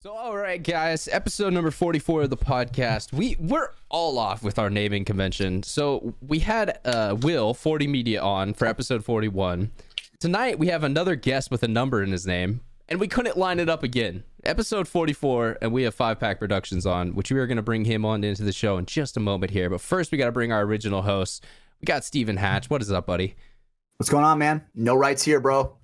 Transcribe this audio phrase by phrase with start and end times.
[0.00, 3.12] So all right, guys, episode number 44 of the podcast.
[3.12, 5.64] We we're all off with our naming convention.
[5.64, 9.72] So we had uh Will 40 Media on for episode 41.
[10.20, 13.58] Tonight we have another guest with a number in his name, and we couldn't line
[13.58, 14.22] it up again.
[14.44, 17.84] Episode 44, and we have Five Pack Productions on, which we are going to bring
[17.84, 19.68] him on into the show in just a moment here.
[19.68, 21.44] But first, we got to bring our original host.
[21.80, 22.70] We got Steven Hatch.
[22.70, 23.34] What is up, buddy?
[23.96, 24.64] What's going on, man?
[24.76, 25.76] No rights here, bro.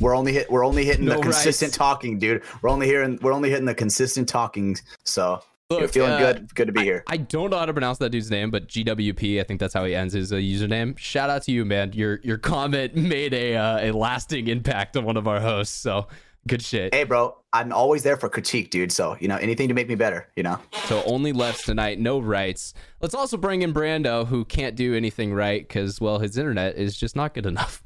[0.00, 0.50] We're only hit.
[0.50, 1.76] We're only hitting No the consistent rights.
[1.76, 2.42] talking, dude.
[2.62, 3.18] We're only hearing.
[3.22, 4.76] We're only hitting the consistent talking.
[5.04, 6.54] So you're feeling uh, good.
[6.54, 7.04] Good to be here.
[7.08, 9.84] I don't know how to pronounce that dude's name, but GWP, I think that's how
[9.84, 10.96] he ends his uh, username.
[10.96, 11.92] Shout out to you, man.
[11.92, 15.76] Your your comment made a uh, a lasting impact on one of our hosts.
[15.76, 16.08] So
[16.46, 16.94] good shit.
[16.94, 17.34] hey, bro.
[17.52, 18.92] I'm always there for critique, dude.
[18.92, 20.28] So you know anything to make me better.
[20.36, 20.58] You know.
[20.84, 22.72] So only lefts tonight, no rights.
[23.00, 26.96] Let's also bring in Brando, who can't do anything right because well, his internet is
[26.96, 27.82] just not good enough.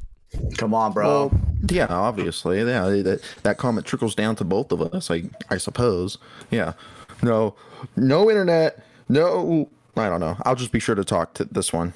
[0.57, 1.07] Come on, bro.
[1.07, 2.89] Well, yeah, obviously, yeah.
[3.03, 6.19] That that comment trickles down to both of us, I I suppose.
[6.51, 6.73] Yeah.
[7.23, 7.55] No,
[7.97, 8.85] no internet.
[9.09, 10.37] No, I don't know.
[10.43, 11.95] I'll just be sure to talk to this one.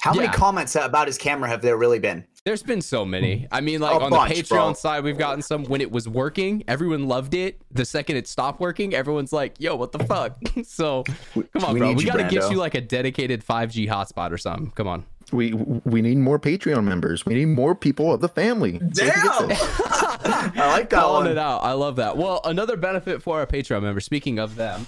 [0.00, 0.22] How yeah.
[0.22, 2.24] many comments about his camera have there really been?
[2.44, 3.48] There's been so many.
[3.50, 4.72] I mean, like A on bunch, the Patreon bro.
[4.74, 6.62] side, we've gotten some when it was working.
[6.68, 7.60] Everyone loved it.
[7.72, 11.02] The second it stopped working, everyone's like, "Yo, what the fuck?" so,
[11.34, 11.92] come on, we bro.
[11.94, 14.70] We got to get you like a dedicated 5G hotspot or something.
[14.72, 15.04] Come on.
[15.32, 17.26] We we need more Patreon members.
[17.26, 18.78] We need more people of the family.
[18.92, 19.80] So we can get this.
[19.80, 21.32] I like that calling one.
[21.32, 21.58] it out.
[21.58, 22.16] I love that.
[22.16, 24.04] Well, another benefit for our Patreon members.
[24.04, 24.86] Speaking of them,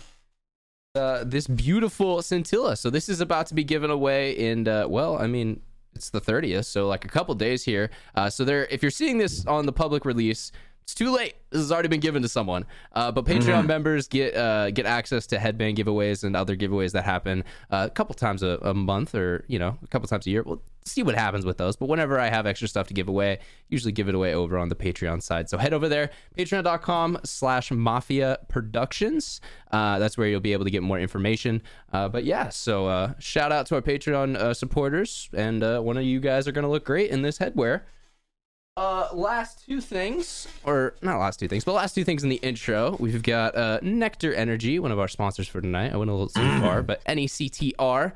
[0.95, 2.77] uh, this beautiful scintilla.
[2.77, 4.69] So this is about to be given away in.
[4.69, 5.61] Uh, well, I mean,
[5.95, 7.91] it's the thirtieth, so like a couple days here.
[8.15, 10.53] Uh, so there, if you're seeing this on the public release.
[10.89, 11.35] It's too late.
[11.51, 12.65] This has already been given to someone.
[12.95, 17.05] Uh, but Patreon members get uh, get access to headband giveaways and other giveaways that
[17.05, 20.31] happen uh, a couple times a, a month or you know a couple times a
[20.31, 20.43] year.
[20.43, 21.77] We'll see what happens with those.
[21.77, 24.71] But whenever I have extra stuff to give away, usually give it away over on
[24.71, 25.51] the Patreon side.
[25.51, 29.43] So head over there, patreon.com slash mafia productions.
[29.71, 31.61] Uh, that's where you'll be able to get more information.
[31.93, 35.29] Uh, but yeah, so uh, shout out to our Patreon uh, supporters.
[35.35, 37.83] And uh, one of you guys are going to look great in this headwear.
[38.79, 42.37] Uh, last two things, or not last two things, but last two things in the
[42.37, 42.97] intro.
[43.01, 45.93] We've got uh, NECTR Energy, one of our sponsors for tonight.
[45.93, 48.13] I went a little too far, but NECTR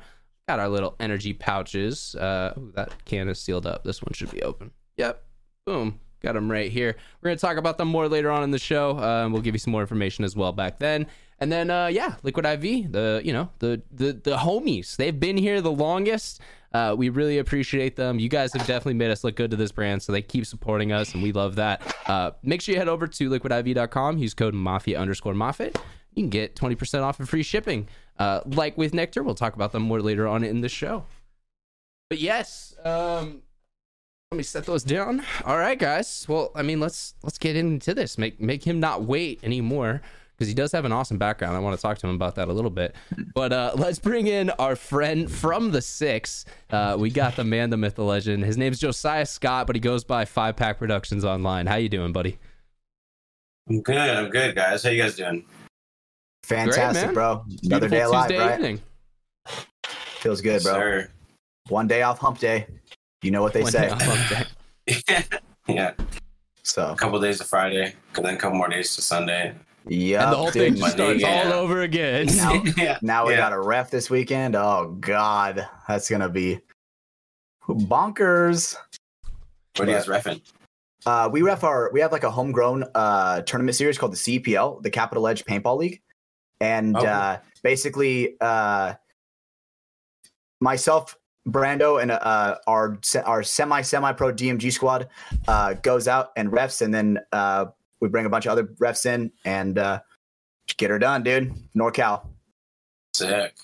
[0.47, 2.15] got our little energy pouches.
[2.15, 3.83] Uh, ooh, that can is sealed up.
[3.83, 4.71] This one should be open.
[4.95, 5.21] Yep.
[5.65, 5.99] Boom.
[6.21, 6.95] Got them right here.
[7.21, 8.91] We're gonna talk about them more later on in the show.
[8.91, 11.07] Uh, we'll give you some more information as well back then.
[11.39, 14.95] And then, uh, yeah, Liquid IV, the you know the the the homies.
[14.95, 16.39] They've been here the longest.
[16.73, 18.17] Uh, we really appreciate them.
[18.19, 20.91] You guys have definitely made us look good to this brand, so they keep supporting
[20.91, 21.95] us, and we love that.
[22.07, 25.77] Uh, make sure you head over to liquidiv.com, use code mafia underscore moffitt.
[26.15, 27.87] You can get 20% off and free shipping.
[28.17, 31.05] Uh, like with NECTR, we'll talk about them more later on in the show.
[32.09, 33.41] But yes, um,
[34.31, 35.23] let me set those down.
[35.45, 36.25] All right, guys.
[36.27, 38.17] Well, I mean, let's let's get into this.
[38.17, 40.01] Make make him not wait anymore
[40.43, 41.55] because he does have an awesome background.
[41.55, 42.93] I want to talk to him about that a little bit.
[43.33, 46.43] But uh, let's bring in our friend from the six.
[46.69, 48.43] Uh, we got the man, the myth, the legend.
[48.43, 51.65] His name's Josiah Scott, but he goes by Five Pack Productions online.
[51.67, 52.37] How you doing, buddy?
[53.69, 53.95] I'm good.
[53.97, 54.83] I'm good, guys.
[54.83, 55.45] How you guys doing?
[56.43, 57.13] Fantastic, man.
[57.13, 57.45] bro.
[57.63, 58.59] Another Beautiful day alive, Tuesday right?
[58.59, 58.81] evening.
[59.85, 60.73] Feels good, bro.
[60.73, 61.09] sir.
[61.69, 62.67] One day off hump day.
[63.21, 63.87] You know what they One say.
[63.87, 64.47] day off hump
[64.87, 65.23] day.
[65.69, 65.93] yeah,
[66.63, 69.53] So, a couple days to Friday, and then a couple more days to Sunday.
[69.87, 70.23] Yeah.
[70.23, 71.43] and the whole thing just starts yeah.
[71.45, 72.27] all over again.
[72.27, 73.37] Now, yeah, now we Yeah.
[73.39, 74.55] got a ref this weekend.
[74.55, 76.59] Oh God, that's gonna be
[77.67, 78.75] bonkers.
[79.77, 80.41] What do you guys reckon?
[81.05, 84.81] Uh, we ref our we have like a homegrown uh, tournament series called the CPL,
[84.83, 86.01] the Capital Edge Paintball League,
[86.61, 87.09] and Oh, cool.
[87.09, 88.93] uh, basically uh,
[90.61, 91.17] myself,
[91.47, 95.09] Brando, and uh, our our semi semi pro DMG squad
[95.47, 97.65] uh, goes out and refs, and then uh,
[98.03, 100.01] we bring a bunch of other refs in and uh,
[100.75, 101.53] get her done, dude.
[101.73, 102.27] NorCal.
[103.15, 103.55] Sick.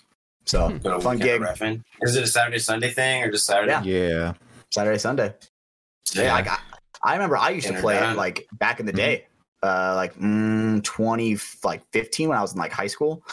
[0.46, 2.08] So Good old fun weekend gig, of.
[2.08, 3.74] Is it a Saturday Sunday thing or just Saturday?
[3.84, 4.08] Yeah.
[4.08, 4.34] Yeah.
[4.72, 5.34] Saturday Sunday.
[6.14, 6.58] Yeah, like I,
[7.04, 8.16] I remember I used to play it done.
[8.16, 8.96] like back in the Mhm.
[8.96, 9.28] day,
[9.62, 13.24] uh, like mm, twenty, like fifteen when I was in like high school.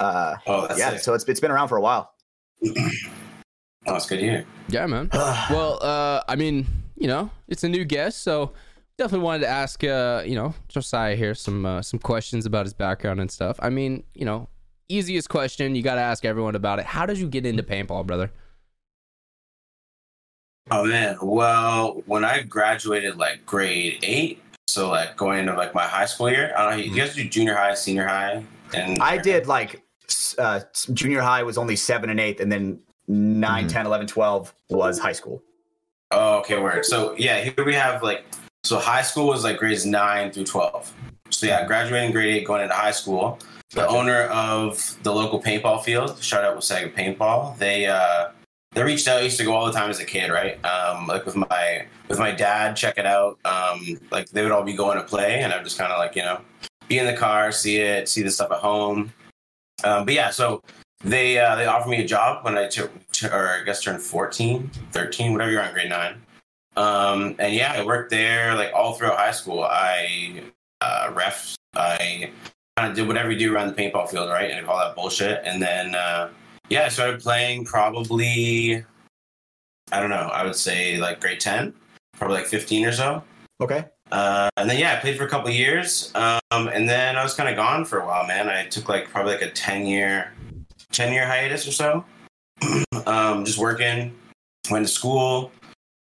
[0.00, 1.00] Uh, Oh, that's yeah, sick.
[1.00, 2.14] so it's it's been around for a while.
[3.86, 4.46] Oh, it's good to hear.
[4.68, 5.10] yeah, man.
[5.12, 8.52] Well, uh, I mean, you know, it's a new guest, so
[8.98, 12.74] definitely wanted to ask, uh, you know, Josiah here some uh, some questions about his
[12.74, 13.58] background and stuff.
[13.60, 14.48] I mean, you know,
[14.88, 16.86] easiest question you got to ask everyone about it.
[16.86, 18.30] How did you get into paintball, brother?
[20.70, 25.84] Oh man, well, when I graduated like grade eight, so like going into like my
[25.84, 26.84] high school year, I don't know.
[26.84, 28.42] You guys do junior high, senior high,
[28.72, 29.82] and I did like
[30.38, 30.60] uh,
[30.94, 33.72] junior high was only seven and eighth, and then nine, Mhm.
[33.72, 35.42] 10, 11, 12 was high school.
[36.10, 36.86] Oh, okay, word.
[36.86, 38.24] So yeah, here we have like
[38.64, 40.92] so high school was like grades nine through twelve.
[41.30, 43.38] So yeah, graduating grade eight, going into high school.
[43.70, 43.96] The Gotcha.
[43.96, 47.58] owner of the local paintball field, shout out Wasaga Paintball.
[47.58, 48.30] They uh,
[48.72, 49.18] they reached out.
[49.18, 50.64] I used to go all the time as a kid, right?
[50.64, 53.38] Um, like with my with my dad, check it out.
[53.44, 56.16] Um, like they would all be going to play, and I'm just kind of like
[56.16, 56.40] you know,
[56.88, 59.12] be in the car, see it, see the stuff at home.
[59.82, 60.62] Um, but yeah, so
[61.02, 62.90] they uh, they offered me a job when I took,
[63.24, 66.23] or I guess turned 14, 13, whatever you're on grade nine.
[66.76, 69.62] Um, and yeah, I worked there like all throughout high school.
[69.62, 70.42] I
[70.80, 72.30] uh, ref, I
[72.76, 74.50] kind of did whatever you do around the paintball field, right?
[74.50, 75.42] And all that bullshit.
[75.44, 76.30] And then uh,
[76.68, 78.84] yeah, I started playing probably
[79.92, 81.74] I don't know, I would say like grade ten,
[82.16, 83.22] probably like fifteen or so.
[83.60, 83.84] Okay.
[84.10, 87.22] Uh, and then yeah, I played for a couple of years, um, and then I
[87.22, 88.48] was kind of gone for a while, man.
[88.48, 90.32] I took like probably like a ten year,
[90.92, 92.04] ten year hiatus or so.
[93.06, 94.14] um, just working,
[94.70, 95.52] went to school,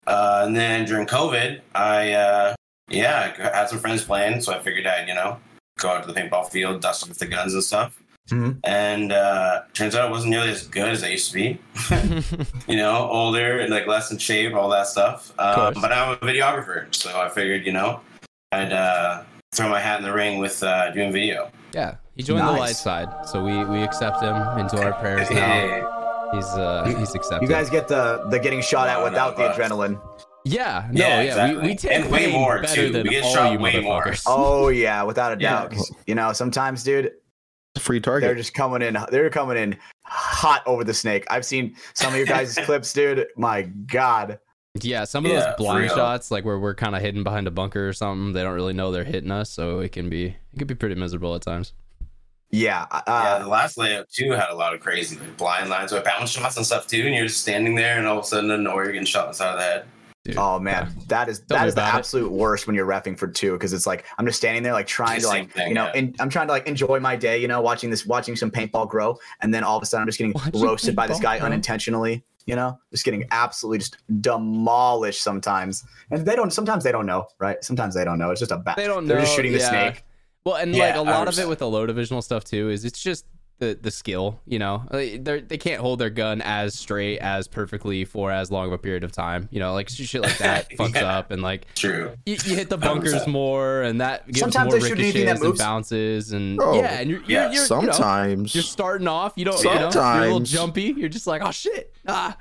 [0.06, 2.54] uh, and then during COVID, I uh,
[2.88, 5.38] yeah, I had some friends playing, so I figured I'd you know
[5.78, 7.99] go out to the paintball field, dust off the guns and stuff.
[8.31, 8.58] Mhm.
[8.64, 11.58] And uh, turns out it wasn't nearly as good as I used to be.
[12.69, 15.32] you know, older and like less in shape, all that stuff.
[15.40, 18.00] Um, but I'm a videographer, so I figured, you know,
[18.52, 21.50] I'd uh, throw my hat in the ring with uh, doing video.
[21.72, 26.01] yeah, he joined the light side, so we we accept him into our prayers now.
[26.32, 27.49] Hey, He's uh You- he's accepted.
[27.49, 30.00] You guys get the the getting shot at No, without no, the adrenaline.
[30.44, 31.62] yeah, no, Yeah, yeah, exactly.
[31.62, 32.93] we, we take And way pain more, better too.
[32.93, 34.02] than We get all shot you way more.
[34.05, 34.23] motherfuckers.
[34.26, 35.73] Oh yeah, without a doubt.
[35.75, 35.81] Yeah.
[36.06, 37.12] You know, sometimes, dude,
[37.79, 38.26] Free target.
[38.29, 38.96] they're just coming in.
[39.11, 41.25] They're coming in hot over the snake.
[41.31, 43.26] I've seen some of your guys' clips, dude.
[43.37, 44.38] My God.
[44.81, 47.50] Yeah, some of Yeah, those blind shots, like where we're kind of hidden behind a
[47.50, 50.58] bunker or something, they don't really know they're hitting us, so it can be it
[50.58, 51.73] can be pretty miserable at times.
[52.52, 52.87] Yeah.
[52.90, 56.04] Uh, yeah, the last layout too had a lot of crazy like, blind lines with
[56.04, 58.50] bounce shots and stuff too, and you're just standing there, and all of a sudden,
[58.50, 59.84] out of nowhere, you're getting shot in the side of the head.
[60.25, 60.37] Dude.
[60.37, 61.99] Oh man, that is Tell that the about it.
[61.99, 64.87] absolute worst when you're refing for two because it's like I'm just standing there like
[64.87, 65.96] trying It's to like thing, you know yeah.
[65.99, 68.88] in, I'm trying to like enjoy my day you know watching this watching some paintball
[68.88, 71.38] grow and then all of a sudden I'm just getting Watching roasted by this guy
[71.38, 71.46] grow.
[71.46, 77.06] unintentionally you know just getting absolutely just demolished sometimes and they don't sometimes they don't
[77.06, 79.25] know right sometimes they don't know it's just a bat They don't they're know.
[79.25, 79.69] just shooting the yeah.
[79.70, 80.05] snake
[80.44, 82.85] Well, and Yeah, like a lot of it with the low divisional stuff too is
[82.85, 83.25] it's just
[83.59, 84.41] the the skill.
[84.44, 88.67] You know, they they can't hold their gun as straight as perfectly for as long
[88.67, 89.49] of a period of time.
[89.53, 91.17] You know, like shit like that fucks Yeah.
[91.19, 92.12] up, and like True.
[92.27, 93.27] you, you hit the bunkers 100%.
[93.29, 97.09] more, and that gives Sometimes more they that ricochets and bounces, and Oh, yeah, and
[97.09, 98.53] you're, you're, yeah, you're you know, Sometimes.
[98.55, 99.35] you're starting off.
[99.37, 100.94] You don't, you know, you're a little jumpy.
[100.97, 102.37] You're just like, oh shit, ah.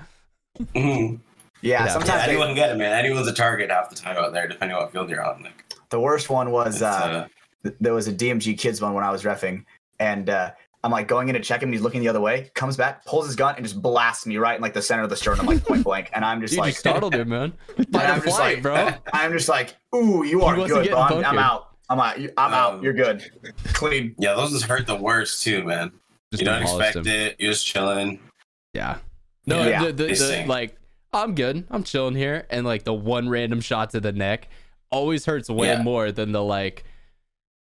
[0.60, 1.20] Mhm.
[1.62, 1.88] yeah, Yeah.
[1.90, 2.94] sometimes Yeah, they- anyone can get it, man.
[2.94, 5.44] Anyone's a target half the time out there, depending on what field you're on.
[5.44, 7.32] Like, the worst one was uh, uh, th-
[7.80, 9.66] there was a DMG kids one when I was refing,
[10.00, 10.52] and uh,
[10.84, 11.68] I'm like going in to check him.
[11.70, 14.38] And he's looking the other way, comes back, pulls his gun, and just blasts me
[14.38, 16.10] right in like the center of the sternum, like point blank.
[16.14, 17.54] And I'm just Dude, you like, startled him, man.
[17.78, 18.90] and Fight I'm just flight, like, bro.
[19.14, 21.00] I'm just like, ooh, you are good, bro.
[21.00, 21.68] I'm, I'm out.
[21.90, 22.18] I'm out.
[22.38, 22.74] I'm out.
[22.76, 23.30] Um, You're good.
[23.74, 24.16] Clean.
[24.18, 25.92] yeah, those just hurt the worst too, man.
[26.32, 27.06] Just you don't expect him.
[27.06, 27.36] it.
[27.38, 28.20] You're just chilling.
[28.74, 29.00] Yeah.
[29.46, 29.84] No, Yeah.
[29.86, 30.78] the, the, They the, like
[31.12, 31.68] I'm good.
[31.70, 34.48] I'm chilling here, and like the one random shot to the neck
[34.90, 35.82] always hurts way Yeah.
[35.84, 36.86] more than the like.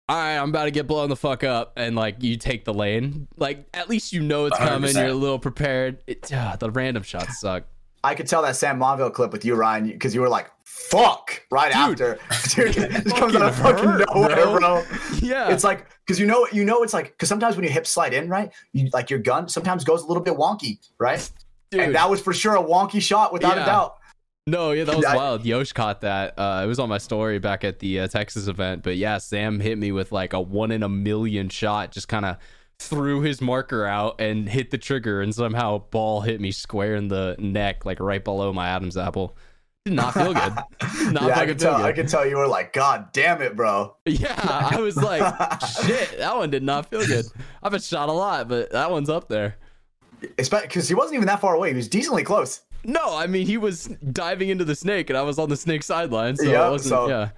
[0.08, 2.72] All right, I'm about to get blown the fuck up, and like you take the
[2.72, 3.26] lane.
[3.36, 4.90] Like at least you know it's coming.
[4.90, 4.94] 100%.
[4.94, 5.98] You're a little prepared.
[6.06, 6.22] It,
[6.60, 7.64] the random shots suck.
[8.04, 11.42] I could tell that Sam Monville clip with you, Ryan, because you were like, fuck,
[11.50, 12.02] right Dude.
[12.02, 12.18] after.
[12.54, 14.58] Dude, it just comes out of fucking fucking hurt, nowhere, bro.
[14.60, 14.84] bro.
[15.20, 17.84] Yeah, It's like, because you know, you know, it's like, because sometimes when you hip
[17.84, 21.28] slide in, right, you like your gun sometimes goes a little bit wonky, right?
[21.72, 21.80] dude.
[21.80, 23.64] And that was for sure a wonky shot without Yeah.
[23.64, 23.96] a doubt.
[24.48, 25.44] No, yeah, that was I- wild.
[25.44, 26.38] Yosh caught that.
[26.38, 28.84] Uh, it was on my story back at the uh, Texas event.
[28.84, 31.90] But yeah, Sam hit me with like a one in a million shot.
[31.90, 32.36] Just kind of
[32.78, 37.08] threw his marker out and hit the trigger, and somehow ball hit me square in
[37.08, 39.36] the neck, like right below my Adam's apple.
[39.84, 40.52] Did not feel good.
[41.12, 41.76] Not yeah, I could tell.
[41.76, 43.96] I could tell you were like, God damn it, bro.
[44.04, 44.34] Yeah,
[44.70, 45.22] I was like,
[45.84, 47.24] shit, that one did not feel good.
[47.62, 49.56] I've been shot a lot, but that one's up there.
[50.36, 51.70] Because he wasn't even that far away.
[51.70, 52.62] He was decently close.
[52.84, 55.82] No, I mean he was diving into the snake, and I was on the snake
[55.82, 56.90] sideline, so Yeah, it wasn't.
[56.90, 57.28] so- Yeah.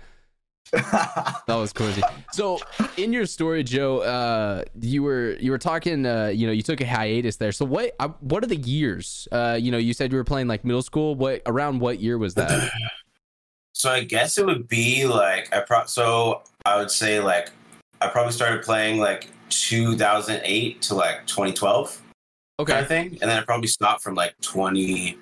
[1.47, 2.03] That was crazy.
[2.33, 2.59] So,
[2.99, 6.05] in your story, Joe, uh, you were you were talking.
[6.05, 7.53] Uh, you know, you took a hiatus there.
[7.53, 9.27] So, what uh, what are the years?
[9.33, 11.15] Uh, you know, you said you were playing like middle school.
[11.15, 12.71] What around what year was that?
[13.73, 15.85] So I guess it would be like I pro.
[15.87, 17.51] So I would say like
[18.03, 22.05] I probably started playing like 2008 to like 2012 kind
[22.61, 25.17] Okay, of thing, and then I probably stopped from like 20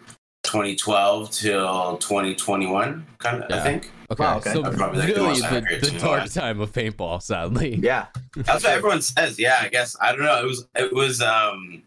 [0.56, 3.50] 2012 till 2021 kind of.
[3.50, 3.56] Yeah.
[3.56, 4.25] I think okay.
[4.25, 4.52] Wow, okay.
[4.52, 6.30] So probably, like, the really, most the, the dark what?
[6.30, 7.76] time of paintball, sadly.
[7.76, 8.06] yeah.
[8.36, 9.38] that's what everyone says.
[9.38, 10.42] Yeah, I guess I don't know.
[10.42, 11.82] It was it was um.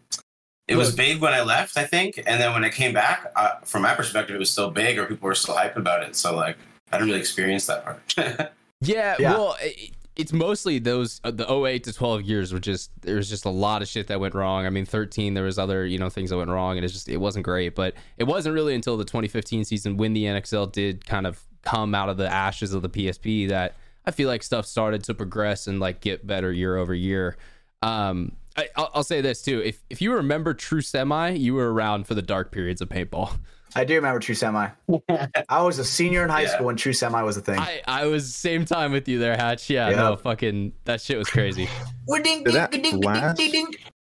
[0.68, 3.54] It was big when I left, I think, and then when I came back, uh,
[3.64, 6.14] from my perspective, it was still big, or people were still hyped about it.
[6.14, 6.56] So like,
[6.92, 8.52] I didn't really experience that part.
[8.80, 9.32] Yeah, Yeah.
[9.32, 13.28] well, it, it's mostly those uh, the 08 to 12 years were just there was
[13.30, 14.66] just a lot of shit that went wrong.
[14.66, 17.08] I mean, 13 there was other you know things that went wrong, and it's just
[17.08, 17.74] it wasn't great.
[17.74, 21.94] But it wasn't really until the 2015 season when the NXL did kind of come
[21.94, 25.66] out of the ashes of the PSP that I feel like stuff started to progress
[25.66, 27.36] and like get better year over year.
[27.82, 31.72] Um, I, I'll, I'll say this too: if if you remember True Semi, you were
[31.72, 33.38] around for the dark periods of paintball.
[33.76, 34.68] I do remember True Semi.
[35.48, 36.48] I was a senior in high Yeah.
[36.54, 37.58] school when True Semi was a thing.
[37.58, 39.70] I I was same time with you there, Hatch.
[39.70, 39.96] Yeah, Yeah.
[39.96, 41.68] no, fucking that shit was crazy.
[42.08, 43.36] Did that ding, ding, last?
[43.38, 43.52] Did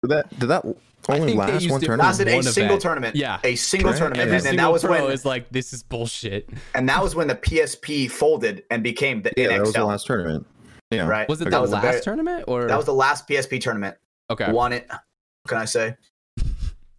[0.05, 0.65] that did that
[1.09, 2.07] I only think they last used one it tournament?
[2.09, 2.83] Lasted a One single event.
[2.83, 3.17] tournament.
[3.17, 3.39] Yeah.
[3.45, 3.99] a single Right.
[3.99, 6.49] tournament, Every and then single that was pro when is like, this is bullshit.
[6.75, 10.07] and that was when the PSP folded and became the yeah, that was the last
[10.07, 10.47] tournament.
[10.91, 11.07] Yeah.
[11.07, 11.29] Right?
[11.29, 11.51] Was it Okay.
[11.51, 13.97] the That was the last very- tournament or That was the last PSP tournament.
[14.31, 14.51] okay?
[14.53, 14.87] Won it.
[14.89, 15.01] What
[15.49, 15.97] can I say?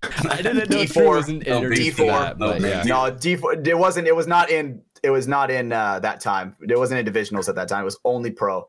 [0.03, 0.93] I didn't know D4.
[0.93, 2.07] True wasn't No, introduced to D4.
[2.07, 2.83] that, No, but yeah.
[2.83, 3.33] No, D
[3.65, 4.07] it wasn't.
[4.07, 4.81] It was not in.
[5.03, 6.55] It was not in uh, that time.
[6.67, 7.81] It wasn't in divisionals at that time.
[7.81, 8.67] It was only pro.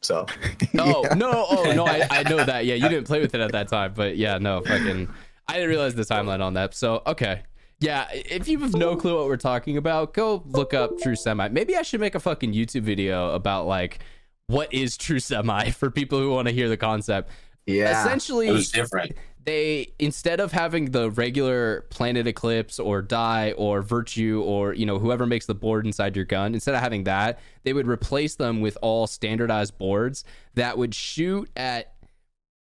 [0.00, 0.26] So
[0.78, 1.46] Oh no!
[1.48, 1.86] Oh no!
[1.86, 2.64] I, I know that.
[2.66, 5.08] Yeah, you didn't play with it at that time, but yeah, no, fucking.
[5.48, 6.74] I didn't realize the timeline on that.
[6.74, 7.42] So okay,
[7.80, 8.08] yeah.
[8.12, 11.48] If you have no clue what we're talking about, go look up True Semi.
[11.48, 14.00] Maybe I should make a fucking YouTube video about like
[14.48, 17.30] what is True Semi for people who want to hear the concept.
[17.66, 19.12] yeah, Essentially, It was different.
[19.44, 24.98] They instead of having the regular planet eclipse or die or virtue or you know
[24.98, 28.60] whoever makes the board inside your gun instead of having that they would replace them
[28.60, 31.94] with all standardized boards that would shoot at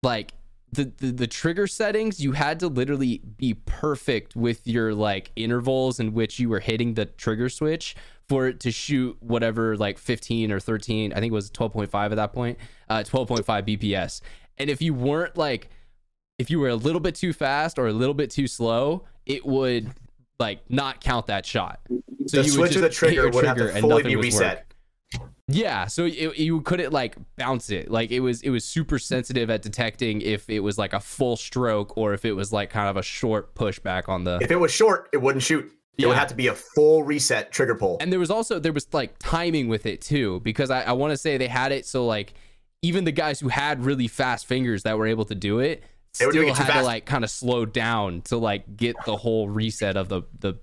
[0.02, 0.32] like
[0.72, 2.22] the, the the trigger settings.
[2.22, 6.94] You had to literally be perfect with your like intervals in which you were hitting
[6.94, 7.96] the trigger switch
[8.28, 12.14] for it to shoot whatever like 15 or 13 i think it was 12.5 at
[12.16, 12.58] that point
[12.90, 14.20] uh 12.5 bps
[14.58, 15.70] and if you weren't like
[16.38, 19.44] if you were a little bit too fast or a little bit too slow, it
[19.44, 19.90] would
[20.38, 21.80] like not count that shot.
[22.26, 24.06] So the you switch of the just your trigger would have to and fully nothing
[24.06, 24.56] be would reset.
[24.56, 24.64] work.
[25.50, 27.90] Yeah, so it, you couldn't like bounce it.
[27.90, 31.36] Like it was it was super sensitive at detecting if it was like a full
[31.36, 34.56] stroke or if it was like kind of a short pushback on the If it
[34.56, 35.72] was short, it wouldn't shoot.
[35.96, 37.96] It would have to be a full reset trigger pull.
[38.00, 41.10] and there was also there was like timing with it too because i, I want
[41.10, 42.34] to say they had it so like
[42.82, 46.54] even the guys who had really fast fingers that were able to do it still
[46.54, 50.22] had to like kind of slow down to like get the whole reset of the
[50.40, 50.54] the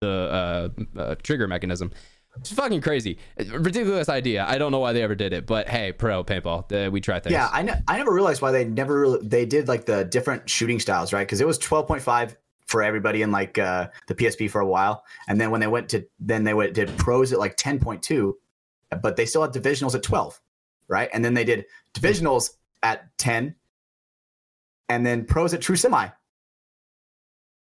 [0.00, 1.92] the uh, uh, trigger mechanism.
[2.36, 3.18] It's fucking crazy.
[3.50, 4.44] Ridiculous idea.
[4.46, 7.18] I don't know why they ever did it but hey pro paintball uh, we try
[7.18, 7.32] things.
[7.32, 10.48] Yeah, I, ne- I never realized why they never really, they did like the different
[10.48, 11.26] shooting styles, right?
[11.26, 14.66] Because it was twelve point five for everybody in like uh, the PSP for a
[14.66, 17.80] while, and then when they went to then they went did pros at like ten
[17.80, 18.36] point two,
[19.02, 20.40] but they still had divisionals at twelve,
[20.86, 21.08] right?
[21.12, 21.64] And then they did
[21.94, 22.50] divisionals
[22.82, 23.56] at ten,
[24.88, 26.08] and then pros at true semi.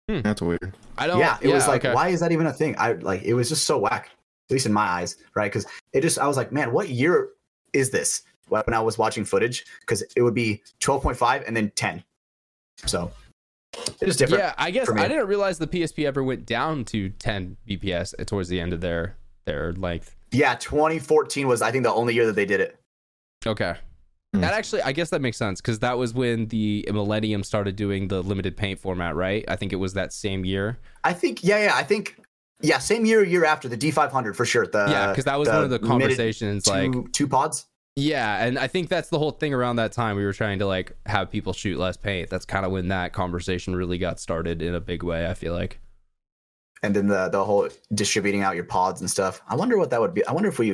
[0.09, 0.21] Hmm.
[0.23, 0.75] That's weird.
[0.99, 1.95] i don't yeah, it was like, okay.
[1.95, 2.75] why is that even a thing?
[2.79, 4.11] I like it was just so whack,
[4.49, 5.51] at least in my eyes, right?
[5.51, 7.31] Because it just I was like, man, what year
[7.73, 8.23] is this?
[8.49, 12.03] When I was watching footage, because it would be twelve point five and then ten,
[12.85, 13.13] so
[13.73, 14.43] it is different.
[14.43, 14.91] Yeah, I guess.
[14.91, 18.81] I didn't realize the PSP ever went down to 10 BPS towards the end of
[18.81, 20.17] their their length.
[20.33, 22.79] Yeah, 2014 was I think the only year that they did it.
[23.47, 23.77] Okay.
[24.33, 24.43] Hmm.
[24.43, 28.09] That actually, I guess that makes sense because that was when the Millennium started doing
[28.09, 29.45] the limited paint format, right?
[29.49, 30.79] I think it was that same year.
[31.03, 32.17] I think yeah, yeah, I think
[32.63, 34.67] yeah, same year, year after the D500 for sure.
[34.67, 36.65] The yeah, because that was one of the conversations.
[36.65, 37.67] two, Like, two pods.
[37.97, 40.15] yeah, and I think that's the whole thing around that time.
[40.17, 42.31] We were trying to like have people shoot less paint.
[42.31, 45.27] That's kind of when that conversation really got started in a big way.
[45.29, 45.81] I feel like.
[46.85, 49.43] and then the the whole distributing out your pods and stuff.
[49.49, 50.25] I wonder what that would be.
[50.27, 50.73] I wonder if we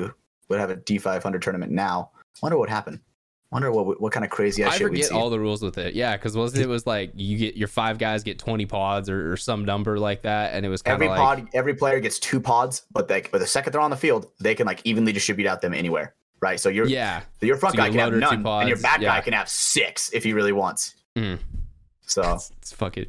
[0.51, 2.11] would have a D500 tournament now.
[2.15, 2.95] I wonder what would happen.
[2.97, 3.01] I
[3.51, 5.95] wonder what what kind of crazy I shit forget all the rules with it.
[5.95, 9.33] Yeah, because wasn't it was like you get your five guys get twenty pods or,
[9.33, 12.01] or some number like that, and it was kind every of like pod, every player
[12.01, 14.81] gets two pods, but they, but the second they're on the field, they can like
[14.85, 16.59] evenly distribute out them anywhere, right?
[16.59, 19.17] So your yeah, your front So guy can have none, and your back yeah.
[19.17, 20.95] guy can have six if he really wants.
[21.17, 21.39] Mhm.
[22.03, 23.07] So it's, it's fucking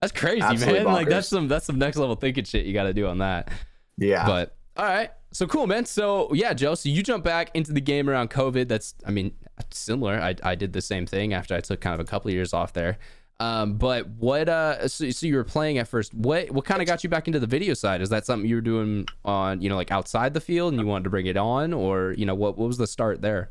[0.00, 0.92] that's crazy, Absolutely man.
[0.92, 3.50] Like that's some that's some next level thinking shit you got to do on that.
[3.98, 5.84] yeah, But all right, so cool, man.
[5.84, 6.74] So yeah, Joe.
[6.74, 8.68] So you jump back into the game around COVID.
[8.68, 9.32] That's I mean
[9.70, 10.20] similar.
[10.20, 12.52] I I did the same thing after I took kind of a couple of years
[12.52, 12.98] off there.
[13.40, 16.12] Um, but what uh so, so you were playing at first.
[16.12, 18.02] What what kind of got you back into the video side?
[18.02, 20.86] Is that something you were doing on, you know, like outside the field and you
[20.86, 23.50] wanted to bring it on or, you know, what what was the start there?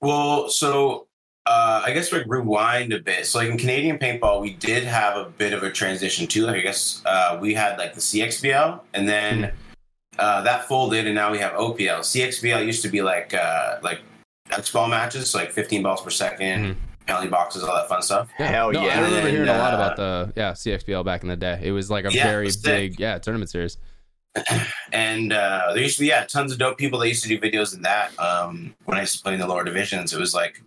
[0.00, 1.06] Well, so
[1.46, 3.26] uh, I guess we rewind a bit.
[3.26, 6.46] So, like in Canadian paintball, we did have a bit of a transition too.
[6.46, 9.52] Like I guess uh, we had like the CXBL, and then
[10.18, 12.00] uh, that folded, and now we have OPL.
[12.00, 14.00] CXBL used to be like uh, like
[14.56, 16.76] X ball matches, so like 15 balls per 2nd Mhm.
[17.06, 18.28] penalty boxes, all that fun stuff.
[18.36, 18.92] Hell no, yeah.
[18.92, 21.60] I remember And, hearing a lot uh, about the yeah CXBL back in the day.
[21.62, 22.64] It was like a Yeah, very was sick.
[22.92, 23.76] big yeah tournament series.
[24.92, 27.38] and uh, there used to be yeah tons of dope people that used to do
[27.38, 28.18] videos in that.
[28.18, 30.60] Um, when I used to play in the lower divisions, it was like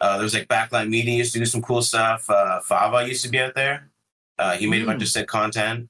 [0.00, 2.28] uh, there was like Backline Media used to do some cool stuff.
[2.30, 3.88] Uh, Fava used to be out there.
[4.38, 5.88] Uh, he made a bunch of sick content.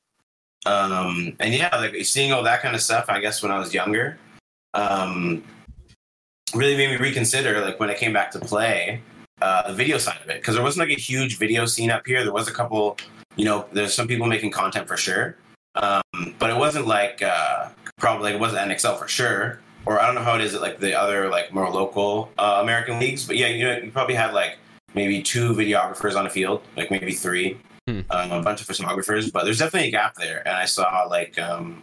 [0.66, 3.04] Um, and yeah, like seeing all that kind of stuff.
[3.08, 4.18] I guess when I was younger,
[4.74, 5.44] um,
[6.54, 7.60] really made me reconsider.
[7.60, 9.00] Like when I came back to play,
[9.42, 12.06] uh, the video side of it because there wasn't like a huge video scene up
[12.06, 12.22] here.
[12.22, 12.96] There was a couple,
[13.36, 15.36] you know, there's some people making content for sure,
[15.76, 16.02] um,
[16.38, 20.14] but it wasn't like uh, probably like it wasn't NXL for sure, or I don't
[20.14, 23.26] know how it is at like the other like more local uh, American leagues.
[23.26, 24.58] But yeah, you know, you probably had like
[24.94, 27.56] maybe two videographers on a field, like maybe three,
[27.88, 28.00] Hmm.
[28.10, 29.30] um, a bunch of photographers.
[29.30, 31.38] But there's definitely a gap there, and I saw like.
[31.38, 31.82] Um,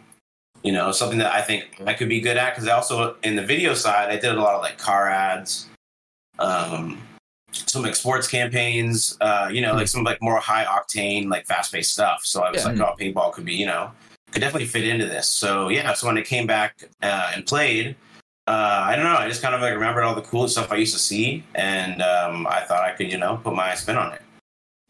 [0.68, 3.36] you know, something that I think I could be good at because I also in
[3.36, 5.66] the video side I did a lot of like car ads,
[6.38, 7.00] um,
[7.52, 11.72] some like sports campaigns, uh, you know, like some like more high octane, like fast
[11.72, 12.20] paced stuff.
[12.22, 12.72] So I was Yeah.
[12.72, 13.92] like, oh, paintball could be, you know,
[14.30, 15.26] could definitely fit into this.
[15.26, 17.96] So yeah, so when I came back uh, and played,
[18.46, 20.76] uh, I don't know, I just kind of like remembered all the cool stuff I
[20.76, 24.12] used to see, and um, I thought I could, you know, put my spin on
[24.12, 24.22] it.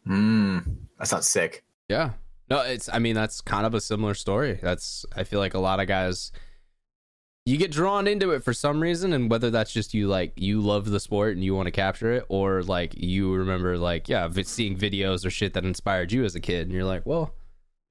[0.05, 1.63] Mm, that sounds sick.
[1.87, 2.11] Yeah.
[2.49, 4.59] No, it's I mean that's kind of a similar story.
[4.61, 6.31] That's I feel like a lot of guys
[7.45, 10.61] you get drawn into it for some reason and whether that's just you like you
[10.61, 14.29] love the sport and you want to capture it or like you remember like yeah,
[14.43, 17.33] seeing videos or shit that inspired you as a kid and you're like, "Well,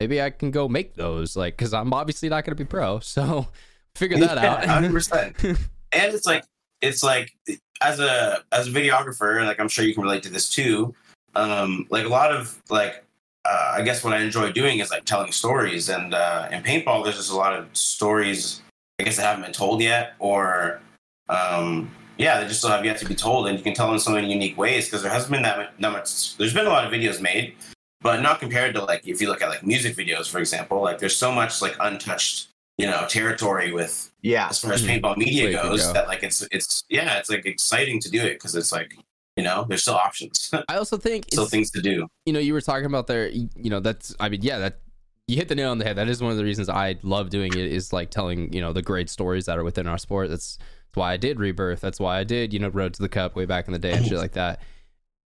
[0.01, 3.01] maybe I can go make those like cuz I'm obviously not going to be pro."
[3.03, 3.49] So
[3.95, 4.65] figure that out.
[4.65, 5.37] hundred percent.
[5.91, 6.45] And it's like
[6.83, 7.33] it's like
[7.81, 10.95] as a as a videographer, like I'm sure you can relate to this too.
[11.35, 13.05] Um, like a lot of like
[13.51, 17.03] uh, I guess what I enjoy doing is like telling stories, and uh, in paintball,
[17.05, 18.63] there's just a lot of stories
[19.01, 20.81] I guess that haven't been told yet, or
[21.29, 23.95] um, yeah, they just still have yet to be told, and you can tell them
[23.95, 26.37] in so many unique ways because there hasn't been that much, that much.
[26.37, 27.55] There's been a lot of videos made,
[28.01, 30.83] but not compared to like if you look at like music videos, for example.
[30.83, 34.49] Like there's so much like untouched, you know, territory with Yeah.
[34.49, 35.01] as far as Mhm.
[35.01, 35.93] paintball media goes go.
[35.93, 38.97] that like it's it's yeah it's like exciting to do it because it's like
[39.39, 42.53] you know there's still options I also think still things to do you know, you
[42.53, 44.81] were talking about there, you you know, that's, I mean, yeah, that
[45.29, 45.97] you hit the nail on the head.
[45.97, 48.75] That is one of the reasons I love doing it is like telling, you know,
[48.75, 50.29] the great stories that are within our sport.
[50.29, 51.81] That's, that's why I did Rebirth.
[51.81, 53.93] That's why I did, you know, Road to the Cup way back in the day
[53.93, 54.61] and shit like that.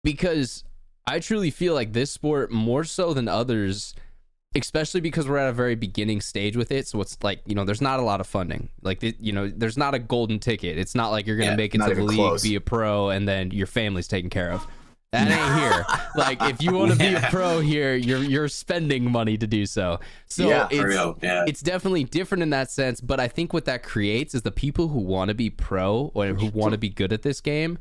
[0.06, 0.63] Because
[1.06, 3.93] I truly feel like this sport, more so than others,
[4.56, 6.88] especially because we're at a very beginning stage with it.
[6.88, 8.70] So it's like, you know, there's not a lot of funding.
[8.82, 10.78] Like, you know, there's not a golden ticket.
[10.78, 12.44] It's not like you're going to Yeah, make it to the league, close.
[12.44, 14.65] be a pro, and then your family's taken care of.
[15.12, 15.86] That ain't here.
[16.15, 19.65] like if you want to be a pro here, you're you're spending money to do
[19.65, 20.00] so.
[20.26, 23.54] So Yeah, it's for real yeah it's definitely different in that sense, but I think
[23.54, 26.78] what that creates is the people who want to be pro or who want to
[26.78, 27.78] be good at this game,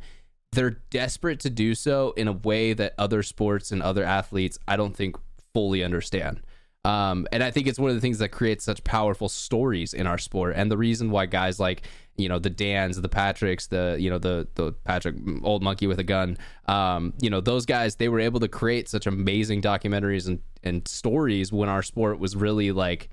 [0.53, 4.77] they're desperate to do so in a way that other sports and other athletes I
[4.77, 5.17] don't think
[5.55, 6.41] fully understand.
[6.85, 10.07] Um, and I think it's one of the things that creates such powerful stories in
[10.07, 11.83] our sport, and the reason why guys like
[12.17, 15.99] you know the Dans, the Patricks, the you know the the Patrick old monkey with
[15.99, 20.29] a gun, um, you know those guys, they were able to create such amazing documentaries
[20.29, 23.09] and and stories when our sport was really like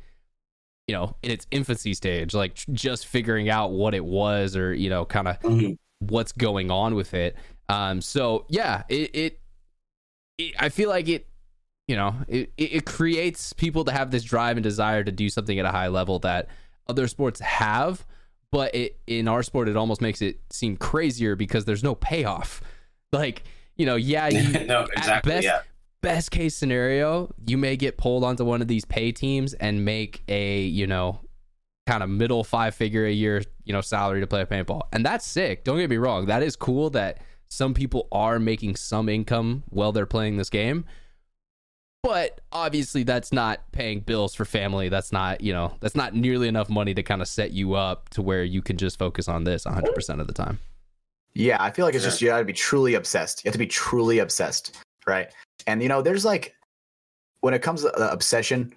[0.88, 4.90] you know in its infancy stage, like just figuring out what it was or you
[4.90, 5.78] know kind of Mhm.
[6.00, 7.38] what's going on with it.
[7.70, 9.40] Um, so yeah, it, it,
[10.38, 11.26] it I feel like it,
[11.92, 15.60] you know, it, it creates people to have this drive and desire to do something
[15.60, 16.48] at a high level that
[16.88, 18.06] other sports have,
[18.50, 22.62] but it in our sport it almost makes it seem crazier because there's no payoff.
[23.14, 23.44] Like
[23.76, 25.60] you know, yeah, you no exactly best- yeah
[26.02, 30.24] best case scenario, you may get pulled onto one of these pay teams and make
[30.30, 31.20] a, you know,
[31.86, 34.84] kind of middle five figure a year, you know, salary to play paintball.
[34.94, 35.66] And that's sick.
[35.66, 36.28] Don't get me wrong.
[36.28, 40.86] That is cool that some people are making some income while they're playing this game.
[42.04, 44.90] But obviously that's not paying bills for family.
[44.90, 48.10] That's not, you know, that's not nearly enough money to kind of set you up
[48.10, 50.60] to where you can just focus on this 100% of the time.
[51.34, 52.10] Yeah, I feel like it's Yeah.
[52.10, 53.46] just you gotta be truly obsessed.
[53.46, 55.30] You have to be truly obsessed, right?
[55.68, 56.56] And you know, there's like
[57.42, 58.74] when it comes to obsession,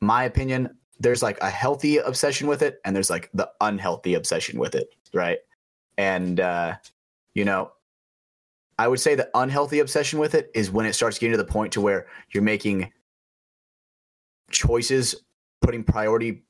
[0.00, 4.58] my opinion, there's like a healthy obsession with it, and there's like the unhealthy obsession
[4.58, 5.38] with it, right?
[5.96, 6.76] And uh,
[7.34, 7.72] you know,
[8.78, 11.44] I would say the unhealthy obsession with it is when it starts getting to the
[11.50, 12.92] point to where you're making
[14.50, 15.14] choices,
[15.60, 16.42] putting priority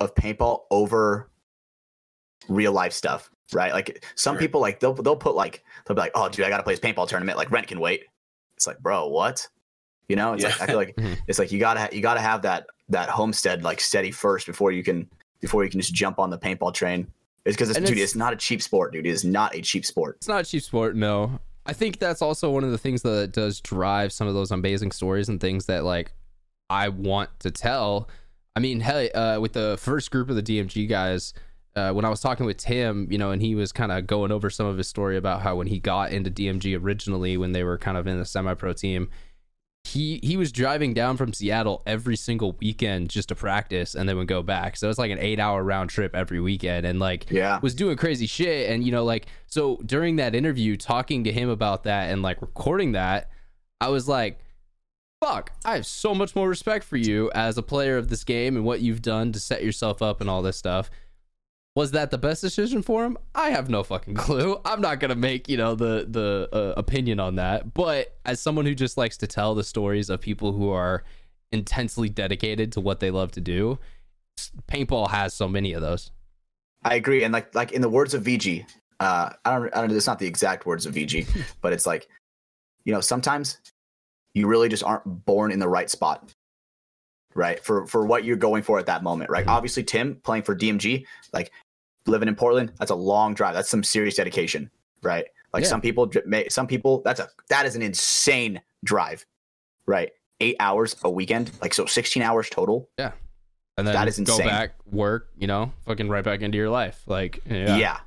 [0.00, 1.30] of paintball over
[2.48, 3.72] real life stuff, right?
[3.72, 4.40] Like some Right.
[4.40, 6.80] people like they'll they'll put like they'll be like, oh dude, I gotta play this
[6.80, 7.38] paintball tournament.
[7.38, 8.04] Like rent can wait.
[8.56, 9.48] It's like, bro, what?
[10.08, 11.18] You know, it's like I feel like Mhm.
[11.26, 14.72] it's like you gotta ha- you gotta have that that homestead like steady first before
[14.72, 15.08] you can
[15.40, 17.06] before you can just jump on the paintball train.
[17.44, 19.06] It's because it's And dude, it's- it's not a cheap sport, dude.
[19.06, 20.16] It is not a cheap sport.
[20.18, 21.40] It's not a cheap sport, no.
[21.64, 24.92] I think that's also one of the things that does drive some of those amazing
[24.92, 26.12] stories and things that like
[26.68, 28.08] I want to tell.
[28.56, 31.32] I mean, hey, uh, with the first group of the DMG guys,
[31.74, 34.30] uh, when I was talking with Tim, you know, and he was kind of going
[34.30, 37.64] over some of his story about how when he got into DMG originally, when they
[37.64, 39.08] were kind of in the semi-pro team,
[39.84, 44.16] he he was driving down from Seattle every single weekend just to practice, and then
[44.16, 44.76] would go back.
[44.76, 47.58] So it's like an eight-hour round trip every weekend, and like Yeah.
[47.62, 48.70] was doing crazy shit.
[48.70, 52.40] And you know, like so during that interview, talking to him about that and like
[52.40, 53.30] recording that,
[53.80, 54.38] I was like
[55.24, 58.56] fuck, I have so much more respect for you as a player of this game
[58.56, 60.90] and what you've done to set yourself up and all this stuff.
[61.74, 63.16] Was that the best decision for him?
[63.34, 64.60] I have no fucking clue.
[64.64, 67.72] I'm not gonna make you know the the uh, opinion on that.
[67.72, 71.04] But as someone who just likes to tell the stories of people who are
[71.50, 73.78] intensely dedicated to what they love to do,
[74.68, 76.10] paintball has so many of those.
[76.84, 78.66] I agree, and like like in the words of VG,
[79.00, 79.96] uh, I don't I don't know.
[79.96, 81.26] It's not the exact words of VG,
[81.62, 82.06] but it's like,
[82.84, 83.58] you know, sometimes
[84.34, 86.32] you really just aren't born in the right spot,
[87.34, 87.62] right?
[87.64, 89.46] For for what you're going for at that moment, right?
[89.46, 89.50] Mhm.
[89.50, 91.50] Obviously, Tim playing for DMG, like
[92.06, 93.54] living in Portland, that's a long drive.
[93.54, 94.70] That's some serious dedication,
[95.02, 95.26] right?
[95.52, 95.68] Like Yeah.
[95.68, 99.24] some people, may, some people, that's a that is an insane drive,
[99.86, 100.10] right?
[100.40, 102.88] Eight hours a weekend, like so, sixteen hours total.
[102.98, 103.12] Yeah,
[103.76, 104.38] and then That is insane.
[104.38, 107.02] go back, work, you know, fucking right back into your life.
[107.06, 107.76] Like, yeah.
[107.76, 107.98] Yeah.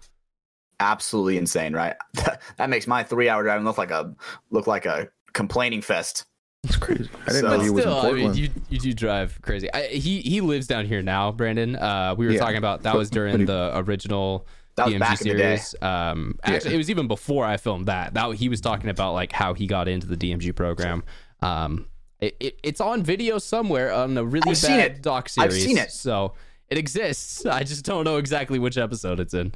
[0.81, 1.95] Absolutely insane, right?
[2.57, 4.13] that makes my three hour driving look like a
[4.51, 6.25] look like a complaining fest.
[6.65, 7.09] It's crazy.
[7.27, 9.39] I didn't So- know But he was in still, I mean, you you do drive
[9.41, 9.71] crazy.
[9.73, 11.75] I, he he lives down here now, Brandon.
[11.75, 12.39] Uh, we were Yeah.
[12.39, 15.57] talking about that was during he- the original That DMG back in the day.
[15.57, 15.75] series.
[15.81, 16.75] Um, actually, Yeah.
[16.75, 18.13] it was even before I filmed that.
[18.15, 21.03] That he was talking about like how he got into the DMG program.
[21.41, 21.85] Um,
[22.19, 25.91] it, it it's on video somewhere on a really I've bad doc I've seen it.
[25.91, 26.33] so
[26.69, 27.45] it exists.
[27.59, 29.53] I just don't know exactly which episode it's in.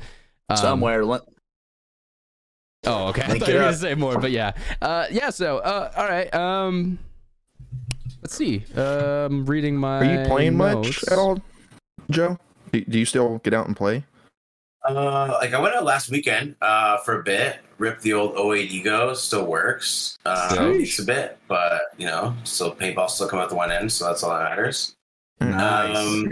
[0.50, 1.04] Um, Somewhere.
[2.84, 3.22] Li- Oh, okay.
[3.28, 5.30] I thought you were gonna say more, but yeah, uh, yeah.
[5.30, 6.34] So, uh, all right.
[6.34, 7.00] Um,
[8.22, 8.64] let's see.
[8.76, 10.00] Um, reading my.
[10.00, 11.40] Are you playing much at all,
[12.10, 12.38] Joe?
[12.72, 14.04] Do, do you still get out and play?
[14.88, 17.60] Uh, like I went out last weekend uh, for a bit.
[17.80, 19.14] Ripped the old 08 ego.
[19.14, 20.18] Still works.
[20.26, 23.92] Um, it's a bit, but you know, still paintball still come out the one end,
[23.92, 24.96] so that's all that matters.
[25.42, 25.96] Nice.
[25.98, 26.32] Um,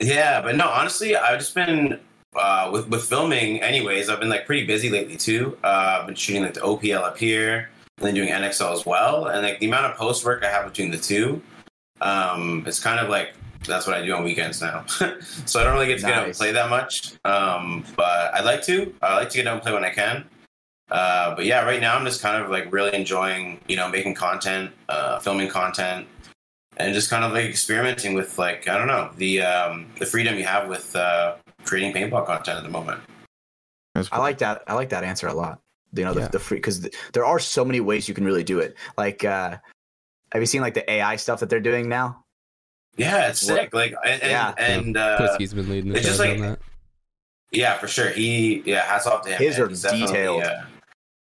[0.00, 1.98] yeah, but no, honestly, I've just been
[2.38, 3.62] uh, with with filming.
[3.62, 5.56] Anyways, I've been like pretty busy lately too.
[5.64, 9.26] Uh, I've been shooting like the OPL up here, and then doing NXL as well.
[9.26, 11.42] And like the amount of post work I have between the two,
[12.00, 13.34] um, it's kind of like
[13.66, 14.84] that's what I do on weekends now.
[14.86, 17.14] so I don't really get to get out and play that much.
[17.24, 18.94] Um, but I like to.
[19.02, 20.24] I like to get out and play when I can.
[20.90, 24.14] Uh, but yeah, right now I'm just kind of like really enjoying, you know, making
[24.14, 26.06] content, uh, filming content,
[26.76, 30.36] and just kind of like experimenting with like I don't know the um, the freedom
[30.36, 31.34] you have with uh,
[31.66, 33.00] creating paintball content at the moment.
[33.94, 34.62] That's I like that.
[34.66, 35.60] I like that answer a lot.
[35.92, 36.26] You know, Yeah.
[36.26, 38.76] the, the free because th- there are so many ways you can really do it.
[38.98, 39.56] Like, uh,
[40.32, 42.24] have you seen like the AI stuff that they're doing now?
[42.96, 43.74] Yeah, it's What- sick.
[43.74, 44.54] Like and and, Yeah.
[44.58, 46.58] and uh, Kwitsky's been leading the it's just like- on that.
[47.52, 48.10] yeah, for sure.
[48.10, 49.38] He yeah, hats off to him.
[49.38, 50.42] His are detailed.
[50.42, 50.62] uh,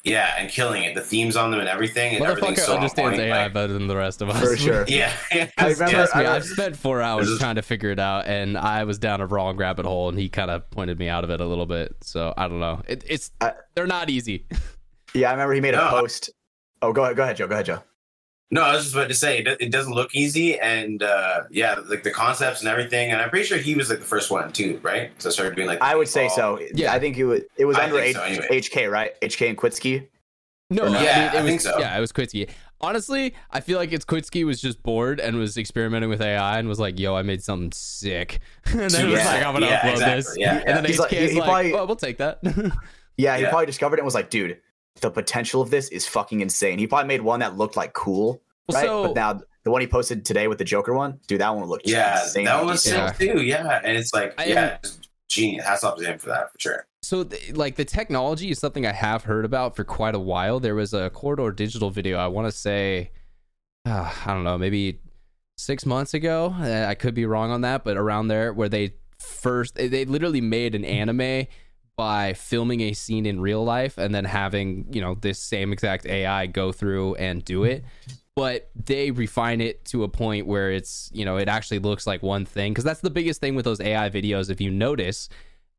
[0.04, 0.94] yeah, and killing it.
[0.94, 2.14] The themes on them and everything.
[2.14, 4.40] And everything's Motherfucker so on understands point, AI like- better than the rest of us.
[4.40, 4.84] For sure.
[4.86, 5.50] Yeah, yeah.
[5.58, 7.98] I remember- Trust me, I- I've spent four hours This is- trying to figure it
[7.98, 11.08] out, and I was down a wrong rabbit hole, and he kind of pointed me
[11.08, 11.96] out of it a little bit.
[12.02, 12.82] So I don't know.
[12.86, 14.46] It, it's I- they're not easy.
[15.16, 15.90] Yeah, I remember he made a No.
[15.90, 16.30] post.
[16.82, 17.46] Oh, go ahead, go ahead, Joe.
[17.46, 17.82] Go ahead, Joe.
[18.54, 21.74] No, I was just about to say it, it doesn't look easy, and uh, yeah,
[21.88, 23.10] like the concepts and everything.
[23.10, 25.10] And I'm pretty sure he was like the first one too, right?
[25.20, 26.34] So I started doing like I would say paintball.
[26.36, 26.60] so.
[26.74, 26.92] Yeah.
[26.92, 28.46] I think it was, it was I under H- so, anyway.
[28.50, 29.20] HK, right?
[29.20, 30.06] HK and Kwitsky.
[30.70, 31.00] No, Or not?
[31.00, 31.78] I Yeah, mean, it I was, think so.
[31.80, 32.48] Yeah, it was Kwitsky.
[32.80, 36.68] Honestly, I feel like it's Kwitsky was just bored and was experimenting with AI and
[36.68, 39.80] was like, "Yo, I made something sick," and then was Yeah, like, "I'm gonna yeah,
[39.80, 41.96] upload exactly, this," yeah, and then He's HK like- is he like, probably- "Well, we'll
[41.96, 42.38] take that."
[43.16, 43.48] Yeah, he Yeah.
[43.50, 44.60] probably discovered it and was like, dude,
[45.00, 46.78] the potential of this is fucking insane.
[46.78, 48.86] He probably made one that looked like cool, Well, right?
[48.86, 51.68] so- but now the one he posted today with the Joker one, dude, that one
[51.68, 52.44] looked Yeah, insane.
[52.46, 53.12] that one was Yeah.
[53.12, 53.42] sick too.
[53.42, 54.78] Yeah, and it's like I yeah,
[55.28, 55.64] genius.
[55.64, 56.86] Hats off to him for that for sure.
[57.02, 60.58] So, th- like the technology is something I have heard about for quite a while.
[60.60, 62.16] There was a Corridor Digital video.
[62.18, 63.10] I want to say,
[63.86, 65.00] uh, I don't know, maybe
[65.58, 66.54] six months ago.
[66.58, 70.04] Uh, I could be wrong on that, but around there, where they first they, they
[70.06, 71.46] literally made an anime
[71.96, 76.06] by filming a scene in real life and then having you know this same exact
[76.06, 77.84] AI go through and do it.
[78.36, 82.22] But they refine it to a point where it's you know it actually looks like
[82.22, 84.50] one thing because that's the biggest thing with those AI videos.
[84.50, 85.28] If you notice,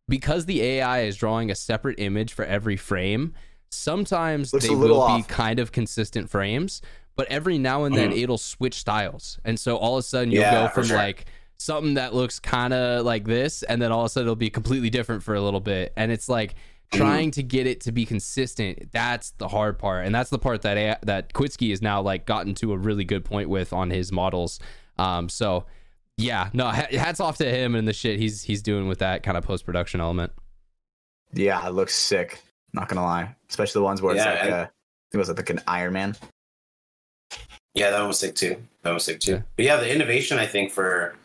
[0.07, 3.33] because the AI is drawing a separate image for every frame,
[3.69, 5.27] sometimes Looks they will off.
[5.27, 6.81] be kind of consistent frames,
[7.15, 8.19] but every now and then mm-hmm.
[8.19, 9.37] it'll switch styles.
[9.43, 10.97] And so all of a sudden you'll Yeah, go from sure.
[10.97, 11.25] like
[11.57, 14.49] something that looks kind of like this, and then all of a sudden it'll be
[14.49, 15.91] completely different for a little bit.
[15.97, 16.55] And it's like
[16.91, 18.91] trying to get it to be consistent.
[18.91, 22.25] That's the hard part, and that's the part that A- that Kwitsky has now like
[22.25, 24.59] gotten to a really good point with on his models.
[24.97, 25.65] Um, so
[26.17, 29.37] yeah, no, hats off to him and the shit he's he's doing with that kind
[29.37, 30.31] of post production element.
[31.33, 32.41] Yeah, it looks sick.
[32.73, 34.67] Not gonna lie, especially the ones where it's Yeah, like and- uh,
[35.13, 36.15] it was like an Iron Man.
[37.73, 38.55] Yeah, that one was sick too.
[38.81, 39.31] That one was sick too.
[39.33, 39.41] Yeah.
[39.57, 41.15] But yeah, the innovation I think for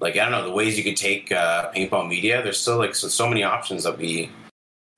[0.00, 2.42] like I don't know the ways you could take uh, paintball media.
[2.42, 4.30] There's still like so, so many options that we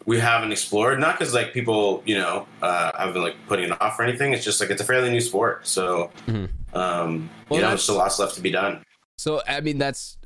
[0.07, 0.99] we haven't explored.
[1.01, 4.33] Not because like people you know uh, have been like putting it off or anything.
[4.33, 6.49] It's just like it's a fairly new sport, so Mhm.
[6.75, 8.83] um, Well, you know there's still lots left to be done.
[9.19, 10.19] So I mean that's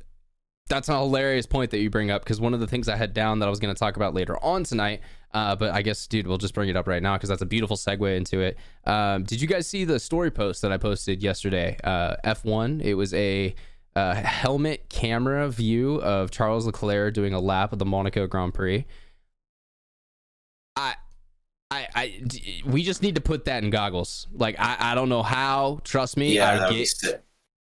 [0.69, 3.13] that's a hilarious point that you bring up because one of the things I had
[3.13, 4.99] down that I was going to talk about later on tonight,
[5.33, 7.45] uh, but I guess dude we'll just bring it up right now because that's a
[7.45, 8.57] beautiful segue into it.
[8.85, 11.77] Um, did you guys see the story post that I posted yesterday?
[11.85, 12.81] Uh, F1.
[12.83, 13.55] It was a
[13.95, 18.85] uh, helmet camera view of Charles Leclerc doing a lap of the Monaco Grand Prix.
[20.77, 20.95] I.
[21.69, 22.23] I, I,
[22.65, 24.27] we just need to put that in goggles.
[24.31, 25.81] Like I, I don't know how.
[25.83, 27.25] Trust me, Yeah, I that would be get.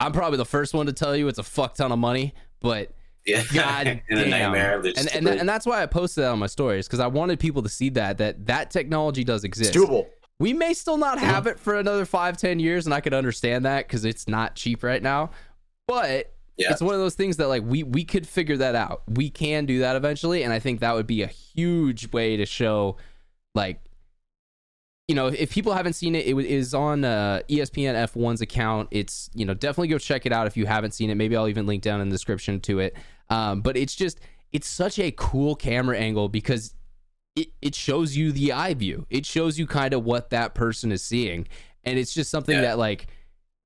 [0.02, 2.92] I'm probably the first one to tell you it's a fuck ton of money, but
[3.26, 4.56] Yeah, God damn.
[4.56, 7.64] and and, and that's why I posted that on my stories because I wanted people
[7.64, 9.74] to see that that that technology does It's exist.
[9.74, 10.08] doable.
[10.40, 11.28] We may still not mm-hmm.
[11.28, 14.56] have it for another five, ten years, and I could understand that because it's not
[14.56, 15.30] cheap right now.
[15.88, 16.72] But Yeah.
[16.72, 19.04] it's one of those things that like we we could figure that out.
[19.08, 22.46] We can do that eventually, and I think that would be a huge way to
[22.46, 22.98] show,
[23.54, 23.80] like,
[25.08, 28.90] you know, if people haven't seen it, it wa- on uh, ESPN F1's account.
[28.92, 31.16] It's you know definitely go check it out if you haven't seen it.
[31.16, 32.96] Maybe I'll even link down in the description to it.
[33.30, 34.20] Um, but it's just
[34.52, 36.74] it's such a cool camera angle because
[37.36, 39.06] it, it shows you the eye view.
[39.10, 41.48] It shows you kind of what that person is seeing.
[41.84, 42.62] And it's just something Yeah.
[42.62, 43.08] that like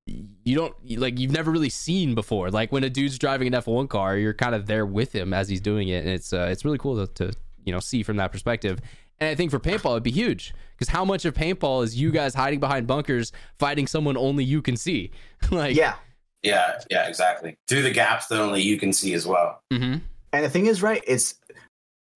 [0.07, 2.49] you don't like you've never really seen before.
[2.49, 5.47] Like when a dude's driving an F1 car, you're kind of there with him as
[5.49, 6.05] he's doing it.
[6.05, 8.79] And it's uh, it's really cool to, to you know see from that perspective.
[9.19, 12.11] And I think for paintball it'd be huge because how much of paintball is you
[12.11, 15.11] guys hiding behind bunkers fighting someone only you can see?
[15.51, 15.95] like Yeah.
[16.41, 17.55] yeah, yeah, exactly.
[17.67, 19.61] Through the gaps that only you can see as well.
[19.71, 20.01] mhm.
[20.33, 21.35] And the thing is, right, it's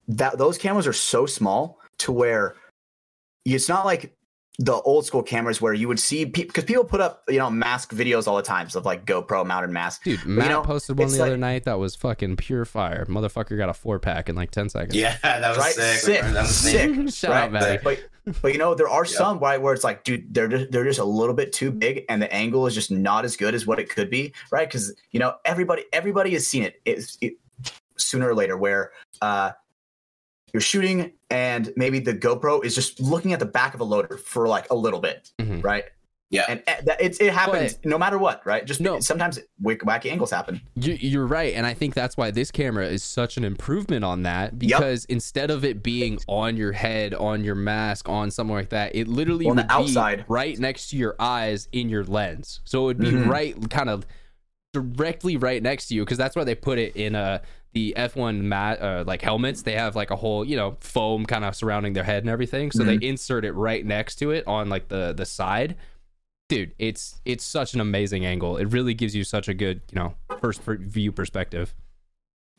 [0.08, 2.56] that those cameras are so small to where
[3.44, 4.15] it's not like
[4.58, 7.92] the old school cameras where you would see because people put up you know mask
[7.94, 10.04] videos all the time of like GoPro mounted mask.
[10.04, 13.06] Dude, Matt know, posted one the like- other night that was fucking pure fire.
[13.08, 14.96] Motherfucker got a four pack in like ten seconds.
[14.96, 15.74] Yeah, that was Right?
[15.74, 15.98] sick.
[16.00, 16.22] Sick.
[16.22, 17.10] That was Sick.
[17.14, 17.44] Shout right?
[17.44, 17.80] out, Maddie.
[17.84, 18.00] But
[18.42, 19.12] but you know there are Yeah.
[19.18, 22.06] some right where it's like, dude, they're just, they're just a little bit too big,
[22.10, 24.68] and the angle is just not as good as what it could be, right?
[24.68, 26.82] Because you know everybody everybody has seen it.
[26.86, 27.34] It's it,
[27.98, 28.92] sooner or later where
[29.22, 29.52] uh,
[30.56, 34.16] you're shooting and maybe the GoPro is just looking at the back of a loader
[34.16, 35.62] for like a little bit, Mhm.
[35.62, 35.84] right?
[36.30, 36.46] Yeah.
[36.50, 38.66] and uh, it's it happens no matter what, right?
[38.66, 39.00] Just No.
[39.02, 40.60] sometimes wacky angles happen.
[40.76, 44.24] You- You're right, and I think that's why this camera is such an improvement on
[44.24, 48.70] that because instead of it being on your head, on your mask, on something like
[48.70, 50.26] that, it literally On the would be outside.
[50.30, 52.60] right next to your eyes in your lens.
[52.64, 53.28] So it would be Mhm.
[53.30, 54.06] right, kind of
[54.74, 57.40] directly right next to you because that's why they put it in uh,
[57.76, 59.62] the F1 mat uh, like helmets.
[59.62, 62.72] They have like a whole you know foam kind of surrounding their head and everything,
[62.72, 65.76] so they insert it right next to it on like the the side.
[66.48, 68.58] Dude it's it's such an amazing angle.
[68.58, 71.76] It really gives you such a good you know first view perspective.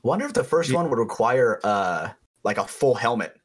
[0.02, 2.10] Wonder if the first one would require uh
[2.44, 3.36] like a full helmet.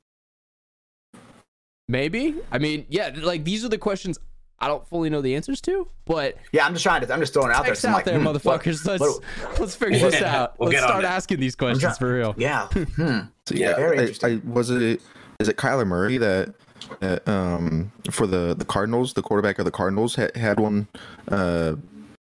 [1.87, 2.35] maybe?
[2.51, 4.19] I mean yeah like these are the questions
[4.61, 7.13] i don't fully know the answers to but Yeah, I'm just trying to.
[7.13, 7.75] I'm just throwing it out there.
[7.75, 10.81] so out like, there hmm, what- motherfuckers let's what- let's figure this out we'll let's
[10.83, 12.67] start asking these questions trying- for real Yeah.
[12.95, 13.19] Hmm.
[13.47, 14.41] So, Yeah, very I- interesting.
[14.45, 15.01] I, was it
[15.39, 16.53] is it Kyler Murray that,
[16.99, 20.87] that um for the the Cardinals, the quarterback of the Cardinals had had one
[21.29, 21.75] uh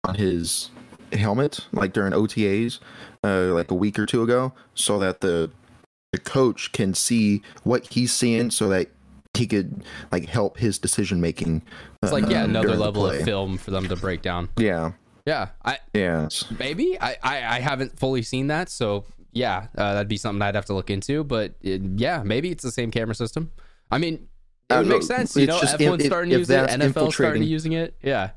[0.05, 0.71] on his
[1.13, 2.81] helmet like during OTAs
[3.23, 5.51] uh like a week or two ago so that the
[6.13, 8.89] the coach can see what he's seeing so that
[9.37, 11.63] he could like help his decision making.
[12.03, 14.93] it's like yeah uh, another level of film for them to break down Yeah.
[15.27, 16.29] yeah i Yeah.
[16.59, 20.55] maybe i i, I haven't fully seen that so yeah uh, that'd be something i'd
[20.55, 23.51] have to look into but it, yeah maybe it's the same camera system
[23.91, 24.29] i mean
[24.71, 27.13] it Uh, would make sense you know just f1's if- starting to use it nfl
[27.13, 28.31] starting using it yeah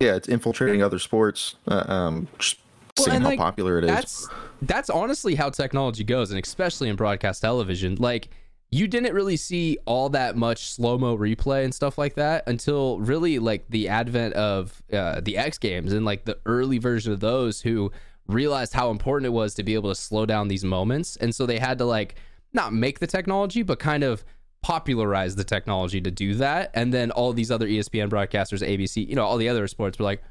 [0.00, 1.56] Yeah, it's infiltrating other sports.
[1.66, 2.58] Uh, um, just
[2.98, 3.90] Well, seeing how like, popular it is.
[3.90, 4.28] that's
[4.62, 8.28] that's honestly how technology goes and especially in broadcast television like
[8.70, 13.38] you didn't really see all that much slow-mo replay and stuff like that until really
[13.38, 17.62] like the advent of uh, the x games and like the early version of those
[17.62, 17.90] who
[18.26, 21.46] realized how important it was to be able to slow down these moments and so
[21.46, 22.16] they had to like
[22.52, 24.24] not make the technology but kind of
[24.60, 29.14] popularize the technology to do that and then all these other espn broadcasters abc you
[29.14, 30.22] know all the other sports were like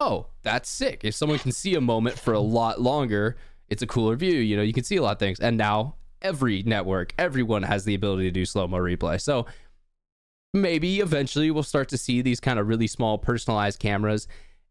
[0.00, 1.00] oh, that's sick.
[1.04, 3.36] If someone can see a moment for a lot longer,
[3.68, 4.34] it's a cooler view.
[4.34, 5.40] You know, you can see a lot of things.
[5.40, 9.20] And now every network, everyone has the ability to do slow mo replay.
[9.20, 9.46] So
[10.54, 14.26] maybe eventually we'll start to see these kind of really small personalized cameras.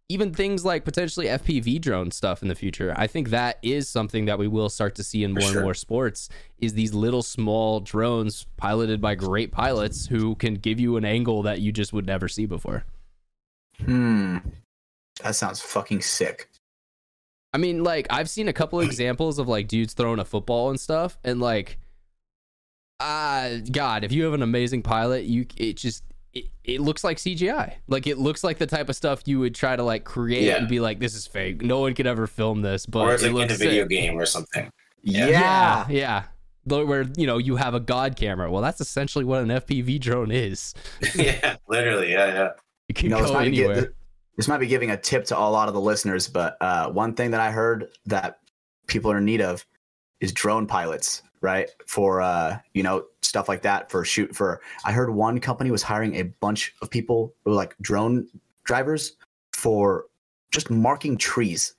[0.08, 2.94] even things like potentially FPV drone stuff in the future.
[2.96, 5.62] I think that is something that we will start to see in more For and
[5.64, 6.30] more sports
[6.60, 11.42] is these little small drones piloted by great pilots who can give you an angle
[11.44, 12.86] that you just would never see before.
[13.84, 14.38] Hmm.
[15.24, 16.50] That sounds fucking sick.
[17.56, 20.78] I mean, like I've seen a couple examples of like dudes throwing a football and
[20.78, 21.80] stuff, and like,
[23.00, 27.16] ah, God, if you have an amazing pilot, you it just it, it looks like
[27.18, 27.76] CGI.
[27.88, 30.58] Like it looks like the type of stuff you would try to like create Yeah.
[30.58, 31.62] and be like, this is fake.
[31.62, 33.90] No one could ever film this, but or it's it like in a video sick.
[33.90, 34.70] game or something.
[35.02, 35.28] Yeah.
[35.28, 35.86] Yeah.
[35.90, 36.24] Yeah,
[36.68, 36.84] yeah.
[36.84, 38.52] Where you know you have a god camera.
[38.52, 40.74] Well, that's essentially what an FPV drone is.
[41.16, 42.12] yeah, literally.
[42.12, 42.50] Yeah, yeah.
[42.90, 43.94] It can You know, go might, be, anywhere.
[44.36, 47.14] This might be giving a tip to a lot of the listeners, but uh, one
[47.14, 48.40] thing that I heard that
[48.88, 49.66] people are in need of
[50.20, 51.70] is drone pilots, right?
[51.88, 53.90] For uh, you know stuff like that.
[53.92, 57.56] For shoot for, I heard one company was hiring a bunch of people who were
[57.58, 58.28] like drone
[58.64, 59.16] drivers
[59.54, 60.06] for
[60.52, 61.76] just marking trees,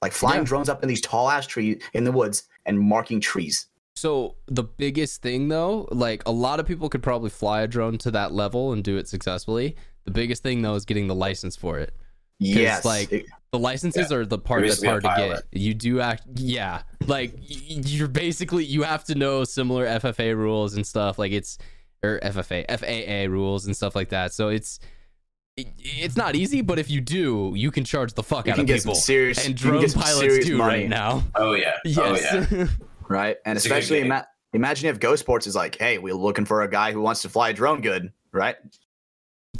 [0.00, 0.44] like flying Yeah.
[0.44, 3.66] drones up in these tall ass trees in the woods and marking trees.
[3.94, 7.98] So the biggest thing though, like a lot of people could probably fly a drone
[7.98, 9.76] to that level and do it successfully.
[10.04, 11.94] The biggest thing though is getting the license for it.
[12.38, 15.42] Yes, like, it- The licenses are the part that's hard to get.
[15.52, 16.82] You do act, yeah.
[17.06, 21.18] Like you're basically you have to know similar FFA rules and stuff.
[21.18, 21.58] Like it's
[22.02, 24.32] or FFA, FAA rules and stuff like that.
[24.32, 24.80] So it's
[25.56, 28.56] it, it's not easy, but if you do, you can charge the fuck you out
[28.56, 28.94] can of get people.
[28.94, 30.80] some serious and you can drone get pilots serious do money.
[30.80, 31.22] right now.
[31.36, 31.74] Oh yeah.
[31.98, 32.16] Oh
[32.50, 32.66] yeah.
[33.08, 33.36] Right?
[33.44, 36.68] And It's especially ima- imagine if Ghost Sports is like, "Hey, we're looking for a
[36.70, 38.56] guy who wants to fly a drone good," right?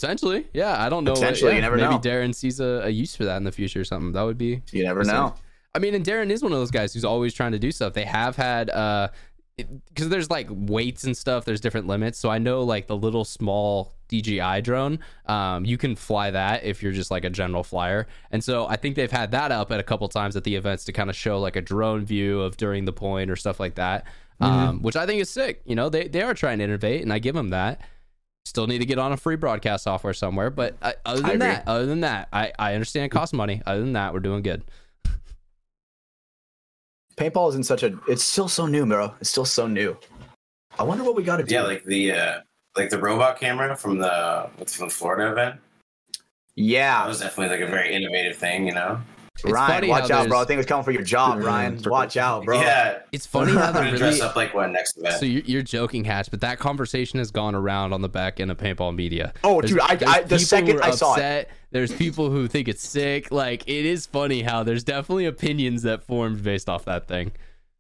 [0.03, 0.85] Potentially, yeah.
[0.85, 1.12] I don't know.
[1.12, 1.99] what- Potentially, yeah, you never maybe know.
[1.99, 4.12] Darren sees a, a use for that in the future or something.
[4.12, 4.62] That would be.
[4.73, 5.35] You never know.
[5.75, 7.95] I mean, and Darren is one of those guys who's always trying to do stuff.
[7.95, 9.09] They have had, uh,
[9.57, 11.45] because there's like weights and stuff.
[11.45, 12.19] There's different limits.
[12.19, 16.83] So I know like the little small DJI drone, um, you can fly that if
[16.83, 18.07] you're just like a general flyer.
[18.31, 20.85] And so I think they've had that up at a couple times at the events
[20.87, 23.77] to kind of show like a drone view of during the point or stuff like
[23.77, 24.05] that.
[24.41, 25.62] Um, which I think is sick.
[25.65, 27.81] You know, they they are trying to innovate, and I give them that.
[28.44, 31.38] Still need to get on a free broadcast software somewhere, but uh, other than agree.
[31.38, 33.62] that, other than that, I I understand it costs money.
[33.66, 34.62] Other than that, we're doing good.
[37.16, 37.98] Paintball is in such a.
[38.09, 39.14] It's still so new, bro.
[39.20, 39.96] It's still so new.
[40.78, 41.55] I wonder what we got to do.
[41.55, 42.40] Yeah, like the uh,
[42.76, 45.61] like the robot camera from the from the Florida event.
[46.55, 49.00] Yeah, that was definitely like a very innovative thing, you know.
[49.44, 50.40] It's Ryan, funny watch out, bro.
[50.40, 51.78] I think it's coming for your job, Ryan.
[51.78, 51.92] circle.
[51.92, 52.61] Watch out, bro.
[52.61, 55.16] Yeah, It's funny how they're gonna dress up like one next event.
[55.16, 58.50] So you're, you're joking, Hatch, but that conversation has gone around on the back end
[58.50, 59.33] of paintball media.
[59.44, 61.48] Oh, There's- dude, I, I the second are I saw it.
[61.70, 63.31] There's people who think it's sick.
[63.33, 67.33] Like it is funny how there's definitely opinions that formed based off that thing.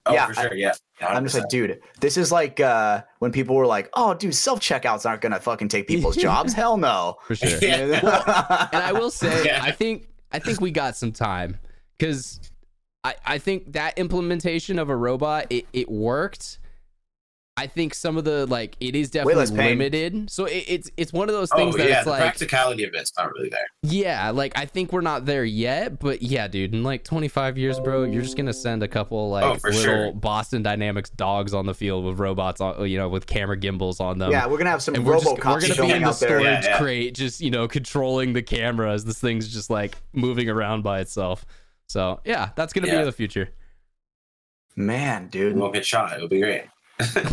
[0.06, 0.54] oh, yeah, for sure.
[0.54, 4.34] Yeah, I'm just like, dude, this is like uh, when people were like, "Oh, dude,
[4.34, 7.18] self checkouts aren't gonna fucking take people's jobs." Hell no.
[7.26, 7.50] For sure.
[7.62, 8.68] Yeah.
[8.72, 9.60] and I will say, Yeah.
[9.62, 11.58] I think I think we got some time
[11.98, 12.40] because
[13.04, 16.58] I I think that implementation of a robot it, it worked.
[17.58, 20.30] I think some of the like it is definitely limited.
[20.30, 22.84] So it, it's it's one of those things Oh that yeah, it's the like practicality
[22.84, 23.66] of it's not really there.
[23.82, 27.78] yeah, like I think we're not there yet, but yeah, dude, in like 25 years,
[27.78, 30.12] bro, you're just gonna send a couple like Oh, little sure.
[30.12, 34.16] Boston Dynamics dogs on the field with robots on, you know, with camera gimbals on
[34.16, 34.30] them.
[34.30, 36.60] yeah, we're gonna have some and we're just we're gonna be in the storage Yeah,
[36.64, 36.78] yeah.
[36.78, 41.00] crate, just you know, controlling the camera as this thing's just like moving around by
[41.00, 41.44] itself.
[41.86, 43.04] So yeah, that's gonna be Yeah.
[43.04, 43.50] the future.
[44.74, 46.14] Man, dude, we won't get shot.
[46.16, 46.64] It'll be great.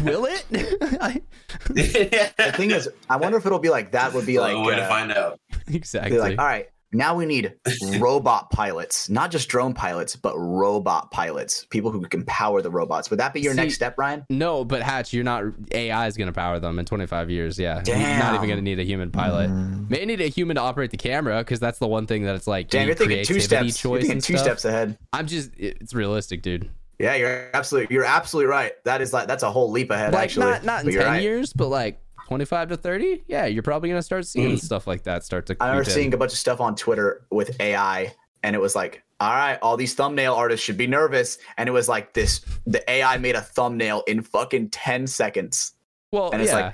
[0.03, 0.45] Will it?
[1.01, 1.21] I,
[1.67, 4.13] The thing is, I wonder if it'll be like that.
[4.13, 5.39] Would be like, a way to uh, find out.
[5.67, 6.11] exactly.
[6.11, 7.53] be like, all right, now we need
[7.99, 13.09] robot pilots, not just drone pilots, but robot pilots, people who can power the robots.
[13.11, 14.25] Would that be your See, next step, Ryan?
[14.29, 15.43] no, but Hatch, you're not.
[15.71, 17.59] AI is gonna power them in 25 years.
[17.59, 19.51] Yeah, you're not even gonna need a human pilot.
[19.51, 19.89] Mm.
[19.89, 22.47] May need a human to operate the camera because that's the one thing that it's
[22.47, 22.69] like.
[22.69, 23.83] Damn, you you're thinking two creativity steps.
[23.83, 24.45] You're choice thinking two stuff.
[24.45, 24.97] steps ahead.
[25.13, 25.51] I'm just.
[25.57, 26.69] It's realistic, dude.
[26.99, 28.73] Yeah, you're absolutely, you're absolutely right.
[28.83, 30.47] That is like that's a whole leap ahead, like actually.
[30.47, 31.21] not not in 10 right.
[31.21, 33.23] years, but like 25 to 30.
[33.27, 34.59] Yeah, you're probably gonna start seeing Mm.
[34.61, 35.55] stuff like that start to.
[35.61, 39.01] I remember seeing a bunch of stuff on Twitter with AI, and it was like,
[39.21, 41.37] all right, all these thumbnail artists should be nervous.
[41.57, 45.73] And it was like this the AI made a thumbnail in fucking 10 seconds
[46.11, 46.57] Well, and it's yeah.
[46.67, 46.73] like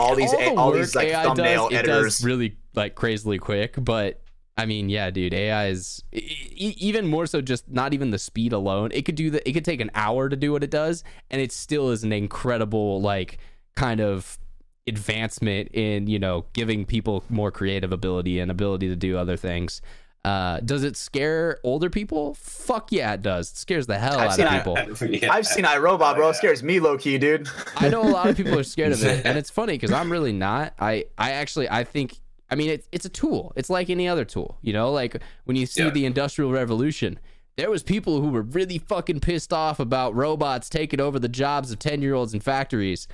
[0.00, 1.96] all these the all these like AI thumbnail does, editors.
[1.98, 4.20] It does really like crazily quick, but
[4.56, 6.18] I mean, yeah, dude, AI is e-
[6.54, 7.40] e- even more so.
[7.40, 8.90] Just not even the speed alone.
[8.92, 9.48] It could do the.
[9.48, 12.12] It could take an hour to do what it does, and it still is an
[12.12, 13.38] incredible like
[13.74, 14.38] kind of
[14.86, 19.80] advancement in you know giving people more creative ability and ability to do other things.
[20.24, 22.32] Uh, does it scare older people?
[22.34, 23.50] Fuck yeah, it does.
[23.50, 25.08] It scares the hell I've out seen of I- people.
[25.20, 25.32] Yeah.
[25.32, 26.28] I've seen iRobot, bro.
[26.28, 27.46] Oh, It scares me low key, dude.
[27.76, 30.10] I know a lot of people are scared of it, and it's funny because I'm
[30.10, 30.72] really not.
[30.78, 32.20] I I actually I think
[32.54, 33.52] I mean, it's it's a tool.
[33.56, 34.92] It's like any other tool, you know.
[34.92, 35.90] Like when you see Yeah.
[35.90, 37.18] the Industrial Revolution,
[37.56, 41.72] there was people who were really fucking pissed off about robots taking over the jobs
[41.72, 43.08] of ten year olds in factories.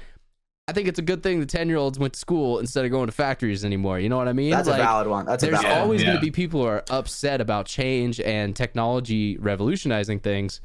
[0.68, 2.90] I think it's a good thing the ten year olds went to school instead of
[2.90, 3.98] going to factories anymore.
[3.98, 4.50] You know what I mean?
[4.50, 5.24] That's Like, a valid one.
[5.26, 5.82] That's a there's valid one.
[5.82, 6.20] always going Yeah.
[6.20, 10.60] to be people who are upset about change and technology revolutionizing things.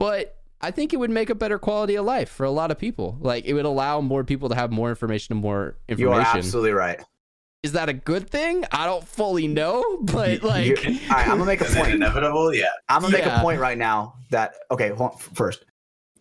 [0.00, 2.78] But I think it would make a better quality of life for a lot of
[2.78, 3.16] people.
[3.20, 6.12] Like it would allow more people to have more information and more information.
[6.12, 7.00] You are absolutely right.
[7.62, 8.64] Is that a good thing?
[8.70, 11.92] I don't fully know, but like all right, I'm gonna make a point.
[11.94, 12.54] inevitable?
[12.54, 12.66] Yeah.
[12.88, 14.90] I'm gonna make a point right now that okay.
[14.90, 15.64] Hold on, first,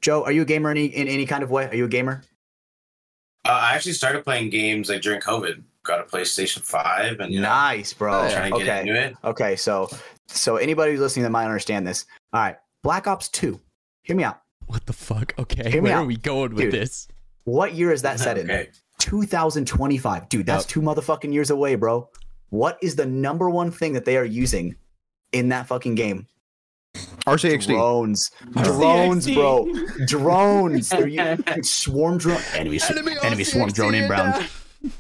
[0.02, 1.68] Joe, are you a gamer in any, in any kind of way?
[1.70, 2.24] Are you a gamer?
[3.46, 5.64] Uh, I actually started playing games like during COVID.
[5.84, 8.30] Got a PlayStation Five and you know, Nice, bro.
[8.30, 8.80] Trying to get okay.
[8.82, 9.16] into it.
[9.24, 9.90] Okay, so
[10.28, 12.06] so anybody who's listening that might understand this.
[12.34, 13.60] All right, Black Ops Two.
[14.04, 14.42] Hear me out.
[14.66, 15.34] what the fuck?
[15.38, 16.04] Okay, Hear me where out.
[16.04, 16.74] are we going with Dude.
[16.74, 17.08] this?
[17.46, 18.48] What year is that set in?
[19.02, 19.10] Okay.
[19.10, 20.46] 2025, dude.
[20.46, 20.70] That's Yep.
[20.70, 22.10] two motherfucking years away, bro.
[22.50, 24.76] What is the number one thing that they are using
[25.32, 26.28] in that fucking game?
[27.28, 27.68] RCXD.
[27.74, 28.64] Drones, RCXD.
[28.64, 29.68] drones, bro.
[30.08, 30.90] Drones.
[30.90, 32.42] They're using swarm drone.
[32.54, 32.92] Enemy, s-
[33.24, 34.48] enemy swarm drone inbound.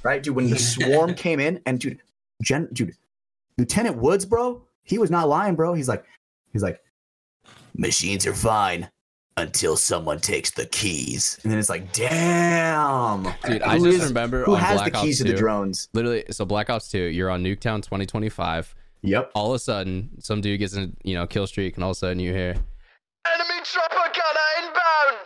[0.04, 0.36] right, dude?
[0.36, 2.00] When the swarm came in, and dude,
[2.44, 2.94] Gen, dude,
[3.58, 5.74] Lieutenant Woods, bro, he was not lying, bro.
[5.74, 6.06] He's like,
[6.54, 6.80] he's like,
[7.76, 8.90] machines are fine
[9.38, 14.08] until someone takes the keys, and then it's like, damn, Dude, I Who just is-
[14.10, 15.88] remember who on has Black the keys Ops to the drones?
[15.94, 18.76] Literally, so Black Ops 2, you're on Nuketown 2025.
[19.04, 19.32] Yep.
[19.36, 21.96] All of a sudden, some dude gets in, you know, kill streak, and all of
[21.98, 22.56] a sudden you hear,
[23.32, 25.18] Enemy chopper gunner inbound!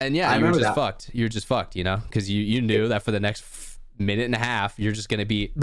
[0.00, 0.80] and yeah, I you were remember just that.
[0.80, 1.10] fucked.
[1.14, 4.24] You're just fucked, you know, because you you knew that for the next f- minute
[4.24, 5.52] and a half, you're just gonna be.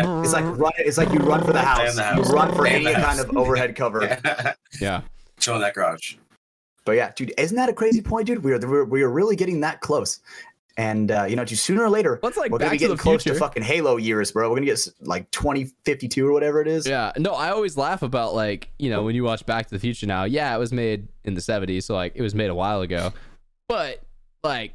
[0.00, 0.72] It's like run.
[0.78, 2.28] It's like you run for the Stay in house.
[2.28, 4.18] You run for Stay any kind of overhead cover.
[4.80, 5.00] yeah.
[5.40, 6.16] Chill in that garage.
[6.84, 8.42] But yeah, dude, isn't that a crazy point, dude?
[8.42, 10.20] We are we're, we are really getting that close,
[10.78, 12.96] and uh, you know, just sooner or later, Well, like we're gonna Back be getting
[12.96, 13.34] the close Future.
[13.34, 14.48] to fucking Halo years, bro.
[14.48, 16.86] We're gonna get like twenty fifty two or whatever it is.
[16.86, 19.80] Yeah, no, I always laugh about like you know when you watch Back to the
[19.80, 20.24] Future now.
[20.24, 23.12] Yeah, it was made in the '70s, so like it was made a while ago.
[23.68, 24.02] But
[24.42, 24.72] like,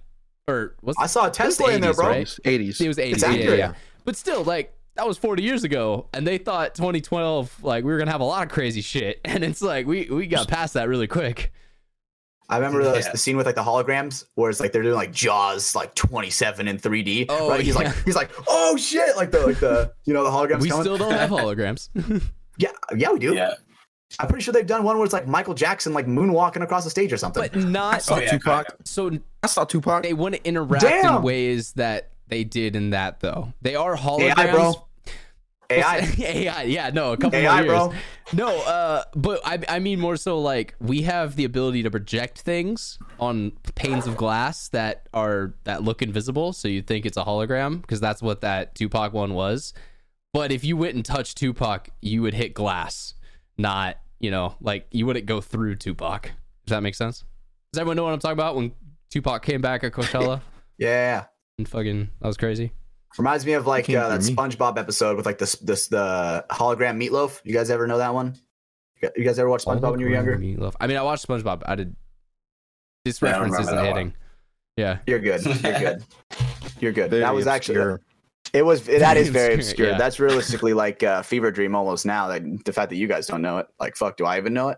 [0.48, 2.08] or was I saw a was Tesla in there, 80s, bro.
[2.08, 2.28] right?
[2.28, 2.82] 80s.
[2.82, 3.22] it was '80s?
[3.22, 3.74] Yeah, yeah, yeah.
[4.06, 7.98] But still, like that was 40 years ago, and they thought 2012 like we were
[7.98, 10.88] gonna have a lot of crazy shit, and it's like we we got past that
[10.90, 11.52] really quick.
[12.50, 13.12] I remember the, Yeah.
[13.12, 16.30] the scene with like the holograms, where it's like they're doing like Jaws, like twenty
[16.30, 17.26] seven in three D.
[17.30, 17.62] Oh, right?
[17.62, 17.84] He's yeah.
[17.88, 20.60] like, he's like, oh shit, like the like the you know the holograms.
[20.62, 20.84] we coming.
[20.84, 21.90] still don't have holograms.
[22.58, 23.34] yeah, yeah, we do.
[23.34, 23.54] Yeah.
[24.20, 26.90] I'm pretty sure they've done one where it's like Michael Jackson like moonwalking across the
[26.92, 27.42] stage or something.
[27.52, 28.68] but not saw Oh, yeah, Tupac.
[28.68, 28.84] kinda.
[28.86, 30.04] so I saw Tupac.
[30.04, 31.16] they wouldn't interact Damn.
[31.18, 33.54] in ways that they did in that though.
[33.64, 34.38] They are holograms.
[34.38, 34.88] AI, bro.
[35.70, 37.68] AI, AI, yeah, no, a couple AI, years.
[37.68, 37.94] bro.
[38.34, 42.42] No, uh, but I, I mean more so like we have the ability to project
[42.42, 47.24] things on panes of glass that are that look invisible, so you think it's a
[47.24, 49.74] hologram because that's what that Tupac one was.
[50.34, 53.14] But if you went and touched Tupac, you would hit glass,
[53.58, 56.24] not you know like you wouldn't go through Tupac.
[56.66, 57.24] Does that make sense?
[57.72, 58.72] Does everyone know what I'm talking about when
[59.10, 60.42] Tupac came back at Coachella
[60.78, 61.26] Yeah.
[61.58, 62.72] and fucking that was crazy?
[63.18, 64.36] Reminds me of like uh, that through me.
[64.36, 67.42] SpongeBob episode with like this this the hologram meatloaf.
[67.44, 68.36] You guys ever know that one?
[69.16, 70.38] You guys ever watch SpongeBob when you were younger?
[70.38, 70.74] Meatloaf.
[70.80, 71.62] I mean, I watched SpongeBob.
[71.66, 71.96] I did.
[73.06, 74.14] This Yeah, reference isn't that hitting.
[74.78, 75.00] Yeah.
[75.06, 75.44] You're good.
[75.46, 76.04] You're good.
[76.80, 77.10] You're good.
[77.12, 78.02] Very that was actually obscure.
[78.54, 79.90] it was that is very Obscure, obscure.
[79.90, 79.98] yeah.
[79.98, 82.28] That's realistically like uh, fever dream almost now.
[82.30, 84.70] That the fact that you guys don't know it, like fuck, do I even know
[84.70, 84.78] it?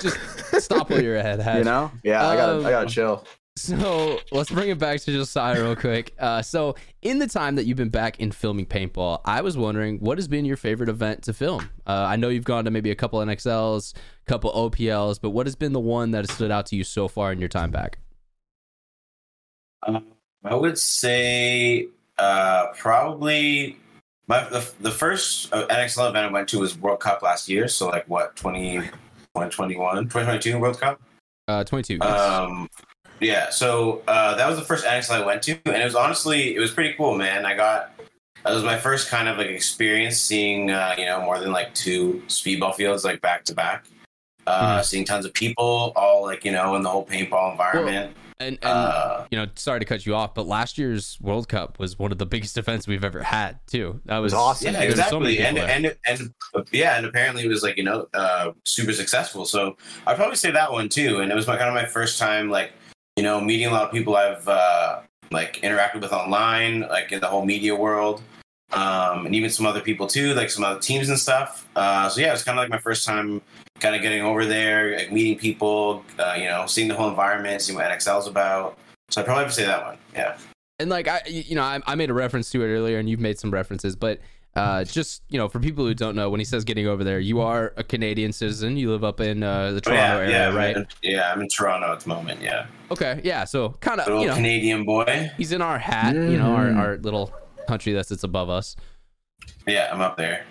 [0.00, 0.18] Just
[0.66, 1.40] stop while you're ahead.
[1.58, 1.90] You know?
[2.04, 3.24] Yeah, I gotta I Um, gotta chill.
[3.56, 6.14] So let's bring it back to Josiah real quick.
[6.18, 9.98] Uh, so in the time that you've been back in filming paintball, I was wondering
[9.98, 11.68] what has been your favorite event to film.
[11.86, 13.92] Uh, I know you've gone to maybe a couple NXLs,
[14.26, 17.08] couple OPLs, but what has been the one that has stood out to you so
[17.08, 17.98] far in your time back?
[19.86, 20.06] Um,
[20.44, 21.88] I would say
[22.18, 23.76] uh, probably
[24.28, 27.68] my the, the first uh, NXL event I went to was World Cup last year.
[27.68, 31.02] So like what 20, 2021, 2022 World Cup.
[31.48, 31.98] Uh, 22.
[32.00, 32.20] yes.
[32.20, 32.68] Um,
[33.24, 36.54] yeah, so uh, that was the first NXL I went to, and it was honestly
[36.54, 37.46] it was pretty cool, man.
[37.46, 37.92] I got
[38.44, 41.74] it was my first kind of like experience seeing uh, you know more than like
[41.74, 43.86] two speedball fields like back to back.
[44.44, 48.16] Uh, Seeing tons of people, all like you know, in the whole paintball environment.
[48.40, 51.78] and and uh, you know, sorry to cut you off, but last year's World Cup
[51.78, 54.00] was one of the biggest events we've ever had too.
[54.06, 54.74] That was, was awesome.
[54.74, 57.62] yeah, there were so many exactly, and and and uh, yeah, and apparently it was
[57.62, 59.44] like you know uh, super successful.
[59.44, 59.76] So
[60.08, 61.20] I'd probably say that one too.
[61.20, 62.72] And it was my kind of my first time like
[63.16, 65.00] you know meeting a lot of people I've uh,
[65.30, 68.22] like interacted with online, like in the whole media world,
[68.72, 71.68] um, and even some other people too, like some other teams and stuff.
[71.76, 73.40] Uh, so yeah, it was kind of like my first time
[73.80, 77.60] kind of getting over there, like meeting people, uh, you know, seeing the whole environment,
[77.60, 78.78] seeing what NXL's about.
[79.10, 79.98] So I'd probably have to say that one.
[80.14, 80.36] Yeah.
[80.78, 83.20] and like I, you know, I, I made a reference to it earlier, and you've
[83.20, 84.20] made some references, but
[84.54, 87.18] uh, just you know, for people who don't know, when he says getting over there,
[87.20, 88.76] you are a Canadian citizen.
[88.76, 90.76] You live up in uh, the Oh, Toronto yeah, area, yeah, I'm right?
[90.76, 92.40] in- yeah, I'm in Toronto at the moment.
[92.42, 93.44] Yeah, Okay, yeah.
[93.44, 95.30] So kind of, little you know, Canadian boy.
[95.38, 97.32] he's in our hat, you know, our, our little
[97.66, 98.76] country that sits above us.
[99.66, 100.44] Yeah, I'm up there.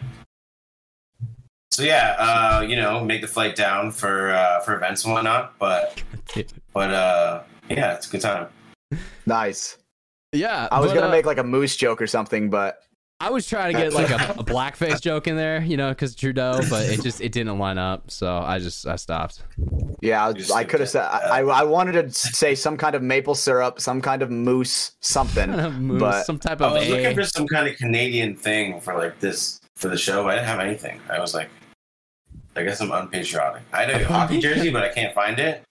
[1.71, 5.57] So yeah, uh, you know, make the flight down for uh, for events and whatnot.
[5.57, 6.01] But
[6.73, 8.47] but uh, yeah, it's a good time.
[9.25, 9.77] Nice.
[10.33, 12.79] Yeah, I was but, gonna uh, make like a moose joke or something, but
[13.21, 16.15] I was trying to get like a, a blackface joke in there, you know, because
[16.15, 19.43] Trudeau, but it just it didn't line up, so I just I stopped.
[20.01, 22.55] yeah, I, You was- just I could have said said I, I wanted to say
[22.55, 25.51] some kind of maple syrup, some kind of moose, something.
[25.81, 26.89] Moose, But- some type I of was A.
[26.91, 30.27] looking for some kind of Canadian thing for like this for the show.
[30.27, 30.99] I didn't have anything.
[31.09, 31.49] I was like,
[32.55, 33.61] I guess I'm unpatriotic.
[33.71, 35.61] I had a hockey jersey, but I can't find it.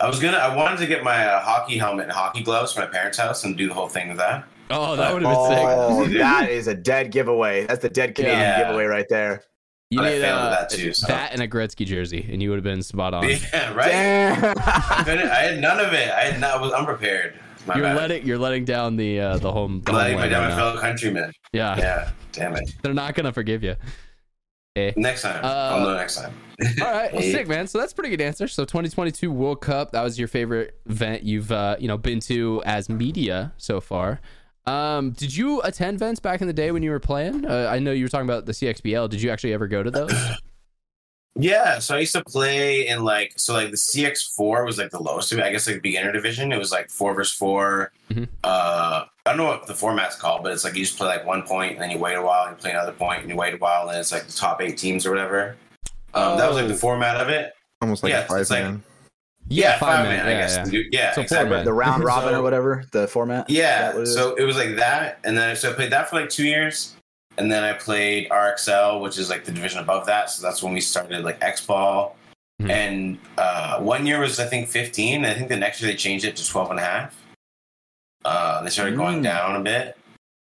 [0.00, 0.36] I was gonna.
[0.38, 3.44] I wanted to get my uh, hockey helmet and hockey gloves from my parents' house
[3.44, 4.44] and do the whole thing with that.
[4.70, 6.18] Oh, that would have been Oh, sick.
[6.18, 7.66] that is a dead giveaway.
[7.66, 8.62] That's the dead Canadian Yeah.
[8.64, 9.42] giveaway right there.
[9.90, 11.06] You But I need failed uh, at that too, so.
[11.06, 13.22] that and a Gretzky jersey, and you would have been spot on.
[13.28, 13.88] Yeah, right.
[13.88, 14.54] Damn.
[14.58, 16.10] I had none of it.
[16.10, 17.38] I had not, I was unprepared.
[17.68, 17.96] My You're bad.
[17.96, 19.82] letting you're letting down the uh, the home.
[19.84, 21.32] The I'm letting my, down right my fellow countrymen.
[21.52, 22.68] Yeah, Yeah, damn it.
[22.82, 23.74] they're not gonna forgive you.
[24.76, 24.92] Eh.
[24.96, 25.44] Next time.
[25.44, 26.34] Uh, I'll know next time.
[26.80, 27.66] All right, well, sick man.
[27.66, 28.46] So that's a pretty good answer.
[28.46, 32.62] So 2022 World Cup, that was your favorite event you've uh, you know been to
[32.66, 34.20] as media so far.
[34.66, 37.44] Um, did you attend events back in the day when you were playing?
[37.44, 39.08] Uh, I know you were talking about the CXBL.
[39.10, 40.12] Did you actually ever go to those?
[41.38, 45.02] Yeah, so I used to play in like so like the CX4 was like the
[45.02, 45.30] lowest.
[45.34, 46.50] I guess like beginner division.
[46.50, 48.26] It was like four versus 4 Mhm.
[48.42, 51.26] Uh, I don't know what the format's called, but it's like you just play like
[51.26, 53.36] one point and then you wait a while and you play another point and you
[53.36, 55.56] wait a while and then it's like the top eight teams or whatever.
[56.14, 56.78] Um, That was like the Oh.
[56.78, 57.52] format of it.
[57.82, 58.82] Almost like Yeah, a it's five like- man.
[59.48, 60.72] Yeah, five man, man, I yeah, guess.
[60.72, 60.80] yeah.
[60.90, 61.54] Yeah, So exactly.
[61.56, 63.48] four the round robin So- or whatever, the format.
[63.48, 64.14] Yeah, that what it is?
[64.14, 66.94] so it was like that, and then so I played that for like two years,
[67.38, 70.30] and then I played RXL, which is like the division above that.
[70.30, 72.16] So that's when we started like X Ball,
[72.60, 72.70] Mhm.
[72.70, 75.24] and uh, one year was I think 15.
[75.24, 77.14] I think the next year they changed it to 12 and a half.
[78.24, 79.24] Uh, they started going Mm.
[79.24, 79.96] down a bit.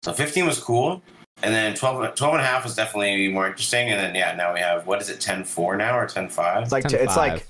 [0.04, 1.02] So 15 was cool,
[1.42, 3.90] and then 12, 12 and a half was definitely more interesting.
[3.90, 6.62] And then yeah, now we have what is it 10 4 now or 10 5?
[6.62, 7.16] it's like it's 10-5.
[7.16, 7.46] like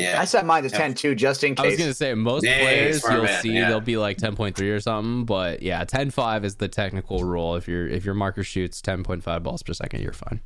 [0.00, 0.78] Yeah, I set mine to Yeah.
[0.78, 1.64] 10 2 just in case.
[1.64, 3.68] I was gonna say most Yeah, players you'll man, see yeah.
[3.68, 7.56] they'll be like 10.3 or something, but yeah, 10.5 is the technical rule.
[7.56, 10.40] If your if your marker shoots 10.5 balls per second, you're fine.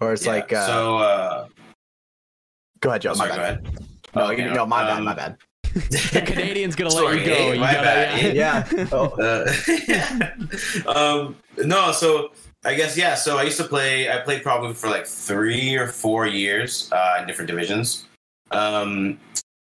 [0.00, 0.98] or it's Yeah, like uh, so.
[0.98, 1.46] Uh,
[2.80, 3.14] go ahead, Joe.
[3.14, 3.52] sorry, my go bad.
[3.60, 3.78] ahead.
[4.14, 5.36] No, Okay, you, no, my bad, um, my bad.
[5.74, 7.32] The Canadian's gonna let Sorry, you go.
[7.34, 7.52] eh?
[7.54, 8.64] You My gotta, bad, yeah.
[8.72, 8.86] Yeah.
[8.92, 9.08] Oh.
[9.18, 9.52] Uh,
[10.86, 12.30] um, no, so
[12.64, 13.14] I guess yeah.
[13.16, 14.08] So I used to play.
[14.08, 18.04] I played probably for like three or four years uh, in different divisions.
[18.50, 19.18] Um,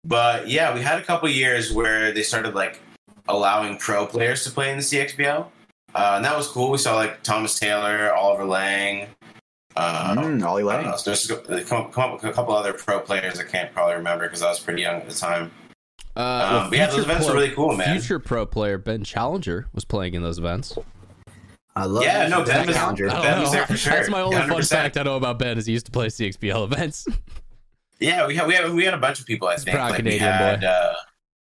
[0.04, 2.80] but yeah, we had a couple years where they started like
[3.28, 5.46] allowing pro players to play in the CXBL,
[5.96, 6.72] uh, and that was cool.
[6.72, 9.08] We saw like Thomas Taylor, Oliver Lang.
[9.76, 10.86] Uh, Mm, Ollie I Lang.
[10.86, 10.98] know.
[11.06, 13.96] There's a come up, come up with a couple other pro players I can't probably
[13.96, 15.50] remember because I was pretty young at the time.
[16.14, 17.98] Uh, Um, well, but yeah, those events pro- were really cool, man.
[17.98, 20.78] Future pro player Ben Challenger was playing in those events.
[21.74, 23.10] I love Yeah, no, Ben was- Challenger.
[23.10, 23.94] I Ben was there for sure.
[23.94, 24.70] That's my only fun 100%.
[24.70, 27.08] fact I know about Ben is he used to play CXBL events.
[28.02, 29.48] Yeah, we had we had we had a bunch of people.
[29.48, 29.76] I think.
[29.76, 30.68] proud Like, we Canadian had, boy.
[30.68, 30.94] Uh,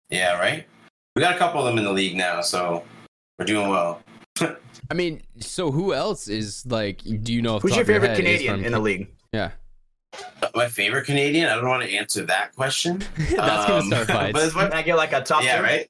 [0.10, 0.68] yeah, right.
[1.16, 2.84] We got a couple of them in the league now, so
[3.40, 4.02] we're doing well.
[4.92, 7.00] I mean, so who else is like?
[7.24, 7.56] Do you know?
[7.56, 9.08] Off Who's your favorite head is Canadian from in the league?
[9.32, 9.52] Yeah,
[10.54, 11.50] My favorite Canadian.
[11.50, 13.04] I don't want to answer that question.
[13.18, 13.34] that's
[13.68, 14.34] gonna Um, start fights.
[14.34, 15.64] But it's Can I get like a top yeah, two?
[15.64, 15.90] right.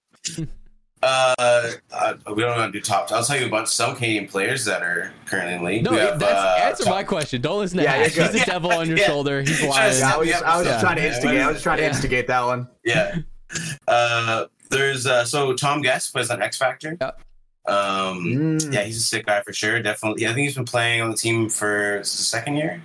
[1.04, 3.12] Uh, uh, we don't want to do top.
[3.12, 5.84] I'll tell you about some Canadian players that are currently in league.
[5.84, 7.42] no, have, that's uh, answer top- my question.
[7.42, 8.14] Don't listen to Yeah, Ash.
[8.16, 8.42] He's good.
[8.42, 9.08] a devil on your Yeah.
[9.08, 9.42] shoulder.
[9.42, 9.98] He's lying.
[9.98, 11.42] Yeah, I was just, I was just trying to instigate.
[11.42, 11.90] I was just trying to Yeah.
[11.90, 12.68] instigate that one.
[12.86, 13.16] Yeah.
[13.88, 16.98] Uh, there's uh, so Tom Guest plays on X Factor.
[17.00, 17.12] Yeah.
[17.66, 19.82] Um, Mm, Yeah, he's a sick guy for sure.
[19.82, 20.26] Definitely.
[20.28, 22.82] I think he's been playing on the team for the second year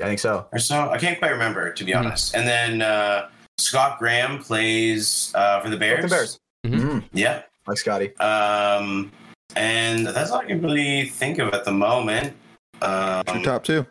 [0.00, 0.46] I think so.
[0.52, 0.90] or so.
[0.90, 1.98] I can't quite remember to be Mhm.
[1.98, 2.34] honest.
[2.34, 6.02] And then uh, Scott Graham plays uh, for the Bears.
[6.02, 6.38] The Bears.
[6.66, 6.80] Mhm.
[6.80, 7.42] Mm, Yeah.
[7.66, 8.16] Like Scotty.
[8.16, 9.12] Um,
[9.56, 12.34] and that's all I can really think of at the moment.
[12.80, 12.88] Your
[13.26, 13.86] Um, top two.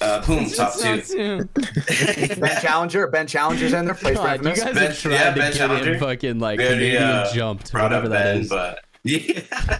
[0.00, 1.00] uh, boom, top two.
[1.02, 1.44] two.
[2.40, 3.06] Ben Challenger.
[3.08, 3.94] Ben Challenger's in there.
[3.94, 4.64] Plays for God, you Infamous.
[4.64, 5.98] guys Ben- are trying yeah, to Ben get him Challenger.
[5.98, 8.48] fucking like We Canadian uh, jumped, whatever up that Ben, is.
[8.48, 9.78] but yeah,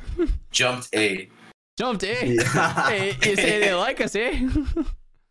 [0.50, 1.28] jumped a.
[1.78, 2.24] Jumped, eh?
[2.24, 2.88] Yeah.
[2.88, 4.48] hey, you say they like us, eh?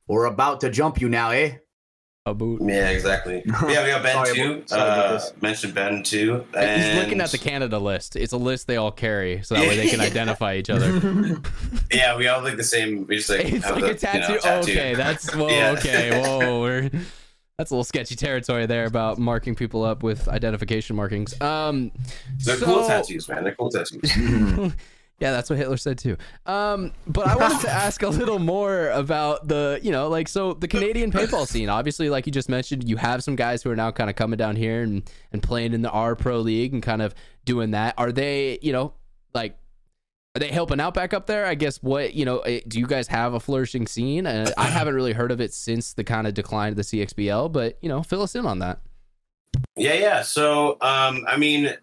[0.08, 1.58] We're about to jump you now, eh?
[2.26, 2.62] A boot.
[2.64, 3.44] Yeah, exactly.
[3.46, 4.64] Yeah, we got Ben Sorry too.
[4.66, 5.34] sorry about Uh, this.
[5.42, 6.46] mentioned Ben too.
[6.58, 8.16] He's looking at the Canada list.
[8.16, 11.42] It's a list they all carry, so that way they can identify each other.
[11.92, 13.06] Yeah, we all look the same.
[13.08, 14.20] We just like It's have like the, a tattoo.
[14.34, 14.72] You know, tattoo.
[14.72, 15.50] okay, that's whoa.
[15.50, 15.72] Yeah.
[15.78, 16.62] Okay, whoa.
[16.62, 16.90] We're,
[17.58, 21.40] That's a little sketchy territory there about marking people up with identification markings.
[21.42, 21.92] Um,
[22.46, 23.44] They're so- cool tattoos, man.
[23.44, 24.74] They're cool tattoos.
[25.20, 26.18] Yeah, that's what Hitler said too.
[26.46, 30.54] Um, but I wanted to ask a little more about the, you know, like so
[30.54, 31.70] the Canadian paintball scene.
[31.70, 34.38] Obviously, like you just mentioned, you have some guys who are now kind of coming
[34.38, 37.14] down here and and playing in the R Pro League and kind of
[37.46, 37.94] doing that.
[37.98, 38.94] Are they, you know,
[39.34, 39.58] like
[40.36, 41.46] are they helping out back up there?
[41.46, 42.40] I guess what you know.
[42.40, 44.26] eh, Do you guys have a flourishing scene?
[44.26, 47.52] Uh, I haven't really heard of it since the kind of decline of the CXBL,
[47.54, 48.80] but you know, fill us in on that.
[49.78, 50.22] Yeah, yeah.
[50.24, 51.76] So, um, I mean,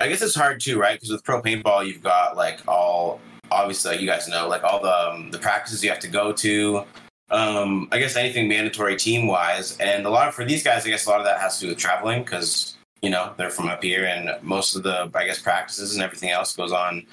[0.00, 0.94] I guess it's hard too, right?
[0.94, 3.20] Because with pro paintball, you've got like all
[3.50, 6.32] obviously, like you guys know, like all the um, the practices you have to go
[6.32, 6.84] to.
[7.30, 10.90] Um, I guess anything mandatory team wise, and a lot of, for these guys, I
[10.90, 13.68] guess a lot of that has to do with traveling because you know they're from
[13.68, 17.06] up here, and most of the I guess practices and everything else goes on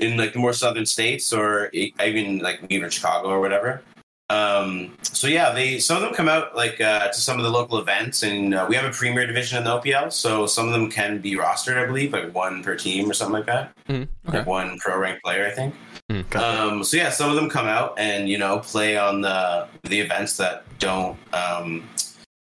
[0.00, 3.82] in like the more southern states or even like even Chicago or whatever.
[4.30, 7.50] Um, so yeah, they some of them come out like uh, to some of the
[7.50, 10.72] local events, and uh, we have a premier division in the OPL, so some of
[10.72, 14.32] them can be rostered, I believe, like one per team or something like that, Mm-hmm.
[14.32, 15.74] like one pro ranked player, I think.
[16.10, 16.36] Mhm.
[16.36, 20.00] Um, so yeah, some of them come out and you know play on the the
[20.00, 21.86] events that don't um,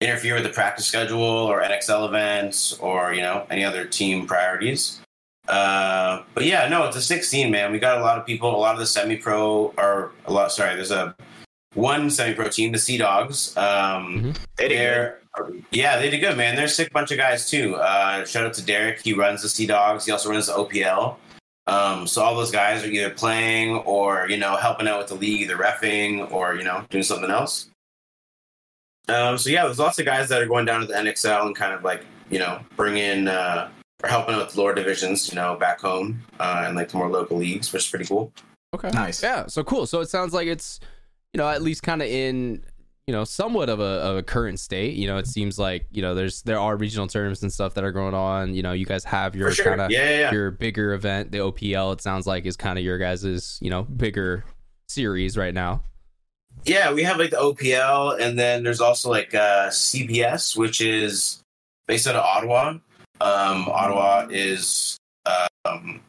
[0.01, 5.01] interfere with the practice schedule or NXL events or you know any other team priorities.
[5.49, 7.70] Uh, but yeah, no, it's a 16 man.
[7.70, 8.55] We got a lot of people.
[8.55, 10.51] A lot of the semi pro are a lot.
[10.53, 11.14] Sorry, there's a
[11.75, 13.57] one semi pro team, the Sea Dogs.
[13.57, 14.79] Um, They did good.
[14.79, 15.21] they're
[15.71, 16.57] yeah, they did good, man.
[16.57, 17.75] They're a sick bunch of guys too.
[17.77, 19.01] Uh, shout out to Derek.
[19.03, 20.07] He runs the Sea Dogs.
[20.07, 21.17] He also runs the OPL.
[21.67, 25.14] Um, so all those guys are either playing or you know helping out with the
[25.14, 27.69] league, either refing or you know doing something else.
[29.09, 31.55] Um, so yeah, there's lots of guys that are going down to the NXL and
[31.55, 33.69] kind of like you know bringing uh,
[34.03, 37.11] or helping out with lower divisions, you know, back home uh, and like the more
[37.11, 38.33] local leagues, which is pretty cool.
[38.75, 38.91] Okay.
[38.91, 39.23] Nice.
[39.23, 39.47] Yeah.
[39.47, 39.87] So cool.
[39.87, 40.81] So it sounds like it's,
[41.37, 42.64] you know, at least kind of in,
[43.07, 44.95] you know, somewhat of a, of a current state.
[44.95, 47.84] You know, it seems like you know there's there are regional tournaments and stuff that
[47.84, 48.55] are going on.
[48.55, 49.66] You know, you guys have your sure.
[49.66, 50.32] kind of yeah, yeah, yeah.
[50.32, 51.93] your bigger event, the OPL.
[51.93, 54.47] It sounds like is kind of your guys's you know bigger
[54.89, 55.82] series right now.
[56.64, 61.43] Yeah, we have like the OPL, and then there's also like uh, CBS, which is
[61.87, 62.78] based out of Ottawa.
[63.20, 64.97] Um, Ottawa is
[65.66, 66.01] um,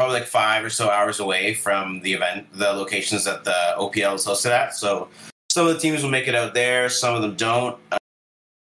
[0.00, 4.14] probably like five or so hours away from the event, the locations that the OPL
[4.14, 4.74] is hosted at.
[4.74, 5.10] So
[5.50, 7.78] some of the teams will make it out there, some of them don't.
[7.92, 7.98] Uh,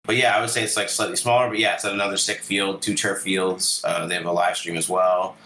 [0.04, 1.48] but yeah, I would say it's like slightly smaller.
[1.48, 3.82] But yeah, it's at another sick field, two turf fields.
[3.82, 5.36] Uh, they have a live stream as well.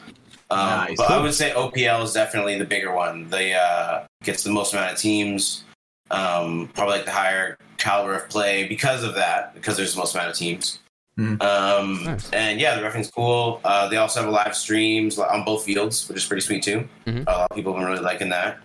[0.51, 0.99] Um, Nice.
[0.99, 3.31] But I would say OPL is definitely the bigger one.
[3.31, 5.65] They uh, gets the most amount of teams,
[6.11, 10.15] um, probably like the higher caliber of play because of that, because there's the most
[10.15, 10.81] amount of teams.
[11.19, 11.43] Mhm.
[11.43, 12.31] Um, Nice.
[12.31, 13.61] And yeah, the referee's cool.
[13.65, 16.89] Uh, they also have a live streams on both fields, which is pretty sweet too.
[17.07, 17.25] Mhm.
[17.27, 18.59] A lot of people have been really liking that.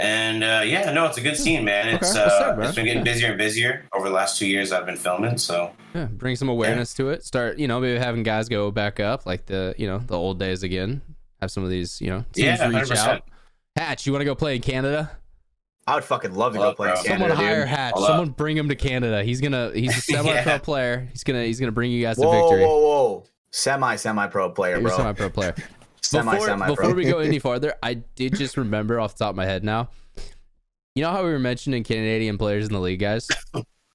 [0.00, 1.88] And uh, yeah, no, it's a good scene, man.
[1.88, 2.64] It's Okay, uh, sick, bro.
[2.66, 3.12] it's been getting Yeah.
[3.12, 4.72] busier and busier over the last two years.
[4.72, 7.22] I've been filming, so Yeah, bring some awareness to it.
[7.24, 10.38] Start, you know, maybe having guys go back up like the, you know, the old
[10.38, 11.02] days again.
[11.42, 13.08] Have some of these, you know, teams Yeah, reach 100%.
[13.08, 13.22] out.
[13.76, 15.10] Hatch, you want to go play in Canada?
[15.86, 16.88] I would fucking love to Love, go play.
[17.02, 17.68] Canada, Someone hire dude.
[17.68, 17.92] Hatch.
[17.94, 18.10] Hold up.
[18.10, 19.24] Someone bring him to Canada.
[19.24, 19.70] He's gonna.
[19.74, 20.58] He's a semi-pro Yeah.
[20.58, 21.08] player.
[21.12, 21.42] He's gonna.
[21.44, 22.64] He's gonna bring you guys to Whoa, victory.
[22.64, 23.24] whoa, whoa!
[23.50, 24.96] Semi, semi-pro player, You're bro.
[24.96, 25.54] semi-pro player.
[26.02, 26.74] Semi, before, semi-pro.
[26.76, 29.64] before we go any farther, I did just remember off the top of my head
[29.64, 29.90] now.
[30.94, 33.28] You know how we were mentioning Canadian players in the league, guys?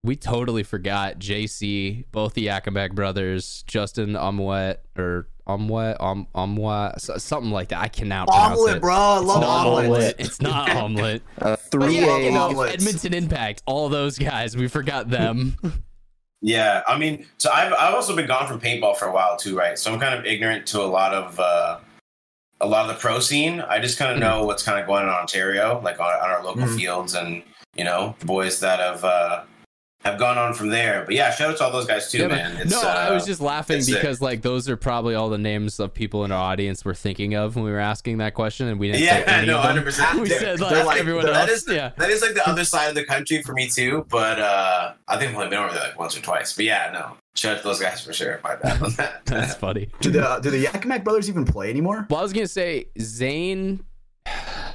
[0.04, 7.18] We totally forgot JC, both the Yakimek brothers, Justin Amwet or Amwet, Am Amwet, so-
[7.18, 7.80] something like that.
[7.80, 8.82] I cannot pronounce Omelet, it.
[8.82, 8.93] bro.
[8.96, 9.86] I It's love not omelet.
[9.86, 10.16] omelet.
[10.20, 11.24] It's not omelet.
[11.41, 12.74] Uh, three yeah, love you know, omelets.
[12.74, 14.58] Edmonton Impact, all those guys.
[14.58, 15.56] We forgot them.
[16.41, 16.82] yeah.
[16.88, 19.78] I mean, so I've I've also been gone from paintball for a while too, right?
[19.78, 21.80] So I'm kind of ignorant to a lot of uh,
[22.62, 23.62] a lot of the pro scene.
[23.62, 26.30] I just kind of know what's kind of going on in Ontario, like on, on
[26.30, 26.76] our local Mhm.
[26.78, 27.43] fields, and
[27.76, 29.43] you know, the boys that have uh,
[30.06, 31.03] have gone on from there.
[31.03, 32.53] But yeah, shout out to all those guys too, Yeah, man.
[32.53, 32.62] man.
[32.62, 33.95] It's, no, uh, I was just laughing it's sick.
[33.95, 37.34] because like those are probably all the names of people in our audience we're thinking
[37.34, 39.84] of when we were asking that question, and we didn't say yeah, any no, hundred
[39.84, 40.20] percent.
[40.22, 41.47] We said They're like, like- everyone they're- else.
[41.47, 41.91] that is yeah.
[41.97, 45.18] That is like the other side of the country for me too, but uh, I
[45.18, 46.53] think I've only been over there like once or twice.
[46.53, 48.39] But yeah, no, shout out to those guys for sure.
[48.43, 49.22] My bad on that.
[49.26, 49.89] That's funny.
[50.01, 52.06] Do the do the Yakimek brothers even play anymore?
[52.12, 53.84] Well, I was gonna say Zane.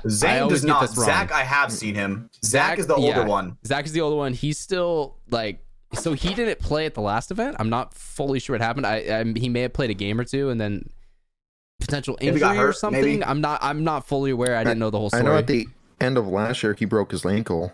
[0.08, 0.88] Zane always does not.
[0.90, 2.30] Zach, I have seen him.
[2.44, 3.26] Zach, is the older yeah.
[3.26, 3.56] one.
[3.66, 4.32] Zach is the older one.
[4.32, 5.64] He's still like.
[5.94, 7.56] So he didn't play at the last event.
[7.58, 8.86] I'm not fully sure what happened.
[8.86, 10.88] I, I he may have played a game or two and then
[11.80, 13.02] potential injury got or something.
[13.02, 13.24] maybe.
[13.24, 13.58] I'm not.
[13.62, 14.56] I'm not fully aware.
[14.56, 15.24] I didn't know the whole I story.
[15.24, 15.66] know at the
[16.00, 17.72] end of last year he broke his ankle.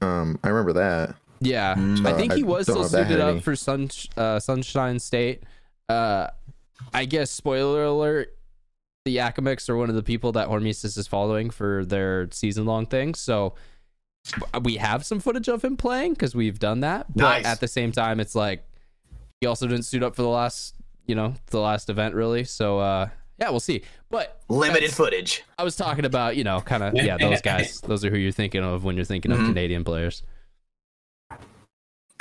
[0.00, 1.14] Um, I remember that.
[1.40, 2.04] Yeah, Mm.
[2.04, 4.38] I think he was don't still know if that suited up any- for Sun, uh,
[4.40, 5.44] Sunshine State.
[5.88, 6.28] Uh,
[6.92, 8.36] I guess spoiler alert:
[9.08, 12.84] the Yakimics are one of the people that Hormesis is following for their season long
[12.84, 13.14] thing.
[13.14, 13.54] So
[14.62, 17.06] we have some footage of him playing because we've done that.
[17.14, 17.44] But Nice.
[17.46, 18.62] at the same time, it's like
[19.40, 20.74] he also didn't suit up for the last,
[21.06, 22.44] you know, the last event really.
[22.44, 23.82] So uh, yeah, we'll see.
[24.10, 25.42] But Limited footage.
[25.58, 27.80] I was talking about, you know, kind of yeah, those guys.
[27.80, 29.46] Those are who you're thinking of when you're thinking of Mhm.
[29.46, 30.22] Canadian players.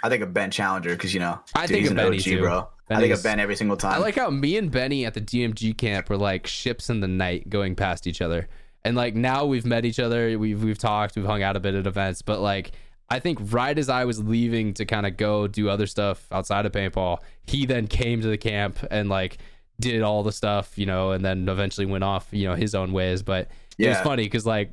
[0.03, 2.39] I think of Ben Challenger because you know I dude, think of Benny, OG, too.
[2.39, 2.67] bro.
[2.89, 3.93] I think of Ben every single time.
[3.93, 7.07] I like how me and Benny at the DMG camp were like ships in the
[7.07, 8.47] night going past each other.
[8.83, 11.75] And like now we've met each other, we've we've talked, we've hung out a bit
[11.75, 12.71] at events, but like
[13.09, 16.65] I think right as I was leaving to kind of go do other stuff outside
[16.65, 19.38] of paintball, he then came to the camp and like
[19.79, 22.93] did all the stuff, you know, and then eventually went off, you know, his own
[22.93, 23.21] ways.
[23.21, 24.71] But it was funny because like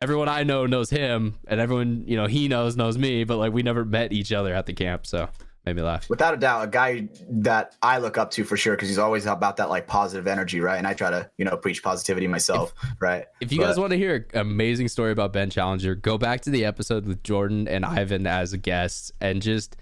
[0.00, 3.52] everyone I know knows him, and everyone you know he knows knows me, but like
[3.52, 5.28] we never met each other at the camp, so
[5.66, 6.08] made me laugh.
[6.10, 9.26] Without a doubt, a guy that I look up to for sure because he's always
[9.26, 10.76] about that like positive energy, right?
[10.76, 13.26] And I try to you know preach positivity myself, right?
[13.40, 16.42] If you But- guys want to hear an amazing story about Ben Challenger, go back
[16.42, 19.76] to the episode with Jordan and Ivan as a guest and just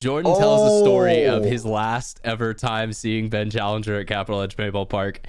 [0.00, 1.48] Jordan tells the story of Oh.
[1.48, 5.20] his last ever time seeing Ben Challenger at Capital Edge Paintball Park.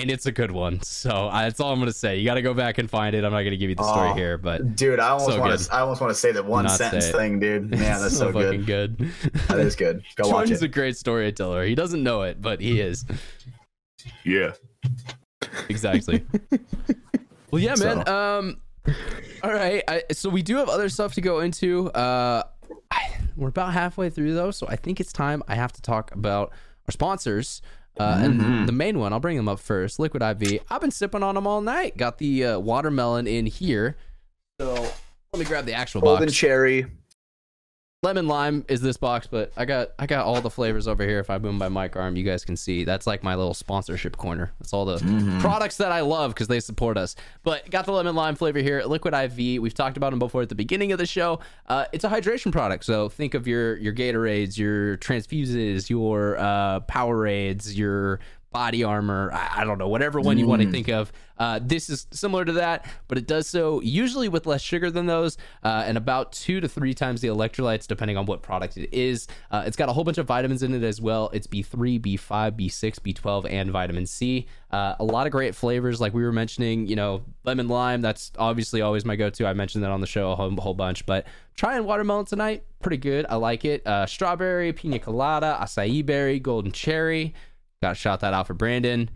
[0.00, 0.82] And it's a good one.
[0.82, 2.18] So I, that's all I'm going to say.
[2.18, 3.24] You got to go back and find it.
[3.24, 4.14] I'm not going to give you the story Oh.
[4.14, 5.74] here, but Dude, I almost So want to.
[5.74, 7.70] I almost want to say the one not sentence thing, dude.
[7.70, 8.96] Man, that's it's so fucking good.
[8.98, 9.10] good.
[9.48, 10.02] That is good.
[10.16, 10.62] Go watch it.
[10.62, 11.64] a great storyteller.
[11.64, 13.04] He doesn't know it, but he is.
[14.24, 14.52] Yeah.
[15.68, 16.24] exactly.
[17.50, 18.04] well, yeah, man.
[18.06, 18.60] So- Um,
[19.42, 19.82] all right.
[19.88, 21.90] I, so we do have other stuff to go into.
[21.90, 22.42] Uh,
[22.90, 25.42] I, we're about halfway through though, so I think it's time.
[25.48, 26.50] I have to talk about
[26.86, 27.62] our sponsors.
[27.98, 28.40] Uh, Mm-hmm.
[28.42, 29.98] And the main one, I'll bring them up first.
[29.98, 30.60] Liquid IV.
[30.70, 31.96] I've been sipping on them all night.
[31.96, 33.96] Got the uh, watermelon in here.
[34.60, 34.72] So
[35.32, 36.34] let me grab the actual Golden box.
[36.36, 36.86] cherry.
[38.02, 41.18] Lemon lime is this box, but I got I got all the flavors over here.
[41.18, 42.84] If I boom my mic arm, you guys can see.
[42.84, 44.52] That's like my little sponsorship corner.
[44.58, 44.96] That's all the
[45.42, 47.14] products that I love because they support us.
[47.42, 48.82] But got the lemon lime flavor here.
[48.84, 49.60] Liquid IV.
[49.60, 51.40] We've talked about them before at the beginning of the show.
[51.66, 52.86] Uh, it's a hydration product.
[52.86, 58.20] So think of your your Gatorades, your transfuses, your uh, Powerades, your
[58.52, 59.30] body armor.
[59.32, 61.12] I, I don't know, whatever one you want to think of.
[61.38, 65.06] Uh, this is similar to that, but it does so usually with less sugar than
[65.06, 68.92] those, uh, and about two to three times the electrolytes, depending on what product it
[68.92, 69.26] is.
[69.50, 71.30] Uh, it's got a whole bunch of vitamins in it as well.
[71.32, 72.18] It's B3, B5,
[72.58, 74.46] B6, B12, and vitamin C.
[74.70, 76.86] Uh, a lot of great flavors, like we were mentioning.
[76.86, 78.02] You know, lemon lime.
[78.02, 79.46] That's obviously always my go-to.
[79.46, 81.26] I mentioned that on the show a whole, whole bunch, but
[81.56, 83.24] trying watermelon tonight, pretty good.
[83.30, 83.86] I like it.
[83.86, 87.34] Uh, strawberry, pina colada, acai berry, golden cherry.
[87.82, 89.08] Got to shout that out for Brandon.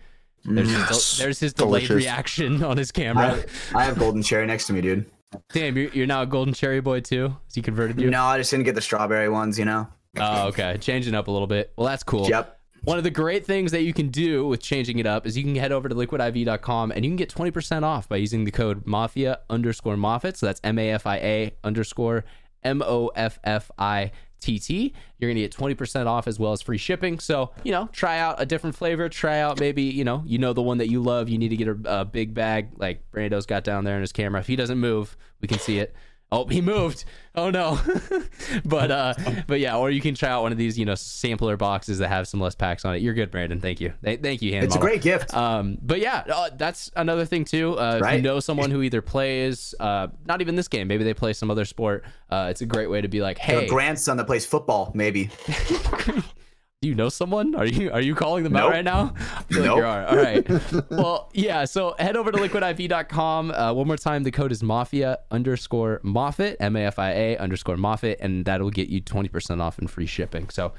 [0.44, 1.18] There's, his, Yes.
[1.18, 1.96] there's his delayed Delicious.
[2.06, 3.44] reaction on his camera.
[3.74, 5.04] I, I have golden cherry next to me, dude.
[5.52, 7.28] Damn, you're, you're now a golden cherry boy too.
[7.46, 8.08] Has he converted you?
[8.10, 9.88] No, I just didn't get the strawberry ones, you know.
[10.18, 10.76] Oh, okay.
[10.80, 11.72] Changing up a little bit.
[11.76, 12.28] Well, that's cool.
[12.28, 12.58] Yep.
[12.84, 15.42] One of the great things that you can do with changing it up is you
[15.42, 18.86] can head over to liquidiv.com and you can get 20% off by using the code
[18.86, 20.36] mafia underscore Moffitt.
[20.36, 22.24] So that's M A F I A underscore
[22.62, 24.12] M O F F I
[24.44, 24.92] T T.
[25.18, 27.18] You're going to get 20% off as well as free shipping.
[27.18, 29.08] So, you know, try out a different flavor.
[29.08, 31.28] Try out maybe, you know, you know the one that you love.
[31.28, 34.12] You need to get a, a big bag like Brando's got down there in his
[34.12, 34.40] camera.
[34.40, 35.94] If he doesn't move, we can see it.
[36.34, 37.04] Oh, he moved.
[37.36, 37.80] Oh no.
[38.64, 39.14] but uh
[39.46, 42.08] but yeah, or you can try out one of these, you know, sampler boxes that
[42.08, 43.02] have some less packs on it.
[43.02, 43.60] You're good, Brandon.
[43.60, 43.92] Thank you.
[44.02, 45.32] Thank you, It's a great gift.
[45.34, 47.78] Um, but yeah, uh, that's another thing too.
[47.78, 48.22] Uh, If you Right.
[48.22, 51.64] know someone who either plays, uh, not even this game, maybe they play some other
[51.64, 52.04] sport.
[52.30, 55.30] Uh, it's a great way to be like, Your hey, grandson that plays football, maybe.
[56.84, 57.54] do you know someone?
[57.54, 59.14] Are you are you calling them out right now?
[59.16, 60.06] I feel like you are.
[60.06, 60.46] All right.
[60.90, 61.64] well, yeah.
[61.64, 63.50] So head over to liquidiv.com.
[63.52, 67.38] Uh, one more time, the code is mafia underscore Moffitt, M A F I A
[67.38, 70.50] underscore Moffitt, and that'll get you twenty percent off and free shipping.
[70.50, 70.74] So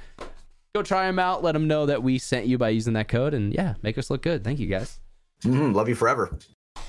[0.76, 1.41] go try them out.
[1.43, 4.12] Let them know that we sent you by using that code, and yeah, make us
[4.12, 4.43] look good.
[4.43, 4.99] Thank you guys.
[5.41, 6.38] Mhm, love you forever.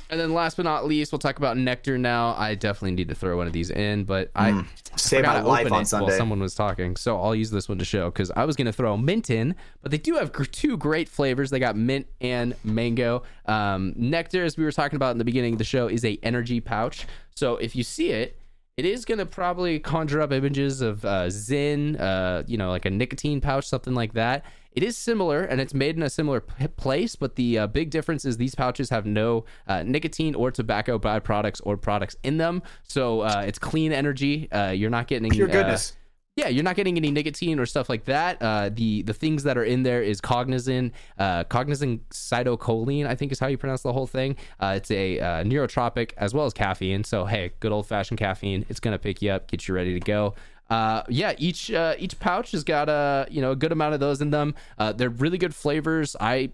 [0.09, 2.35] And then last but not least, we'll talk about NECTR now.
[2.39, 4.65] I definitely need to throw one of these in, but I
[4.97, 6.07] Saved forgot my to life on Sunday.
[6.07, 8.73] While someone was talking, so I'll use this one to show because I was gonna
[8.73, 11.51] throw mint in, but they do have two great flavors.
[11.51, 13.25] They got mint and mango.
[13.47, 16.19] Um, NECTR, as we were talking about in the beginning of the show, is a
[16.23, 17.07] energy pouch.
[17.35, 18.39] So if you see it,
[18.77, 22.91] it is gonna probably conjure up images of uh, ZYN, uh, you know, like a
[22.91, 24.45] nicotine pouch, something like that.
[24.77, 27.89] It is similar and it's made in a similar p- place, but the uh, big
[27.89, 32.63] difference is these pouches have no uh, nicotine or tobacco byproducts or products in them.
[32.83, 34.53] So uh, it's clean energy.
[34.53, 35.97] Uh, you're not getting Pure uh, goodness.
[36.37, 38.37] yeah, you're not getting any nicotine or stuff like that.
[38.43, 43.33] Uh, the the things that are in there is cognizin, uh, cognizin citicoline, I think
[43.33, 44.37] is how you pronounce the whole thing.
[44.61, 47.03] Uh, it's a uh, neurotropic as well as caffeine.
[47.03, 48.67] So hey, good old fashioned caffeine.
[48.69, 50.35] It's gonna pick you up, get you ready to go.
[50.69, 54.01] Uh, yeah, each uh, each pouch has got a you know a good amount of
[54.01, 54.55] those in them.
[54.79, 56.17] Uh, they're really good flavors.
[56.21, 56.51] I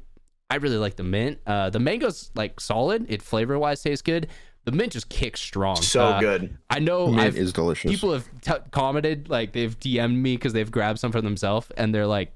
[0.51, 1.39] I really like the mint.
[1.47, 3.07] Uh, the mango's like solid.
[3.09, 4.29] It flavor wise tastes good.
[4.65, 5.77] the mint just kicks strong.
[5.77, 6.57] So Uh, good.
[6.71, 7.91] I know Mint I've, is delicious.
[7.91, 11.93] people have t- commented like they've DM'd me because they've grabbed some for themselves and
[11.95, 12.31] they're like,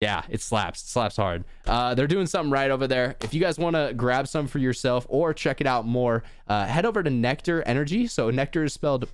[0.00, 1.44] yeah, it slaps, it slaps hard.
[1.64, 3.14] Uh, they're doing something right over there.
[3.20, 6.66] If you guys want to grab some for yourself or check it out more, uh,
[6.66, 8.08] head over to NECTR Energy.
[8.08, 9.06] So NECTR is spelled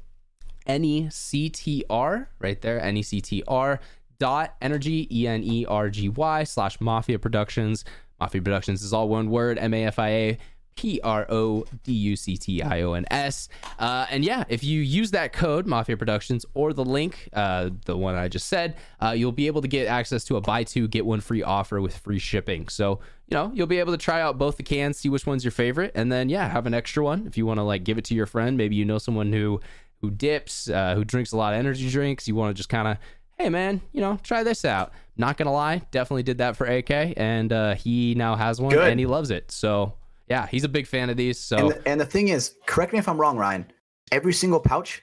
[0.69, 3.81] N E C T R right there, N E C T R
[4.19, 7.85] dot energy E N E R G Y slash Mafia Productions.
[8.21, 10.39] Mafia Productions is all one word, M A F I A
[10.79, 13.49] P R O D U C T I O N S.
[13.81, 17.97] Uh, and yeah, if you use that code Mafia Productions or the link, uh, the
[17.97, 20.87] one I just said, uh, you'll be able to get access to a buy two
[20.87, 22.69] get one free offer with free shipping.
[22.69, 25.43] So you know you'll be able to try out both the cans, see which one's
[25.43, 27.99] your favorite, and then yeah, have an extra one if you want to like give
[27.99, 28.57] it to your friend.
[28.57, 29.61] Maybe you know someone who
[30.01, 32.27] who dips, uh, who drinks a lot of energy drinks.
[32.29, 32.97] You want to just kind of
[33.39, 34.93] hey man, you know, try this out.
[35.17, 38.91] Not gonna lie, definitely did that for AK, and uh, he now has one Good.
[38.91, 39.51] and he loves it.
[39.51, 39.95] So
[40.29, 41.39] yeah, he's a big fan of these.
[41.39, 43.65] So And, the, and the thing is, correct me if I'm wrong, Ryan.
[44.13, 45.03] Every single pouch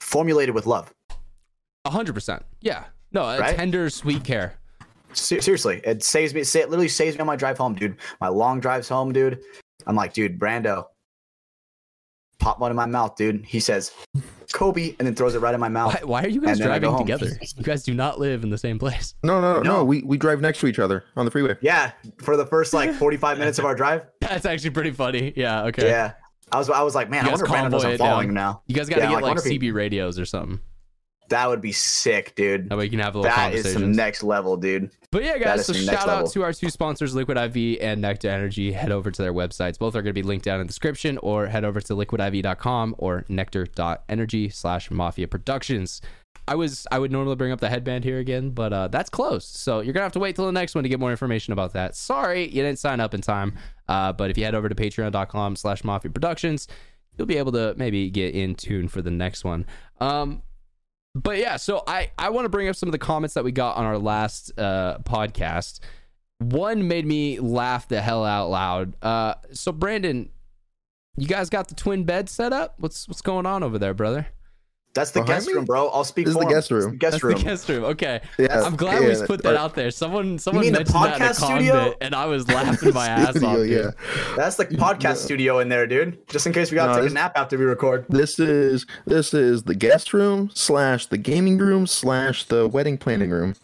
[0.00, 0.92] formulated with love.
[1.86, 3.56] A hundred percent, yeah, no, a Right?
[3.56, 4.54] tender sweet care.
[5.12, 6.40] Seriously, it saves me.
[6.40, 7.96] It literally saves me on my drive home, dude.
[8.20, 9.40] My long drives home, dude.
[9.86, 10.86] I'm like, dude, Brando,
[12.44, 13.44] pop one in my mouth, dude.
[13.46, 13.92] He says,
[14.52, 15.94] Kobe, and then throws it right in my mouth.
[15.94, 17.38] Why, why are you guys And then I go driving together?
[17.56, 19.14] You guys do not live in the same place.
[19.22, 19.84] no, no, no, No.
[19.84, 21.56] We we drive next to each other on the freeway.
[21.60, 24.02] Yeah, for the first like 45 minutes of our drive.
[24.20, 25.32] That's actually pretty funny.
[25.36, 25.64] Yeah.
[25.64, 25.86] Okay.
[25.88, 26.12] Yeah,
[26.52, 27.98] I was I was like, man, You I guys wonder if Brando knows convoy I'm
[27.98, 28.34] following down.
[28.34, 28.62] now.
[28.66, 30.60] You guys got to Yeah, get like, like wonder he- CB radios or something.
[31.28, 32.68] That would be sick, dude.
[32.68, 34.90] That way you can have a little That is some next level, dude.
[35.10, 36.30] But yeah, guys, so shout out level.
[36.30, 38.72] to our two sponsors, Liquid IV and NECTR Energy.
[38.72, 39.78] Head over to their websites.
[39.78, 42.96] Both are going to be linked down in the description, or head over to liquidiv.com
[42.98, 46.02] or nectr.energy slash mafia productions.
[46.46, 49.56] I was I would normally bring up the headband here again, but uh, that's closed.
[49.56, 51.72] So you're gonna have to wait till the next one to get more information about
[51.72, 51.96] that.
[51.96, 53.56] Sorry, you didn't sign up in time.
[53.88, 56.68] Uh, but if you head over to patreon.com slash mafia productions,
[57.16, 59.64] you'll be able to maybe get in tune for the next one.
[60.00, 60.42] Um,
[61.14, 63.52] but yeah, so I I want to bring up some of the comments that we
[63.52, 65.80] got on our last uh podcast.
[66.38, 68.94] One made me laugh the hell out loud.
[69.02, 70.28] Uh, so Brandon,
[71.16, 72.74] you guys got the twin bed set up?
[72.78, 74.26] What's what's going on over there, brother?
[74.94, 75.54] That's the Behind guest me?
[75.54, 75.88] room, bro.
[75.88, 76.52] I'll speak This is the him.
[76.52, 76.90] guest room.
[76.92, 77.34] The guest That's room.
[77.38, 77.84] the guest room.
[77.84, 79.90] Okay, Yeah, I'm glad yeah, we put that out there.
[79.90, 81.84] Someone someone mean the mentioned that in a podcast studio?
[81.90, 83.56] bit, and I was laughing my ass Studio, off.
[83.56, 83.70] Dude.
[83.70, 84.34] yeah.
[84.36, 86.18] That's the podcast studio in there, dude.
[86.28, 88.06] Just in case we gotta No, take this- a nap after we record.
[88.08, 93.30] This is this is the guest room slash the gaming room slash the wedding planning
[93.30, 93.56] room.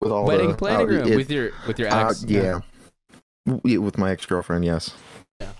[0.00, 2.24] With all Wedding the, planning uh, room it- with your with your uh, ex.
[2.24, 2.60] yeah.
[3.64, 4.64] Yeah, with my ex girlfriend.
[4.64, 4.90] Yes.
[5.40, 5.50] Yeah.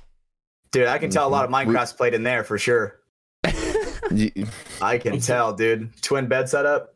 [0.72, 2.98] Dude, I can tell a lot of We- Minecraft's played in there for sure.
[4.10, 4.32] Y-
[4.80, 5.90] I can tell, dude.
[6.02, 6.94] Twin bed setup.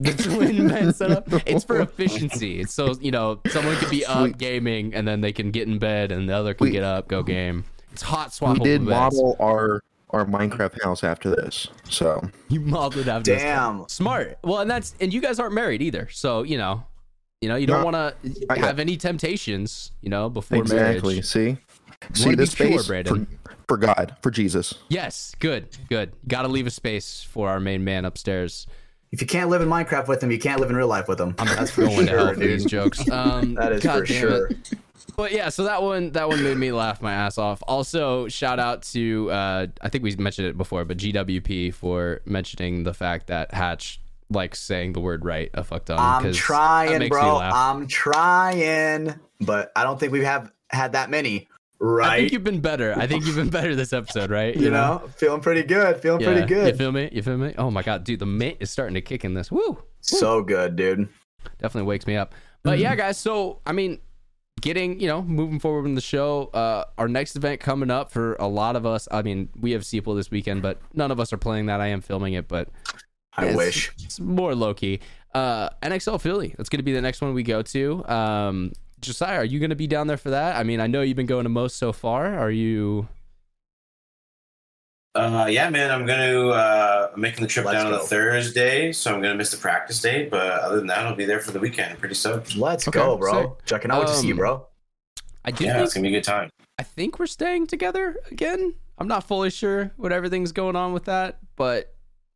[0.00, 1.26] the twin bed setup.
[1.46, 2.60] It's for efficiency.
[2.60, 5.68] It's so you know someone could be up We- gaming and then they can get
[5.68, 7.64] in bed and the other can We- get up go game.
[7.92, 8.52] It's hot swap.
[8.52, 8.64] we swap.
[8.64, 11.68] did model our our Minecraft house after this.
[11.88, 13.42] So You modeled after this.
[13.42, 13.88] Damn.
[13.88, 14.38] Smart.
[14.44, 16.84] Well, and that's and you guys aren't married either, so you know,
[17.40, 18.58] you know you don't No, want to yet.
[18.58, 21.14] have any temptations, you know, before exactly.
[21.14, 21.26] marriage.
[21.26, 21.56] See,
[22.14, 23.26] see wanna this be pure, space Brandon.
[23.26, 23.41] for,
[23.72, 24.74] for God, for Jesus.
[24.88, 26.12] Yes, good, good.
[26.28, 28.66] Got to leave a space for our main man upstairs.
[29.12, 31.18] If you can't live in Minecraft with him, you can't live in real life with
[31.18, 31.34] him.
[31.38, 33.08] I'm That's for going to hell sure, for these jokes.
[33.10, 34.46] Um, That is God for sure.
[34.48, 34.72] It.
[35.16, 37.62] But yeah, so that one that one made me laugh my ass off.
[37.66, 42.84] Also, shout out to uh, I think we mentioned it before, but GWP for mentioning
[42.84, 45.98] the fact that Hatch likes saying the word right a fuck ton.
[45.98, 47.38] I'm 'cause that trying, bro.
[47.38, 51.48] I'm trying, but I don't think we have had that many.
[52.02, 52.94] I think you've been better.
[52.96, 54.54] I think you've been better this episode, right?
[54.56, 55.96] you know, feeling pretty good.
[56.00, 56.32] Feeling Yeah.
[56.32, 56.68] pretty good.
[56.68, 57.08] You feel me?
[57.12, 57.54] You feel me?
[57.58, 59.50] Oh my god, dude, the mint is starting to kick in this.
[59.50, 59.82] Woo!
[60.00, 61.08] so good, dude.
[61.60, 62.34] definitely wakes me up.
[62.62, 62.82] But Mm-hmm.
[62.82, 63.18] yeah, guys.
[63.18, 63.98] So I mean,
[64.60, 66.50] getting you know moving forward in the show.
[66.54, 69.08] Uh, our next event coming up for a lot of us.
[69.10, 71.80] I mean, we have Sequel this weekend, but none of us are playing that.
[71.80, 72.68] I am filming it, but
[73.36, 73.92] I it's- wish.
[74.04, 75.00] it's more low key.
[75.34, 76.54] Uh, NXL Philly.
[76.56, 78.04] That's going to be the next one we go to.
[78.06, 78.72] Um,
[79.02, 80.56] Josiah, are you going to be down there for that?
[80.56, 82.38] I mean, I know you've been going to most so far.
[82.38, 83.08] Are you?
[85.14, 88.92] Uh, yeah, man, I'm gonna uh, I'm making the trip Let's down on a Thursday,
[88.92, 90.26] so I'm gonna miss the practice day.
[90.26, 91.98] But other than that, I'll be there for the weekend.
[91.98, 92.56] Pretty stoked.
[92.56, 93.42] Let's Okay, go, bro.
[93.42, 93.66] sick.
[93.66, 94.66] Chuck, and I want to see you, Um, bro.
[95.44, 96.48] I do Yeah, think it's gonna be a good time.
[96.78, 98.74] I think we're staying together again.
[98.96, 101.91] I'm not fully sure what everything's going on with that, but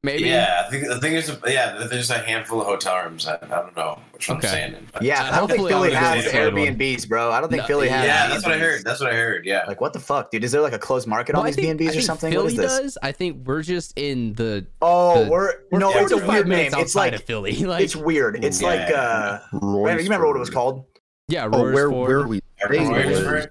[0.06, 0.24] maybe.
[0.24, 3.26] Yeah, I think I think there's a, yeah, there's a handful of hotel rooms.
[3.26, 4.46] I, I don't know which one Okay.
[4.48, 4.88] I'm staying in.
[4.92, 6.30] But Yeah, I don't think Philly has to.
[6.30, 7.30] Airbnbs, bro.
[7.30, 8.06] I don't think No, Philly has.
[8.06, 8.82] yeah, that's what I heard.
[8.84, 9.44] That's what I heard.
[9.44, 9.64] Yeah.
[9.66, 10.42] Like, what the fuck, dude?
[10.44, 12.04] Is there like a closed market No, on I these think- I B&Bs or think
[12.04, 12.32] something?
[12.32, 12.78] Philly what is this?
[12.80, 12.98] does.
[13.02, 14.66] I think we're just in the.
[14.80, 16.48] Oh, the- we're no, yeah, it's a weird name.
[16.48, 17.64] minutes It's outside like of Philly.
[17.66, 18.42] Like, it's weird.
[18.44, 18.68] It's Yeah.
[18.68, 19.38] like uh,
[19.84, 20.84] man, you remember what it was called?
[21.28, 22.06] yeah, Oh, where Royersford.
[22.08, 22.40] where are we?
[22.62, 23.50] Everyone's Hey, waiting where- for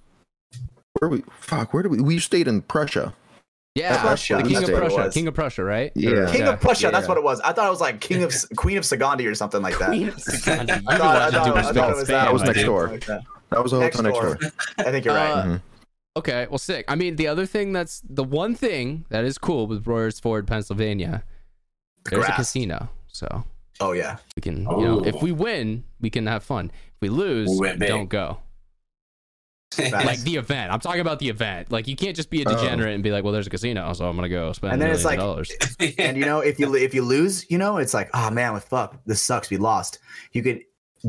[1.02, 3.14] where we fuck where do we we stayed in Prussia.
[3.76, 4.96] Yeah, Prussia, the King of Prussia.
[4.96, 5.14] was.
[5.14, 5.92] King of Prussia, right?
[5.96, 6.32] Yeah.
[6.32, 6.50] King Yeah.
[6.54, 6.92] of Prussia.
[6.92, 7.10] That's Yeah.
[7.10, 7.42] what it was.
[7.42, 9.88] I thought it was like King of Queen of Sagandi or something like that.
[9.90, 10.76] Queen of Sagandi.
[10.78, 12.24] You've I thought, I thought, I thought it was that.
[12.26, 12.88] That was next door.
[12.88, 13.22] Like that.
[13.52, 14.36] That was a Next hotel next door.
[14.36, 14.52] door.
[14.88, 15.32] I think you're right.
[15.32, 15.62] Uh, Mhm.
[16.18, 16.86] Okay, well, sick.
[16.88, 21.24] I mean, the other thing that's the one thing that is cool with Royersford, Pennsylvania,
[22.10, 22.90] there's a casino.
[23.08, 23.44] So
[23.82, 24.18] Oh yeah.
[24.38, 25.20] we can, you know, if Oh.
[25.20, 26.72] we win, we can have fun.
[26.96, 28.38] If we lose, We win don't go.
[29.92, 30.72] Like the event.
[30.72, 31.72] I'm talking about the event.
[31.72, 32.56] Like you can't just be a Oh.
[32.56, 34.92] degenerate and be like, well, there's a casino, so I'm gonna go spend And then
[34.92, 35.52] it's like- dollars.
[35.98, 38.64] and you know if you if you lose you know it's like oh man with
[38.66, 40.00] fuck this sucks we lost
[40.32, 40.62] you could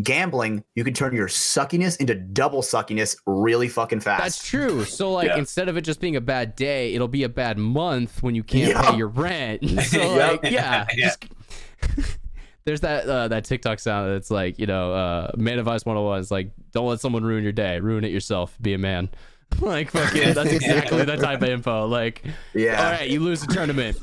[0.03, 4.85] gambling you can turn your suckiness into double suckiness really fucking fast That's true.
[4.85, 5.39] So like Yeah.
[5.39, 8.43] instead of it just being a bad day, it'll be a bad month when you
[8.43, 8.91] can't Yeah.
[8.91, 9.63] pay your rent.
[9.85, 11.09] So like yeah, Yeah.
[11.09, 11.25] just
[12.67, 16.31] there's that uh, that TikTok sound that's like, you know, uh man advice 101 is
[16.31, 19.09] like don't let someone ruin your day, ruin it yourself, be a man.
[19.61, 21.87] like fucking that's exactly that type of info.
[21.87, 23.97] Like yeah all right, you lose the tournament.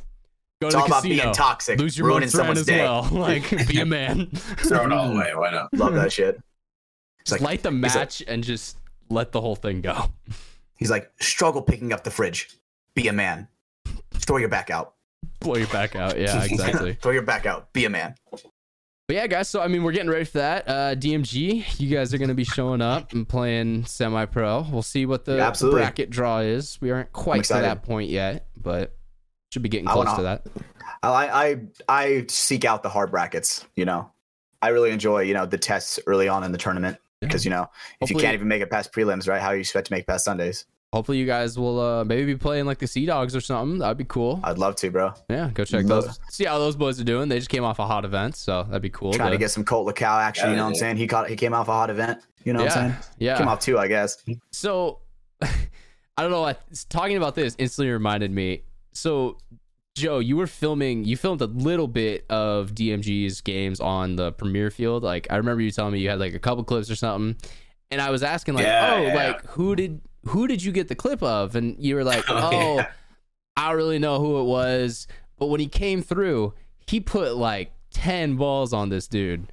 [0.62, 1.24] Go it's to all the about casino.
[1.24, 3.04] being toxic lose your ruining someone's as day well.
[3.12, 4.28] Like be a man.
[4.32, 5.32] Throw it all away.
[5.36, 5.74] Why not?
[5.74, 6.40] love that shit
[7.26, 8.78] Just like- light the he's like- match and just
[9.10, 10.06] let the whole thing go.
[10.78, 12.50] he's like struggle picking up the fridge
[12.96, 13.48] be a man
[14.14, 14.94] throw your back out
[15.44, 16.20] Blow your back out.
[16.20, 16.94] Yeah, exactly.
[17.02, 19.50] throw your back out be a man But yeah, guys.
[19.50, 20.68] So I mean, we're getting ready for that.
[20.68, 24.68] Uh, DMG, you guys are going to be showing up and playing semi-pro.
[24.72, 26.78] We'll see what the Yeah, bracket draw is.
[26.82, 28.96] We aren't quite to that point yet, but
[29.52, 30.48] should be getting close wanna- to that.
[31.04, 33.66] I, I I seek out the hard brackets.
[33.76, 34.10] You know,
[34.62, 37.70] I really enjoy you know the tests early on in the tournament because you know
[38.00, 39.42] if you can't even make it past prelims, right?
[39.42, 40.66] How are you expect to make it past Sundays?
[40.94, 43.80] Hopefully, you guys will uh, maybe be playing like the Sea Dogs or something.
[43.80, 44.40] That'd be cool.
[44.44, 45.12] I'd love to, bro.
[45.28, 46.20] Yeah, go check Love- those.
[46.30, 47.30] See how those boys are doing.
[47.30, 49.12] They just came off a hot event, so that'd be cool.
[49.12, 50.52] Trying to get some Colt Lacow action.
[50.52, 50.98] You know what I'm saying?
[50.98, 52.20] He caught he came off a hot event.
[52.44, 52.96] You know what I'm saying?
[53.18, 53.40] yeah.
[53.40, 54.24] Came off two, I guess.
[54.52, 55.00] So,
[55.42, 55.50] I
[56.20, 56.44] don't know.
[56.46, 56.56] I,
[56.90, 58.62] talking about this instantly reminded me.
[58.94, 59.40] So,
[59.96, 61.06] Joe, you were filming.
[61.06, 65.02] You filmed a little bit of DMG's games on the premiere field.
[65.02, 67.36] Like, I remember you telling me you had like a couple clips or something,
[67.90, 69.14] and I was asking like, Yeah, oh, yeah.
[69.16, 71.56] like who did who did you get the clip of?
[71.56, 72.88] And you were like, Oh, oh, yeah.
[73.56, 75.08] I don't really know who it was,
[75.38, 76.54] but when he came through,
[76.88, 79.48] he put like ten balls on this dude,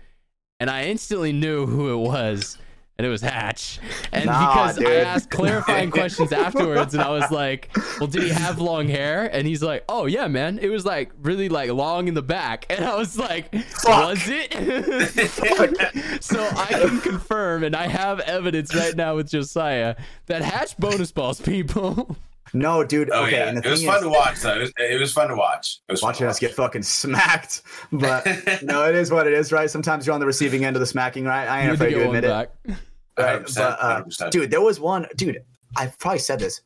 [0.58, 2.56] and I instantly knew who it was.
[3.00, 3.78] And it was Hatch.
[4.12, 8.28] And Nah, because I asked clarifying questions afterwards, and I was like, "Well, did he
[8.28, 12.08] have long hair?" And he's like, "Oh yeah, man, it was like really like long
[12.08, 13.86] in the back." And I was like, Fuck.
[14.10, 14.52] "Was it?"
[16.22, 19.96] so I can confirm, and I have evidence right now with Josiah
[20.26, 22.18] that Hatch bonus balls people.
[22.52, 23.10] No, dude.
[23.12, 24.56] Oh okay, yeah, and the it was fun is, to watch though.
[24.56, 25.78] It was, it was fun to watch.
[25.88, 27.62] It was watching to us get fucking smacked.
[27.92, 28.26] But
[28.64, 29.70] no, it is what it is, right?
[29.70, 31.46] Sometimes you're on the receiving end of the smacking, right?
[31.46, 32.28] I ain't You had to afraid get to admit it.
[32.66, 32.78] back.
[33.22, 33.42] Right?
[33.42, 35.42] 100%, But, uh, dude, there was one, dude.
[35.76, 36.62] I've probably said this.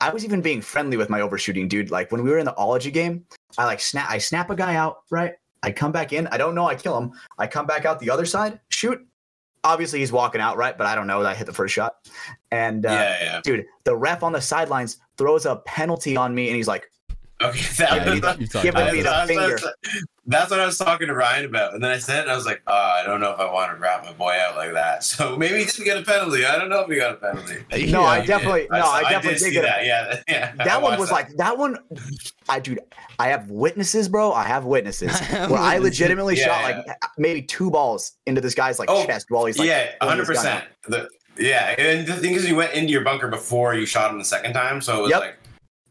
[0.00, 1.90] I was even being friendly with my overshooting, dude.
[1.90, 3.24] Like when we were in the ology game,
[3.56, 5.34] I like snap, I snap a guy out, right?
[5.62, 6.26] I come back in.
[6.28, 6.66] I don't know.
[6.66, 7.12] I kill him.
[7.38, 8.98] I come back out the other side, shoot.
[9.64, 10.76] Obviously, he's walking out, right?
[10.76, 11.94] But I don't know that I hit the first shot.
[12.50, 13.40] And uh, yeah, yeah.
[13.44, 16.90] dude, the ref on the sidelines throws a penalty on me, and he's like,
[17.44, 19.48] Okay, that, Yeah, you- that- you talked Give about me the that's, finger.
[19.56, 19.74] that's-
[20.26, 22.36] that's what I was talking to Ryan about, and then I said, it, and I
[22.36, 24.72] was like, oh, I don't know if I want to wrap my boy out like
[24.74, 25.02] that.
[25.12, 26.46] So maybe he didn't get a penalty.
[26.46, 27.90] I don't know if he got a penalty.
[27.90, 28.70] No, I definitely, did.
[28.70, 29.84] no, I, saw- definitely did did see get a that.
[29.84, 30.52] Yeah, yeah.
[30.60, 31.14] I that one was that.
[31.14, 31.76] like that one
[32.48, 32.78] i dude
[33.18, 36.76] i have witnesses bro i have witnesses I have where i legitimately Yeah, shot yeah.
[36.92, 40.10] like maybe two balls into this guy's like Oh, chest while he's like yeah, pulling
[40.18, 40.64] hundred percent.
[41.38, 44.24] Yeah, and the thing is, you went into your bunker before you shot him the
[44.24, 45.20] second time, so it was Yep.
[45.20, 45.38] like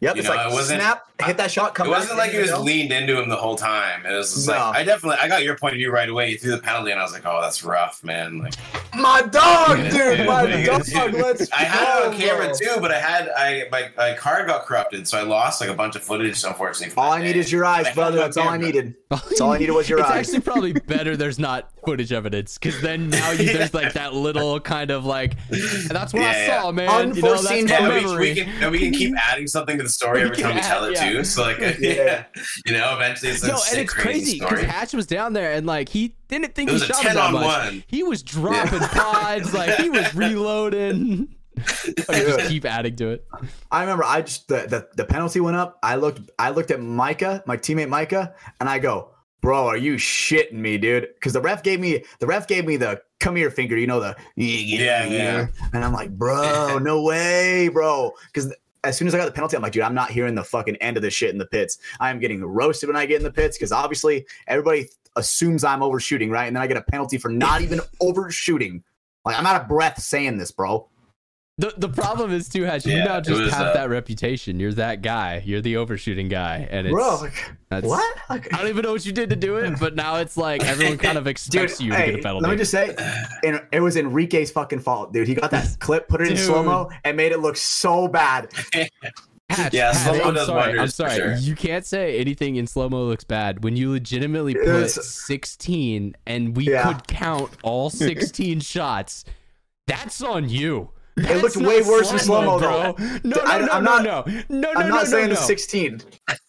[0.01, 2.31] yep You it's know, like it wasn't- snap hit that shot come it wasn't like
[2.31, 4.03] he you was leaned into him the whole time.
[4.05, 4.53] It was just No.
[4.55, 6.31] like I definitely I got your point of view right away.
[6.31, 8.39] You threw the penalty, and I was like, oh, that's rough, man.
[8.39, 8.53] Like
[8.95, 13.29] my dog dude my dog let's I had it on camera too, but I had
[13.37, 16.43] I my, my card got corrupted, so I lost like a bunch of footage.
[16.43, 18.95] Unfortunately, all i need is your eyes brother had it on that's all i needed
[19.17, 22.57] that's all i needed was your it's eyes actually probably better there's not footage evidence
[22.57, 26.47] because then now you, there's like that little kind of like that's what I Yeah,
[26.47, 26.61] yeah.
[26.61, 27.15] saw, man.
[27.15, 28.29] You know, that's Unforeseen Yeah, we, memory.
[28.29, 30.55] we can and we can keep adding something to the story We every can time
[30.55, 31.09] we add- tell it yeah.
[31.11, 31.23] too.
[31.23, 32.25] So like, Yeah.
[32.65, 34.71] you know, eventually it's a Yo, and sick, it's crazy because story.
[34.71, 37.11] Hatch was down there and like he didn't think It he was a shot 10
[37.11, 37.43] him that on much.
[37.43, 37.83] one.
[37.87, 41.27] He was dropping pods, like he was reloading.
[42.09, 43.27] I just keep adding to it.
[43.71, 45.79] I remember I just the, the the penalty went up.
[45.83, 49.95] I looked I looked at Micah, my teammate Micah, and I go, "Bro, are you
[49.95, 53.51] shitting me, dude?" Because the ref gave me the ref gave me the come here
[53.51, 55.47] finger, you know the Yeah, yeah.
[55.73, 59.55] and I'm like, "Bro, no way, bro." Because as soon as I got the penalty,
[59.55, 61.77] I'm like, "Dude, I'm not hearing the fucking end of this shit in the pits.
[61.99, 65.83] I am getting roasted when I get in the pits because obviously everybody assumes I'm
[65.83, 66.45] overshooting, right?
[66.47, 68.83] And then I get a penalty for not even overshooting.
[69.25, 70.87] Like I'm out of breath saying this, bro.
[71.61, 72.85] The the problem is too, Hatch.
[72.87, 74.59] You Yeah, now just was, have uh, that reputation.
[74.59, 75.43] You're that guy.
[75.45, 77.17] You're the overshooting guy, and it's bro.
[77.21, 78.17] Like, that's- what?
[78.29, 80.63] Like, I don't even know what you did to do it, but now it's like
[80.65, 82.43] everyone kind of dude, expects you to hey, get a penalty.
[82.47, 82.95] let me just say,
[83.43, 85.27] and it was Enrique's fucking fault, dude.
[85.27, 88.51] He got that clip, put it in slow mo, and made it look so bad.
[89.49, 90.79] Hatch, Yeah, Hatch, slow-mo I'm does sorry.
[90.79, 91.15] I'm sorry.
[91.15, 91.35] sure.
[91.35, 96.15] You can't say anything in slow mo looks bad when you legitimately put It's- 16
[96.25, 96.87] and we Yeah.
[96.93, 99.25] could count all 16 shots.
[99.87, 100.91] That's on you.
[101.17, 102.93] It looked way worse in slow-mo, slow-mo, bro.
[102.93, 103.19] though.
[103.23, 105.35] No, no, I- no, I'm no, not- no, no, no, I'm not no, saying no.
[105.35, 106.01] the 16.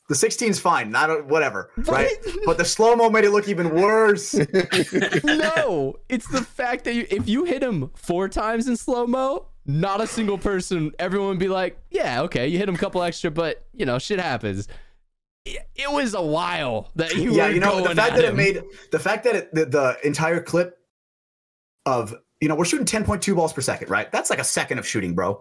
[0.08, 0.90] The 16's fine.
[0.90, 2.12] Don't whatever, right?
[2.44, 4.34] But the slow mo made it look even worse.
[5.24, 9.46] no, it's the fact that you, if you hit him four times in slow mo,
[9.64, 13.02] not a single person, everyone would be like, yeah, okay, you hit him a couple
[13.02, 14.68] extra, but you know, shit happens.
[15.44, 18.62] It, was a while that you yeah, you know the fact at that it made
[18.92, 20.78] the fact that it, the, the entire clip
[21.84, 24.11] of you know we're shooting 10.2 balls per second, right?
[24.12, 25.40] That's like a second of shooting, bro.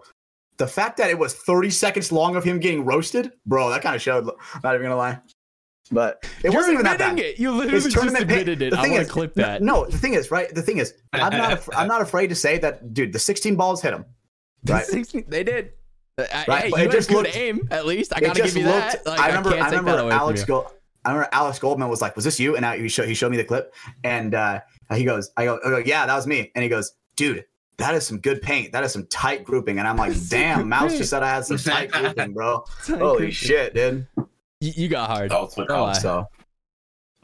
[0.58, 3.94] The fact that it was 30 seconds long of him getting roasted, bro, that kind
[3.96, 4.26] of showed.
[4.54, 5.18] I'm not even gonna lie,
[5.90, 7.18] but it You're wasn't even that bad.
[7.18, 7.38] it.
[7.38, 8.70] You literally His just tournament pay- admitted it.
[8.70, 9.62] the I want to clip that.
[9.62, 10.54] No, the thing is, right?
[10.54, 11.52] The thing is, I'm not.
[11.54, 13.12] af- I'm not afraid to say that, dude.
[13.12, 14.04] The 16 balls hit him.
[14.68, 14.86] Right.
[15.28, 15.72] they did.
[16.18, 18.12] I, Right, hey, but you it just good looked- aim, at least.
[18.14, 19.04] I gotta give you looked.
[19.04, 19.06] that.
[19.06, 19.50] Like, I remember.
[19.50, 20.44] I, that remember Alex.
[20.44, 20.66] Gold.
[21.04, 23.30] I remember Alex Goldman was like, "Was this you?" And I, he showed he showed
[23.32, 23.74] me the clip,
[24.04, 24.60] and uh,
[24.96, 27.44] he goes, "I go, I go, yeah, that was me." And he goes, "Dude,
[27.78, 28.72] that is some good paint.
[28.72, 31.58] That is some tight grouping." And I'm like, "Damn, Mouse just said I had some
[31.58, 32.64] tight grouping, bro.
[32.86, 33.30] Tight Holy grouping.
[33.32, 34.06] shit, dude."
[34.60, 35.30] You, you got hard.
[35.30, 36.28] The ultimate Oh, I- So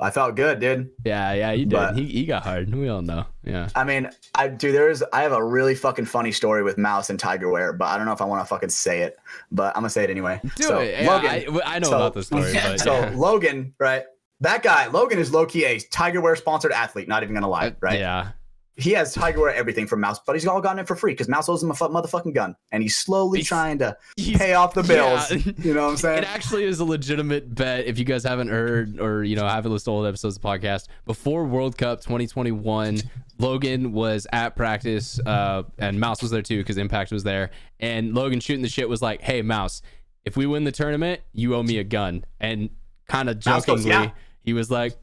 [0.01, 0.91] I felt good, dude.
[1.05, 1.73] Yeah, yeah, you did.
[1.75, 2.73] But- he, he got hard.
[2.75, 3.27] We all know.
[3.45, 3.69] Yeah.
[3.75, 4.71] I mean, I do.
[4.71, 7.97] There's, I have a really fucking funny story with Mouse and Tiger Wear, but I
[7.97, 9.17] don't know if I want to fucking say it.
[9.51, 10.41] But I'm gonna say it anyway.
[10.57, 11.03] Do so, it.
[11.03, 13.11] Yeah, Logan, I, I know so- about the story, but so.
[13.17, 14.05] Logan, right?
[14.41, 17.09] That guy, Logan is low key a Tiger Wear sponsored athlete.
[17.09, 17.99] Not even gonna lie, right?
[17.99, 18.31] Yeah.
[18.77, 21.27] He has Tiger Wear everything from Mouse, but he's all gotten it for free because
[21.29, 24.75] Mouse owes him a fu- motherfucking gun, and he's slowly He's- trying to pay off
[24.75, 25.29] the bills.
[25.33, 25.53] Yeah.
[25.59, 26.19] You know what I'm saying?
[26.19, 27.87] It actually is a legitimate bet.
[27.87, 30.49] If you guys haven't heard or you know haven't listened to old episodes of the
[30.49, 33.01] podcast before World Cup 2021,
[33.41, 37.51] Logan was at practice uh, and Mouse was there too because Impact was there.
[37.81, 39.83] And Logan shooting the shit was like, "Hey Mouse,
[40.25, 42.71] if we win the tournament, you owe me a gun." And
[43.09, 44.11] kind of Mouse goes, jokingly, "Yeah."
[44.43, 44.97] He was like,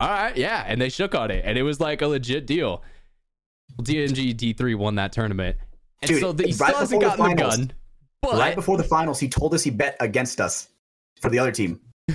[0.00, 2.82] "All right, yeah." And they shook on it, and it was like a legit deal.
[3.82, 5.56] DNG D3 won that tournament,
[6.02, 7.72] and Dude, so the, he right still hasn't before the gotten the gun.
[8.22, 10.68] But right before the finals, he told us he bet against us
[11.20, 12.14] for the other team, so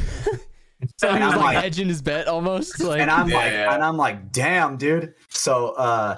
[1.01, 2.79] he and was I'm like, like- hedging his bet almost.
[2.79, 5.13] Like, and I'm Yeah, like, and I'm like, damn, dude.
[5.29, 6.17] So uh,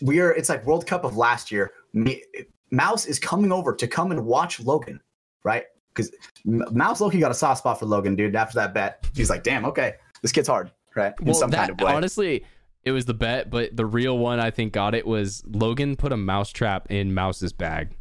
[0.00, 1.72] we're it's like World Cup of last year.
[1.92, 2.22] Me,
[2.70, 5.00] Mouse is coming over to come and watch Logan,
[5.44, 5.64] right?
[5.94, 6.10] Because
[6.44, 8.34] Mouse Loki got a soft spot for Logan, dude.
[8.34, 11.14] After that bet, he's like, damn, okay, this kid's hard, right?
[11.20, 11.92] In well, some that, kind of way.
[11.92, 12.44] honestly,
[12.82, 16.12] it was the bet, but the real one I think got it was Logan put
[16.12, 17.96] a mouse trap in Mouse's bag.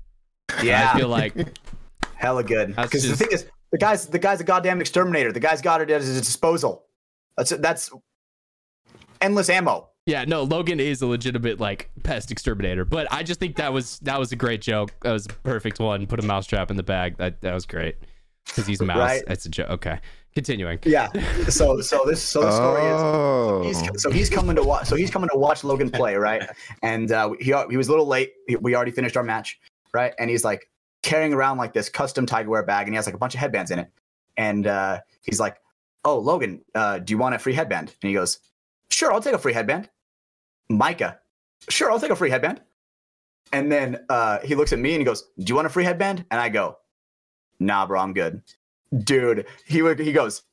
[0.62, 1.34] Yeah, I feel like
[2.16, 2.76] hella good.
[2.76, 5.32] Because the thing is, the guy's the guy's a goddamn exterminator.
[5.32, 6.86] The guy's got it at his disposal.
[7.38, 7.92] That's that's
[9.22, 9.90] endless ammo.
[10.06, 12.84] Yeah, no, Logan is a legitimate like pest exterminator.
[12.86, 14.92] But I just think that was that was a great joke.
[15.02, 16.06] That was a perfect one.
[16.08, 17.18] Put a mouse trap in the bag.
[17.18, 17.96] That that was great
[18.46, 18.98] because he's mouse.
[18.98, 19.24] Right.
[19.28, 19.70] That's a joke.
[19.70, 20.00] Okay,
[20.36, 20.80] continuing.
[20.84, 21.10] Yeah.
[21.50, 23.02] So so this so the story is.
[23.02, 24.88] oh, He's, so he's coming to watch.
[24.88, 26.44] So he's coming to watch Logan play, right?
[26.82, 28.34] And uh, he he was a little late.
[28.60, 29.60] We already finished our match,
[29.94, 30.14] right?
[30.20, 30.70] And he's like
[31.02, 33.40] carrying around like this custom Tiger Wear bag, and he has like a bunch of
[33.40, 33.90] headbands in it.
[34.36, 35.58] And uh, he's like,
[36.04, 38.40] "Oh, Logan, uh, do you want a free headband?" And he goes,
[38.90, 39.90] "Sure, I'll take a free headband."
[40.78, 41.20] Micah,
[41.70, 42.62] "Sure, I'll take a free headband."
[43.52, 45.84] And then uh, he looks at me and he goes, "Do you want a free
[45.84, 46.78] headband?" And I go,
[47.60, 48.42] "Nah, bro, I'm good."
[49.04, 50.00] Dude, he would.
[50.00, 50.44] He goes,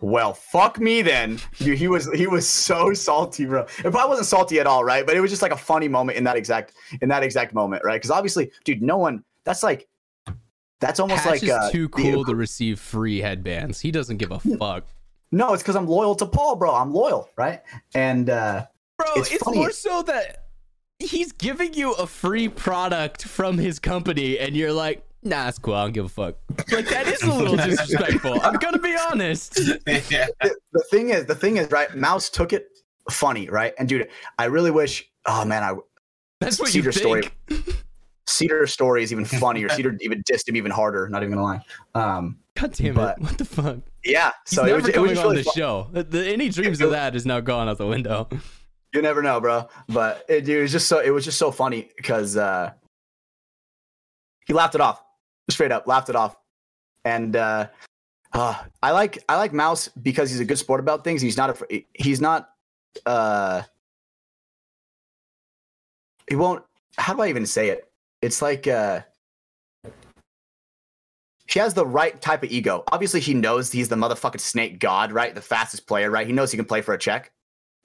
[0.00, 1.40] well, fuck me then.
[1.58, 3.62] Dude, he was he was so salty, bro.
[3.62, 5.04] It probably wasn't salty at all, right?
[5.04, 7.82] But it was just like a funny moment in that exact in that exact moment,
[7.84, 7.96] right?
[7.96, 9.24] Because obviously, dude, no one.
[9.44, 9.88] That's like
[10.80, 13.80] that's almost Hatch like uh, too the- cool to receive free headbands.
[13.80, 14.84] He doesn't give a fuck.
[15.32, 16.74] no, it's because I'm loyal to Paul, bro.
[16.74, 17.62] I'm loyal, right?
[17.94, 18.66] And uh,
[19.02, 20.44] Bro, It's it's, more so that
[20.98, 25.74] he's giving you a free product from his company, and you're like, nah, it's cool.
[25.74, 26.36] I don't give a fuck.
[26.70, 28.40] Like, that is a little disrespectful.
[28.42, 29.58] I'm going to be honest.
[29.86, 30.26] yeah.
[30.40, 31.94] the, the thing is, the thing is, right?
[31.94, 32.66] Mouse took it
[33.10, 33.74] funny, right?
[33.78, 34.08] And dude,
[34.38, 35.08] I really wish.
[35.26, 35.74] Oh man, I
[36.40, 37.22] That's what Cedar you story.
[37.48, 37.76] think.
[38.26, 39.68] Cedar story is even funnier.
[39.70, 41.08] Cedar even dissed him even harder.
[41.08, 41.60] Not even gonna lie.
[41.94, 43.18] Um, God damn it.
[43.18, 43.78] What the fuck?
[44.04, 44.30] yeah.
[44.48, 45.88] He's So it never was, it was coming just on really the fu- show.
[45.92, 48.28] The, the- any dreams of that is now gone out the window.
[48.92, 49.68] You never know, bro.
[49.88, 52.72] But it, it was just so it was just so funny because uh,
[54.46, 55.02] he laughed it off,
[55.50, 56.36] straight up laughed it off,
[57.04, 57.68] and uh,
[58.32, 61.22] uh, I like I like Mouse because he's a good sport about things.
[61.22, 61.86] He's not afraid.
[61.94, 62.50] He's not.
[63.06, 63.62] Uh,
[66.28, 66.64] he won't.
[66.98, 67.88] How do I even say it?
[68.22, 69.00] it's like uh
[71.46, 72.82] she has the right type of ego.
[72.92, 75.34] Obviously, he knows he's the motherfucking snake god, right?
[75.34, 76.26] The fastest player, right?
[76.26, 77.30] He knows he can play for a check,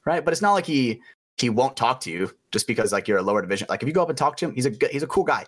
[0.07, 0.23] right?
[0.25, 1.01] But it's not like he
[1.37, 3.67] he won't talk to you just because like you're a lower division.
[3.69, 5.23] Like if you go up and talk to him, he's a good, he's a cool
[5.25, 5.45] guy,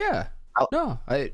[0.00, 0.28] Yeah.
[0.56, 1.32] I'll- No, I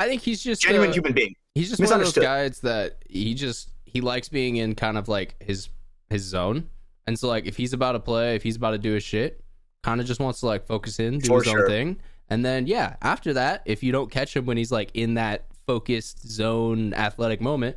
[0.00, 1.34] I think he's just genuine uh, human being.
[1.54, 5.08] He's just one of those guys that he just he likes being in kind of
[5.08, 5.68] like his
[6.10, 6.68] his zone.
[7.06, 9.42] And so like if he's about to play, if he's about to do his shit,
[9.82, 12.00] kind of just wants to like focus in, do For his own thing.
[12.28, 15.46] And then yeah, after that, if you don't catch him when he's like in that
[15.66, 17.76] focused zone athletic moment,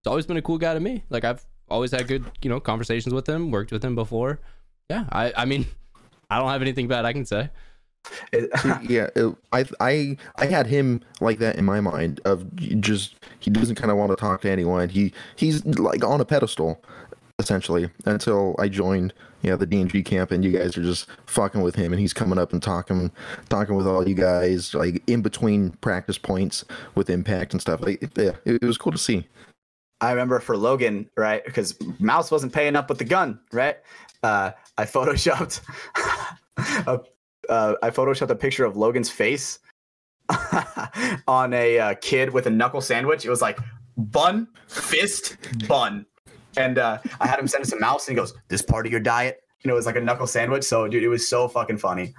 [0.00, 1.04] it's always been a cool guy to me.
[1.10, 4.40] Like I've always had good, you know, conversations with him, worked with him before.
[4.90, 5.66] Yeah, I I mean,
[6.30, 7.50] I don't have anything bad I can say.
[8.32, 8.50] It-
[8.88, 13.50] yeah, it, I I I had him like that in my mind of just he
[13.50, 14.88] doesn't kind of want to talk to anyone.
[14.88, 16.82] He he's like on a pedestal
[17.38, 19.12] essentially until I joined
[19.42, 22.38] yeah the DNG camp and you guys are just fucking with him and he's coming
[22.38, 23.10] up and talking
[23.48, 27.80] talking with all you guys like in between practice points with impact and stuff.
[27.80, 29.26] Like yeah, it, it was cool to see.
[30.02, 31.44] I remember for Logan, right?
[31.44, 33.76] Because Mouse wasn't paying up with the gun, right?
[34.22, 35.60] Uh, I photoshopped,
[36.86, 37.00] a,
[37.48, 39.60] uh, I photoshopped a picture of Logan's face
[41.28, 43.24] on a uh, kid with a knuckle sandwich.
[43.24, 43.58] It was like
[43.96, 45.36] bun, fist,
[45.68, 46.04] bun,
[46.56, 48.92] and uh, I had him send us a mouse, and he goes, "This part of
[48.92, 50.64] your diet." Know, it was like a knuckle sandwich.
[50.64, 52.14] So, dude, it was so fucking funny.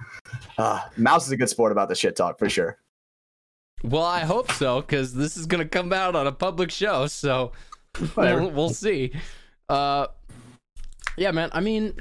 [0.56, 2.78] Uh, Mouse is a good sport about the shit talk for sure.
[3.82, 7.52] Well, I hope so because this is gonna come out on a public show, so.
[8.16, 9.12] we'll, we'll see.
[9.68, 10.06] Uh,
[11.16, 11.50] yeah, man.
[11.52, 11.94] I mean,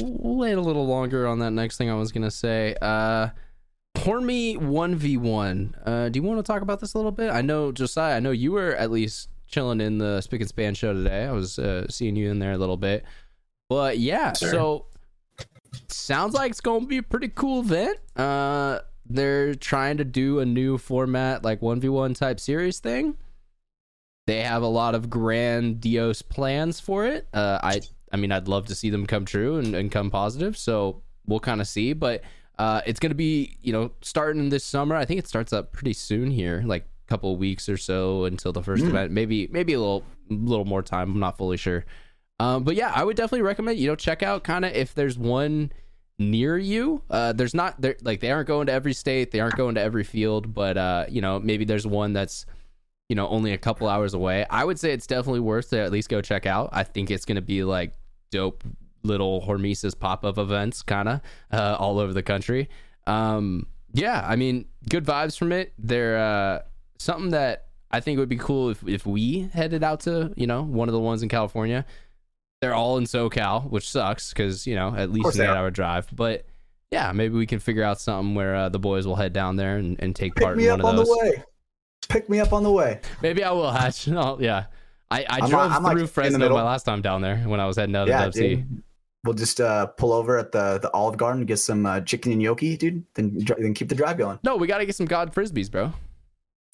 [0.00, 2.74] we'll wait a little longer on that next thing I was gonna say.
[2.80, 3.28] Uh,
[3.96, 5.74] Hormy one v one.
[5.84, 7.30] Uh, do you want to talk about this a little bit?
[7.30, 8.16] I know Josiah.
[8.16, 11.24] I know you were at least chilling in the Spick and Span show today.
[11.24, 13.04] I was uh, seeing you in there a little bit,
[13.68, 14.32] but yeah.
[14.34, 14.50] Sure.
[14.50, 14.86] So
[15.88, 17.98] sounds like it's going to be a pretty cool event.
[18.16, 23.16] Uh, they're trying to do a new format, like one v one type series thing.
[24.28, 27.26] They have a lot of grandiose plans for it.
[27.32, 27.80] Uh, I,
[28.12, 30.54] I mean, I'd love to see them come true and, and come positive.
[30.54, 32.20] So we'll kind of see, but
[32.58, 34.96] uh, it's going to be, you know, starting this summer.
[34.96, 38.24] I think it starts up pretty soon here, like a couple of weeks or so
[38.24, 39.12] until the first event.
[39.12, 41.12] Maybe, maybe a little, little more time.
[41.12, 41.86] I'm not fully sure.
[42.38, 45.16] Um, but yeah, I would definitely recommend you know check out kind of if there's
[45.16, 45.72] one
[46.18, 47.00] near you.
[47.08, 49.80] Uh, there's not there like they aren't going to every state, they aren't going to
[49.80, 52.44] every field, but uh, you know maybe there's one that's
[53.08, 54.44] you know only a couple hours away.
[54.50, 56.70] I would say it's definitely worth to at least go check out.
[56.72, 57.94] I think it's gonna be like
[58.30, 58.64] dope
[59.02, 61.20] little Hormesis pop up events, kind of
[61.52, 62.68] uh, all over the country.
[63.06, 65.72] Um, yeah, I mean, good vibes from it.
[65.78, 66.62] They're uh,
[66.98, 70.62] something that I think would be cool if if we headed out to you know
[70.62, 71.86] one of the ones in California.
[72.60, 76.08] They're all in SoCal, which sucks because you know at least an eight hour drive.
[76.14, 76.44] But
[76.90, 79.76] yeah, maybe we can figure out something where uh, the boys will head down there
[79.76, 81.44] and, and take Pick part in one on of the those.
[82.08, 83.00] Pick me up on the way.
[83.22, 84.08] Maybe I will, Hatch.
[84.08, 84.64] No, yeah.
[85.10, 87.60] I, I I'm drove like- like through in Fresno my last time down there when
[87.60, 88.82] I was heading out Yeah, of Dub dude.
[89.24, 92.40] We'll just uh, pull over at the the Olive Garden, get some uh, chicken and
[92.42, 93.04] gnocchi, dude.
[93.14, 94.38] Then then keep the drive going.
[94.44, 95.92] No, we got to get some God Frisbees, bro.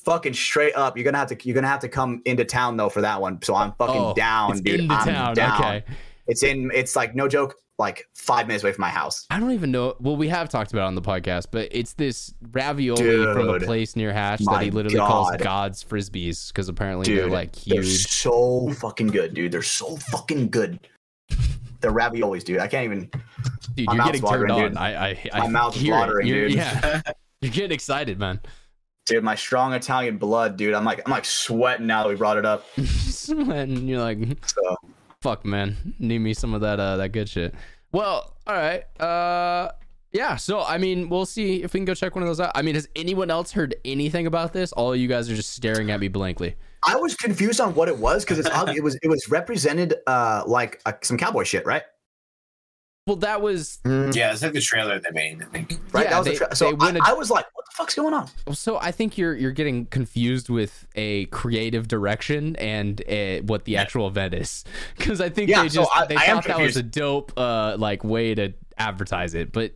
[0.04, 2.90] Fucking straight up, you're gonna have to you're gonna have to come into town though
[2.90, 3.40] for that one.
[3.42, 4.80] So I'm fucking Oh, down, dude.
[4.80, 5.34] into I'm town.
[5.34, 5.60] down.
[5.60, 5.84] Okay.
[6.26, 6.70] It's in.
[6.74, 7.54] It's like no joke.
[7.76, 9.26] Like five minutes away from my house.
[9.30, 9.96] I don't even know.
[9.98, 13.58] Well, we have talked about it on the podcast, but it's this ravioli from a
[13.58, 17.82] place near Hatch that he literally calls God's Frisbees because apparently they're Dude, like They're
[17.82, 19.50] so fucking good, dude.
[19.50, 20.78] They're so fucking good.
[21.80, 22.60] They're raviolis, dude.
[22.60, 23.10] I can't even.
[23.74, 24.60] Dude, you're getting turned on.
[24.68, 24.76] dude.
[24.76, 26.56] I, I, I My mouth's watering, You're- dude.
[26.56, 27.02] Yeah,
[27.40, 28.40] you're getting excited, man.
[29.06, 30.72] Dude, my strong Italian blood, dude.
[30.74, 32.64] I'm like I'm like sweating now that we brought it up.
[32.86, 34.18] sweating, you're like,
[34.48, 34.76] So
[35.24, 37.54] fuck, man, need me some of that, uh, that good shit.
[37.92, 39.70] Well, all right, uh,
[40.12, 40.36] yeah.
[40.36, 42.52] So I mean, we'll see if we can go check one of those out.
[42.54, 44.70] I mean, has anyone else heard anything about this?
[44.72, 46.56] All you guys are just staring at me blankly.
[46.86, 48.50] I was confused on what it was because it's.
[48.76, 51.84] It was it was represented uh like uh, some cowboy shit, right?
[53.06, 55.42] Well, that was Yeah, it's like the trailer they made.
[55.42, 55.78] I think.
[55.92, 56.04] Right.
[56.04, 57.66] Yeah, that was they- the tra- so they I, win a- I was like, what
[57.66, 58.28] the fuck's going on?
[58.54, 63.76] So I think you're you're getting confused with a creative direction and uh what the
[63.76, 64.64] actual event is,
[64.96, 67.32] because I think Yeah, they so just I- they I thought that was a dope
[67.36, 69.72] uh like way to advertise it, but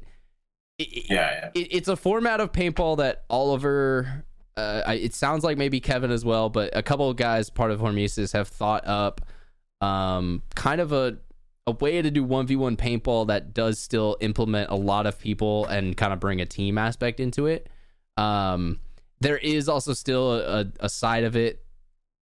[0.79, 1.61] it, it- Yeah, yeah.
[1.63, 4.25] it, it's a format of paintball that Oliver.
[4.57, 7.79] Uh, it sounds like maybe Kevin as well, but a couple of guys part of
[7.79, 9.21] Hormesis have thought up
[9.81, 11.19] um, kind of a
[11.69, 15.97] a way to do 1v1 paintball that does still implement a lot of people and
[15.97, 17.69] kind of bring a team aspect into it.
[18.17, 18.81] Um,
[19.21, 21.63] there is also still a, a side of it.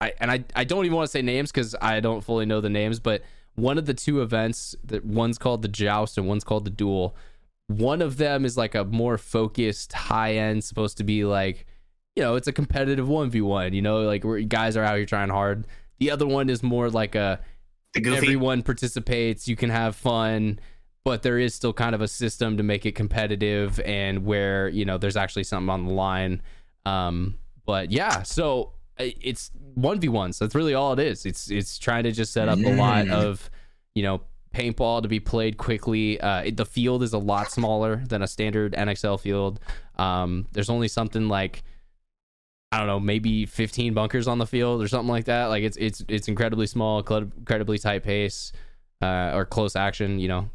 [0.02, 2.62] I, and I, I don't even want to say names because I don't fully know
[2.62, 3.22] the names, but
[3.54, 7.16] one of the two events that one's called the joust and one's called the duel.
[7.68, 11.68] one of them is like a more focused, high end, supposed to be like,
[12.16, 13.74] you know, it's a competitive one v one.
[13.74, 15.68] You know, like where guys are out here trying hard.
[16.00, 17.40] The other one is more like a.
[17.96, 20.60] everyone participates, you can have fun,
[21.04, 24.86] but there is still kind of a system to make it competitive and where you
[24.86, 26.42] know there's actually something on the line.
[26.86, 27.36] Um,
[27.66, 30.34] but yeah, so it's one v one.
[30.34, 31.26] So that's really all it is.
[31.26, 33.50] It's it's trying to just set up a lot of
[33.96, 34.22] you know
[34.54, 36.20] paintball to be played quickly.
[36.20, 39.60] Uh, it, the field is a lot smaller than a standard NXL field.
[39.98, 41.64] Um, there's only something like
[42.72, 45.46] I don't know, maybe 15 bunkers on the field or something like that.
[45.46, 48.52] Like it's it's it's incredibly small, cl- incredibly tight pace,
[49.02, 50.20] uh, or close action.
[50.20, 50.50] You know,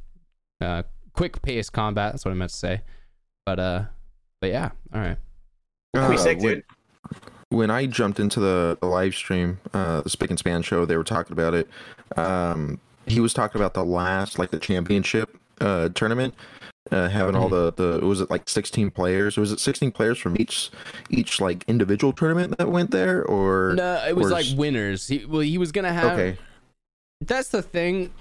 [0.61, 0.83] uh,
[1.15, 2.13] quick pace combat.
[2.13, 2.83] That's what I meant to say.
[3.47, 3.85] But uh,
[4.41, 5.17] but yeah, all right.
[5.95, 6.63] Pretty Uh, sick, when-
[7.51, 10.97] when I jumped into the, the live stream, uh, the Spick and Span show, they
[10.97, 11.69] were talking about it.
[12.17, 16.33] Um, he was talking about the last, like the championship uh, tournament,
[16.91, 19.37] uh, having all the the was it like sixteen players?
[19.37, 20.71] Was it sixteen players from each
[21.11, 25.09] each like individual tournament that went there, or No, it was or like winners.
[25.09, 26.19] He, well, he was gonna have.
[26.19, 26.39] okay,
[27.21, 28.13] That's the thing.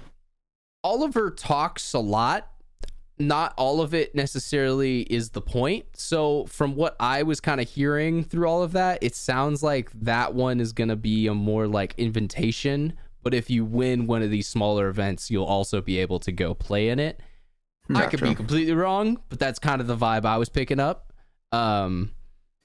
[0.84, 2.48] Oliver talks a lot.
[3.18, 5.84] Not all of it necessarily is the point.
[5.94, 9.90] So, from what I was kind of hearing through all of that, it sounds like
[9.92, 12.94] that one is going to be a more like invitation.
[13.22, 16.54] But if you win one of these smaller events, you'll also be able to go
[16.54, 17.20] play in it.
[17.94, 21.12] I could be completely wrong, but that's kind of the vibe I was picking up.
[21.50, 22.12] Um,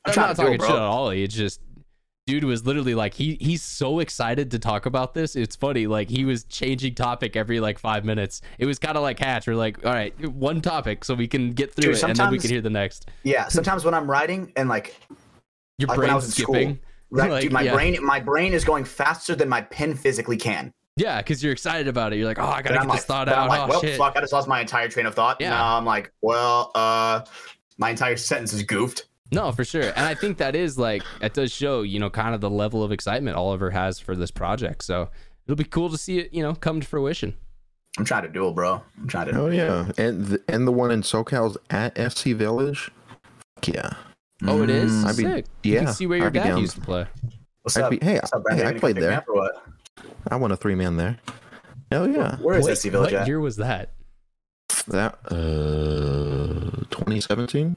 [0.06, 1.10] I'm I'm, trying not talking it, shit at all.
[1.10, 1.62] It's just
[2.28, 5.36] dude was literally like he he's so excited to talk about this.
[5.36, 5.88] It's funny.
[5.88, 8.42] Like he was changing topic every like five minutes.
[8.60, 9.48] It was kind of like Hatch.
[9.48, 12.30] We're like, all right, one topic so we can get through Dude, it and then
[12.30, 13.10] we can hear the next.
[13.24, 14.96] Yeah, sometimes when I'm writing and like,
[15.80, 16.76] Your like brain's skipping.
[16.76, 16.78] school,
[17.10, 17.74] right, Like, dude, my yeah.
[17.74, 20.72] brain, my brain is going faster than my pen physically can.
[20.98, 22.18] Yeah, because you're excited about it.
[22.18, 23.50] You're like, oh, I gotta get this like, thought then I'm out.
[23.50, 23.98] like, oh well, shit.
[23.98, 25.38] fuck, I just lost my entire train of thought.
[25.40, 25.52] Yeah.
[25.52, 27.22] Now I'm like, well, uh,
[27.78, 29.06] my entire sentence is goofed.
[29.32, 29.84] No, for sure.
[29.84, 32.84] And I think that is like it does show, you know, kind of the level
[32.84, 34.84] of excitement Oliver has for this project.
[34.84, 35.10] So
[35.46, 37.36] it'll be cool to see it, you know, come to fruition.
[38.00, 38.82] I'm trying to do it, bro.
[39.00, 39.40] I'm trying to.
[39.40, 42.92] oh yeah, and the, and the one in SoCal's at SC Village,
[43.66, 43.90] yeah,
[44.46, 45.06] Oh, it is Mm.
[45.08, 45.46] I'd be- sick.
[45.64, 47.08] you yeah, can see where your I'd be dad used to play.
[47.64, 47.90] What's I'd up?
[47.92, 49.24] be- hey, What's up, hey, I played gonna pick me there.
[49.98, 50.34] Up or what?
[50.34, 51.18] I won a three man there.
[51.92, 53.28] Hell yeah, Where is Wait, SC Village what at?
[53.28, 53.94] year was that?
[54.88, 57.76] that uh 2017.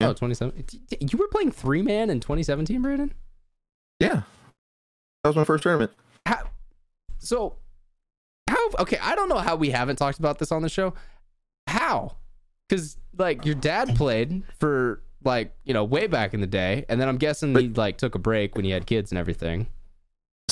[0.00, 0.08] Yeah.
[0.08, 0.64] Oh, 27.
[1.00, 3.12] You were playing three man in 2017, Brandon?
[4.00, 4.22] Yeah,
[5.22, 5.92] that was my first tournament.
[6.26, 6.42] How?
[7.18, 7.54] So,
[8.48, 8.58] how?
[8.80, 10.94] Okay, I don't know how we haven't talked about this on the show.
[11.68, 12.16] How?
[12.68, 17.00] Because like your dad played for like you know way back in the day, and
[17.00, 19.68] then I'm guessing he like took a break when he had kids and everything.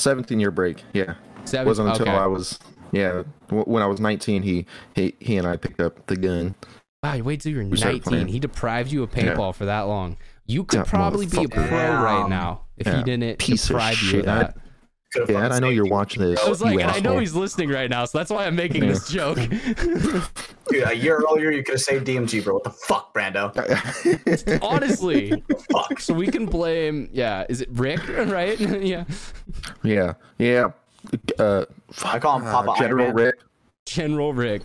[0.01, 0.83] 17 year break.
[0.93, 1.15] Yeah,
[1.45, 2.15] Seven, wasn't until okay.
[2.15, 2.59] I was
[2.91, 4.43] yeah w- when I was 19.
[4.43, 4.65] He
[4.95, 6.55] he he and I picked up the gun.
[7.03, 8.27] Wow, you wait till you're 19.
[8.27, 10.17] He deprived you of paintball for that long.
[10.45, 12.03] You could Yeah, probably be a pro motherfucker.
[12.03, 14.53] right now if Yeah, he didn't piece of deprive you of that.
[14.53, 14.70] Could've
[15.13, 16.39] Dad, fucking I know you're watching this.
[16.43, 18.89] I was like, I know he's listening right now, so that's why I'm making Yeah.
[18.91, 19.37] this joke.
[20.69, 22.53] Dude, a year earlier, you could have saved DMG, bro.
[22.53, 23.51] What the fuck, Brando?
[24.63, 25.99] Honestly, Fuck.
[25.99, 27.09] so we can blame.
[27.11, 27.99] Yeah, is it Rick?
[28.31, 28.57] Right?
[28.59, 29.03] yeah,
[29.83, 30.69] yeah, yeah.
[31.37, 31.65] Uh,
[32.05, 33.15] I call him uh, Papa Iron General Man.
[33.15, 33.39] Rick.
[33.85, 34.61] General Rick.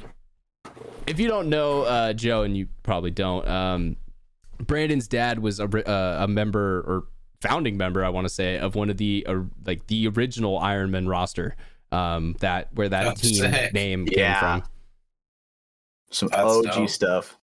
[1.09, 3.97] If you don't know uh, Joe, and you probably don't, um,
[4.59, 7.05] Brandon's dad was a, uh, a member or
[7.48, 10.90] founding member, I want to say, of one of the uh, like the original Iron
[10.90, 11.56] Man roster.
[11.93, 13.73] Um, that where that Oh, team sick.
[13.73, 14.40] name Yeah.
[14.40, 14.68] came from.
[16.10, 16.89] Some That's OG dope.
[16.90, 17.39] stuff.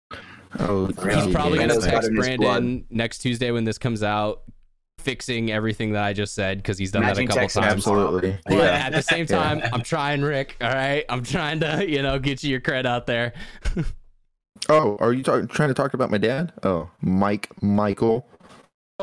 [0.60, 4.44] Oh, He's probably gonna that's text in his Brandon next Tuesday when this comes out,
[5.00, 7.74] fixing everything that I just said because he's done Imagine that a couple texting times.
[7.74, 8.38] absolutely.
[8.46, 8.64] But Yeah.
[8.64, 10.58] at the same time, I'm trying, Rick.
[10.62, 13.34] All right, I'm trying to, you know, get you your cred out there.
[14.70, 16.54] Oh, are you talk- trying to talk about my dad?
[16.64, 18.26] Oh, Mike Michael.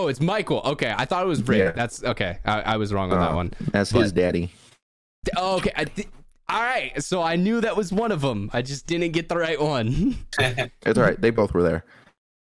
[0.01, 0.63] Oh, it's Michael.
[0.65, 1.59] Okay, I thought it was Rick.
[1.59, 1.71] Yeah.
[1.73, 2.39] That's okay.
[2.47, 3.53] I, I was wrong on that oh, one.
[3.71, 4.51] That's his But- daddy.
[5.37, 5.73] Oh, okay.
[5.77, 6.07] I thi-
[6.49, 7.03] all right.
[7.03, 8.49] So I knew that was one of them.
[8.55, 10.17] I just didn't get the right one.
[10.39, 11.21] It's all right.
[11.21, 11.85] They both were there.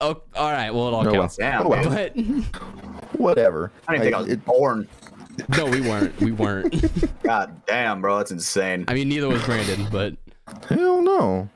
[0.01, 0.73] oh, all right.
[0.73, 1.13] Well, it all Oh, well.
[1.21, 1.37] counts.
[1.37, 1.85] Damn, Oh, well.
[1.85, 2.17] But
[3.21, 3.71] Whatever.
[3.87, 4.89] I didn't think I was it- born.
[5.59, 6.19] no, we weren't.
[6.21, 7.23] We weren't.
[7.23, 8.17] God damn, bro.
[8.17, 8.87] That's insane.
[8.89, 9.87] I mean, neither was Brandon.
[9.93, 10.15] But
[10.71, 11.51] hell no.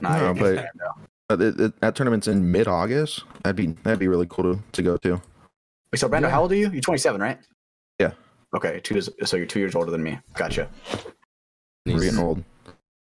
[0.00, 0.88] Nah, No, but- insane, bro.
[1.30, 3.24] Uh, it- it- that tournament's in mid August.
[3.42, 5.14] That'd be that'd be really cool to, to go to.
[5.92, 6.30] Wait, so Brando, Yeah.
[6.30, 6.70] how old are you?
[6.70, 7.38] You're 27, right?
[8.00, 8.12] Yeah.
[8.54, 9.08] Okay, two years.
[9.24, 10.18] So you're two years older than me.
[10.34, 10.68] Gotcha.
[11.84, 12.44] We're he's getting old.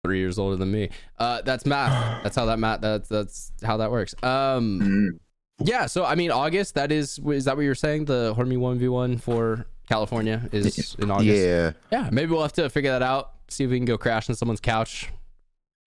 [0.03, 0.89] three years older than me.
[1.19, 2.23] Uh, that's math.
[2.23, 2.81] That's how that math.
[2.81, 4.14] That's that's how that works.
[4.23, 4.80] Um.
[4.81, 5.19] Mm.
[5.64, 6.73] Yeah, so I mean, August.
[6.76, 8.06] That is, is that what you're saying?
[8.06, 11.27] The Hormy one v one for California is in August.
[11.27, 11.72] Yeah.
[11.91, 12.10] yeah.
[12.11, 13.34] Maybe we'll have to figure that out.
[13.49, 15.10] See if we can go crash on someone's couch.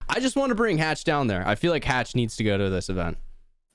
[0.09, 1.47] I just want to bring Hatch down there.
[1.47, 3.18] I feel like Hatch needs to go to this event.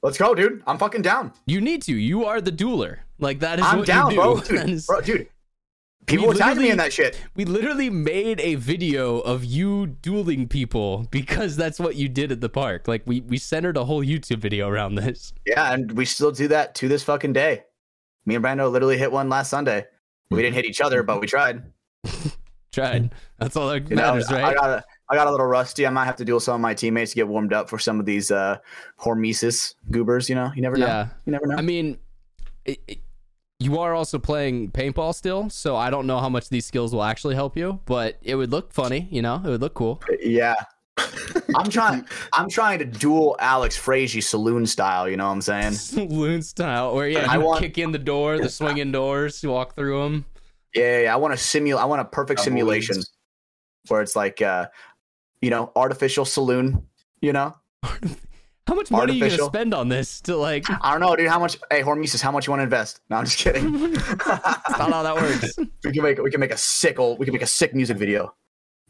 [0.02, 0.64] Let's go, dude.
[0.66, 1.34] I'm fucking down.
[1.46, 1.94] You need to.
[1.96, 3.00] You are the dueler.
[3.20, 4.22] Like that is I'm what down, you do.
[4.22, 4.40] bro.
[4.62, 5.28] Dude, is- bro, dude.
[6.06, 7.20] People were tagging me in that shit.
[7.36, 12.42] We literally made a video of you dueling people because that's what you did at
[12.42, 12.88] the park.
[12.88, 15.34] Like we we centered a whole YouTube video around this.
[15.46, 17.64] Yeah, and we still do that to this fucking day.
[18.26, 19.86] Me and Brando literally hit one last Sunday.
[20.32, 21.64] We didn't hit each other, but we tried.
[22.72, 23.10] Tried.
[23.40, 24.84] That's all that You know, matters, I right?
[25.12, 25.88] I got a little rusty.
[25.88, 28.00] I might have to duel some of my teammates to get warmed up for some
[28.00, 28.58] of these uh,
[29.00, 30.30] hormesis goobers.
[30.30, 30.86] You know, you never know.
[30.86, 31.08] Yeah.
[31.26, 31.56] You never know.
[31.58, 31.98] I mean,
[32.66, 33.00] it, it-
[33.62, 37.04] you are also playing paintball still, so I don't know how much these skills will
[37.04, 39.10] actually help you, but it would look funny.
[39.12, 40.02] You know, it would look cool.
[40.22, 40.56] yeah.
[41.58, 42.06] I'm trying.
[42.32, 45.10] I'm trying to duel Alex Frazee saloon style.
[45.10, 45.74] You know what I'm saying?
[45.74, 49.50] Saloon style, where yeah, I you want- kick in the door, the swinging doors, you
[49.50, 50.26] walk through them.
[50.74, 51.14] Yeah, yeah, yeah.
[51.14, 51.82] I want to simulate.
[51.84, 53.02] I want a perfect simulation
[53.90, 54.68] where it's like, uh,
[55.42, 56.86] you know, artificial saloon.
[57.22, 57.54] You know,
[58.70, 60.64] How much money are you gonna spend on this to like?
[60.70, 61.28] I don't know, dude.
[61.28, 61.58] How much?
[61.72, 63.02] Hey, Hormesis, how much you want to invest?
[63.10, 63.94] No, I'm just kidding.
[63.94, 65.58] That's not how that works.
[65.84, 67.98] we can make we can make a sick old we can make a sick music
[67.98, 68.36] video.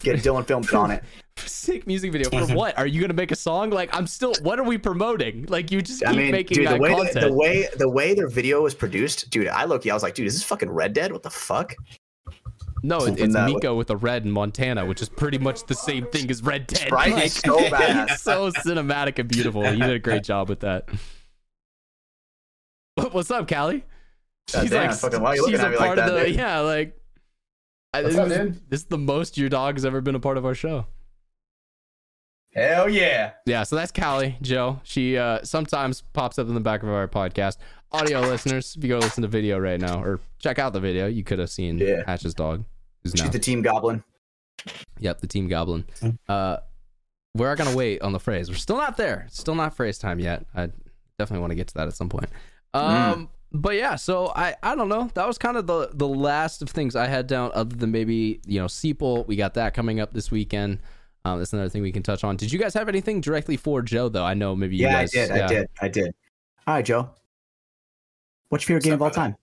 [0.02, 1.04] Get Dylan filmed on it.
[1.38, 2.78] Sick music video for what?
[2.78, 3.70] Are you gonna make a song?
[3.70, 4.34] Like I'm still.
[4.42, 5.46] What are we promoting?
[5.48, 7.14] Like you just keep I mean, making dude, the that way content.
[7.14, 9.48] the, the way the way their video was produced, dude.
[9.48, 11.14] I look, I was like, dude, is this fucking Red Dead?
[11.14, 11.74] What the fuck?
[12.84, 15.74] No, it, something it's Miko with a red in Montana, which is pretty much the
[15.74, 16.92] same thing as Red Dead.
[16.92, 17.14] Right?
[17.14, 18.12] Like, so badass.
[18.12, 19.64] it's so cinematic and beautiful.
[19.64, 20.90] You did a great job with that.
[23.12, 23.84] What's up, Callie?
[24.52, 26.36] God damn, fucking, why are you she's a me like part that, of the dude?
[26.36, 26.96] yeah, like.
[27.94, 30.20] I, What's this, up, is, this is the most your dog has ever been a
[30.20, 30.86] part of our show.
[32.54, 33.34] Hell yeah!
[33.46, 34.80] Yeah, so that's Callie, Joe.
[34.84, 37.58] She uh, sometimes pops up in the back of our podcast.
[37.92, 41.08] Audio listeners, if you go listen to video right now or check out the video,
[41.08, 42.04] you could have seen Yeah.
[42.06, 42.66] Hatch's dog.
[43.04, 44.04] Who's She's now, the team goblin.
[45.00, 45.86] yep, the team goblin.
[46.02, 46.10] Hmm.
[46.28, 46.58] Uh,
[47.36, 48.50] we're gonna wait on the phrase.
[48.50, 49.28] We're still not there.
[49.30, 50.46] Still not phrase time yet.
[50.56, 50.70] I
[51.18, 52.30] definitely want to get to that at some point.
[52.74, 52.80] Hmm.
[52.80, 55.10] Um, but yeah, so I I don't know.
[55.14, 58.42] That was kind of the the last of things I had down, other than maybe
[58.46, 59.26] you know Seeple.
[59.28, 60.80] We got that coming up this weekend.
[61.26, 62.36] Um, that's another thing we can touch on.
[62.38, 64.24] Did you guys have anything directly for Joe though?
[64.24, 65.16] I know maybe you Yeah, guys.
[65.16, 65.32] I did.
[65.32, 65.70] I did.
[65.82, 66.16] I did.
[66.68, 67.10] All right, Joe.
[68.50, 69.36] What's your favorite game of all time?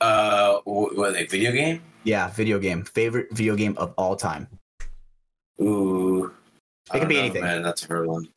[0.00, 1.82] Uh, wh- what like video game?
[2.04, 2.84] Yeah, video game.
[2.84, 4.46] Favorite video game of all time.
[5.60, 6.30] Ooh, It
[6.92, 7.42] I could be know, anything.
[7.42, 8.28] Man, that's a hard one.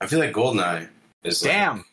[0.00, 0.88] I feel like Goldeneye
[1.24, 1.84] is like, Damn,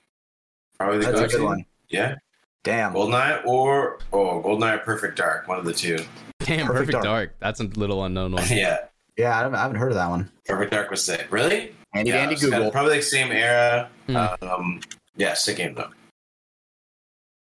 [0.79, 1.37] probably the that's a go-to.
[1.37, 1.65] good one.
[1.89, 2.15] Yeah,
[2.63, 2.93] Damn.
[2.93, 5.97] Goldeneye or oh, Goldeneye or Perfect Dark, one of the two.
[6.39, 7.03] Damn, Perfect Perfect, Dark.
[7.03, 7.35] Dark.
[7.39, 8.43] That's a little unknown one.
[8.49, 8.77] yeah,
[9.17, 10.31] Yeah, I haven't, I haven't heard of that one.
[10.45, 11.27] Perfect Dark was sick.
[11.29, 11.73] Really?
[11.93, 12.71] Handy yeah, dandy it's kinda- Google.
[12.71, 13.89] probably like same era.
[14.07, 14.15] Hmm.
[14.41, 14.81] Um,
[15.15, 15.89] yeah, sick game though.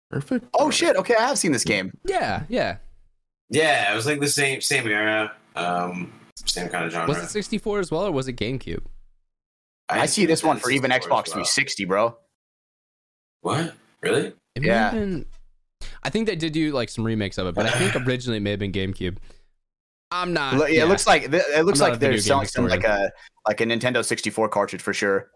[0.09, 0.45] Perfect.
[0.53, 0.95] Oh shit!
[0.95, 1.91] Okay, I have seen this game.
[2.05, 2.77] Yeah, yeah.
[3.49, 5.34] Yeah, it was like the same same era.
[5.55, 6.13] Um,
[6.45, 7.07] same kind of genre.
[7.07, 8.84] Was it 64 as well, or was it GameCube?
[9.89, 11.23] I, see this one for even Xbox well.
[11.45, 12.17] 360, bro.
[13.41, 13.73] What?
[14.01, 14.34] Really?
[14.55, 14.84] It may Yeah.
[14.89, 15.25] have been-
[16.03, 18.41] I think they did do like some remakes of it, but I think originally it
[18.41, 19.17] may have been GameCube.
[20.11, 20.55] I'm not.
[20.55, 23.11] Lo- yeah, it looks like it looks I'm like a they're selling some like a
[23.47, 25.29] like a Nintendo 64 cartridge for sure.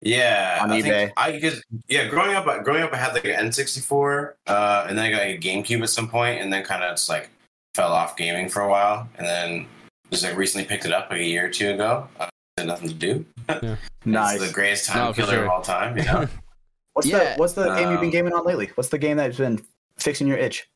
[0.00, 0.82] Yeah, On I eBay.
[0.82, 4.96] think I because yeah, growing up, growing up, I had like an N64, uh, and
[4.96, 7.30] then I got like a GameCube at some point, and then kind of just like
[7.74, 9.66] fell off gaming for a while, and then
[10.10, 12.06] just like recently picked it up like a year or two ago.
[12.20, 13.24] Uh, had nothing to do.
[14.04, 14.36] Nice.
[14.36, 15.44] It's the greatest time No, killer sure.
[15.44, 15.98] of all time.
[15.98, 16.26] You know.
[16.94, 18.70] What's Yeah, the what's the game you've been um, gaming on lately?
[18.74, 19.60] What's the game that's been
[19.98, 20.68] fixing your itch?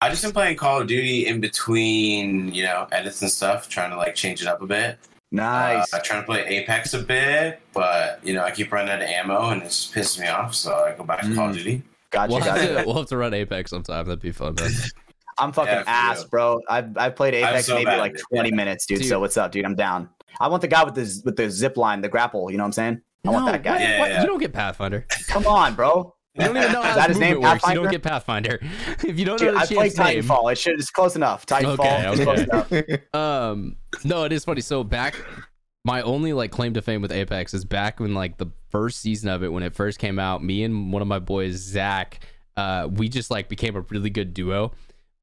[0.00, 3.90] I just been playing Call of Duty in between, you know, edits and stuff, trying
[3.90, 4.98] to like change it up a bit.
[5.30, 5.92] Nice.
[5.92, 9.02] Uh, I try to play Apex a bit, but you know, I keep running out
[9.02, 10.54] of ammo and it's just pisses me off.
[10.54, 11.58] So I go back to Call of Mm.
[11.58, 11.82] Duty.
[12.10, 14.06] gotcha, We'll have, to, we'll have to run Apex sometime.
[14.06, 14.54] That'd be fun.
[14.54, 14.70] Man.
[15.38, 16.28] I'm fucking Yeah, ass, real.
[16.30, 16.60] bro.
[16.68, 18.24] I've I've played Apex so maybe like at it.
[18.30, 19.08] 20 minutes, dude, Dude.
[19.08, 19.64] So what's up, dude?
[19.64, 20.08] I'm down.
[20.40, 22.50] I want the guy with the with the zip line, the grapple.
[22.50, 23.00] You know what I'm saying?
[23.26, 23.72] I want that guy.
[23.72, 24.10] what- Yeah, what?
[24.10, 24.20] yeah.
[24.22, 25.06] You don't get Pathfinder.
[25.28, 26.14] Come on, bro.
[26.38, 27.68] You don't even know how that his his name, movement works.
[27.68, 28.60] You don't get Pathfinder.
[29.06, 30.52] If you don't Dude, know I the played champ's name, Titanfall.
[30.52, 31.46] It should it's close enough.
[31.46, 31.78] Titanfall.
[31.78, 32.98] Okay, is close okay.
[33.12, 33.14] enough.
[33.14, 35.14] um no it is funny so back
[35.84, 39.28] my only like claim to fame with apex is back when like the first season
[39.28, 42.20] of it when it first came out me and one of my boys zach
[42.56, 44.72] uh we just like became a really good duo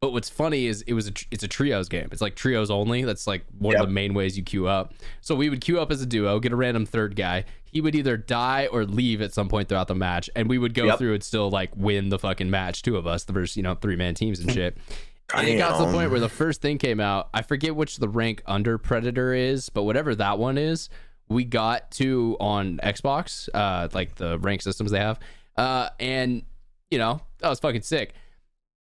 [0.01, 3.03] but what's funny is it was a it's a trios game it's like trios only
[3.03, 3.81] that's like one Yep.
[3.81, 6.39] of the main ways you queue up so we would queue up as a duo
[6.39, 9.87] get a random third guy he would either die or leave at some point throughout
[9.87, 10.99] the match and we would go Yep.
[10.99, 13.75] through and still like win the fucking match two of us the versus you know
[13.75, 14.77] three man teams and shit
[15.35, 17.29] and it got to the point where the first thing came out.
[17.33, 20.87] I forget which the rank under Predator is, but whatever that one is,
[21.27, 25.17] we got to on Xbox, uh, like the rank systems they have.
[25.57, 26.43] Uh, and
[26.91, 28.13] you know, that was fucking sick.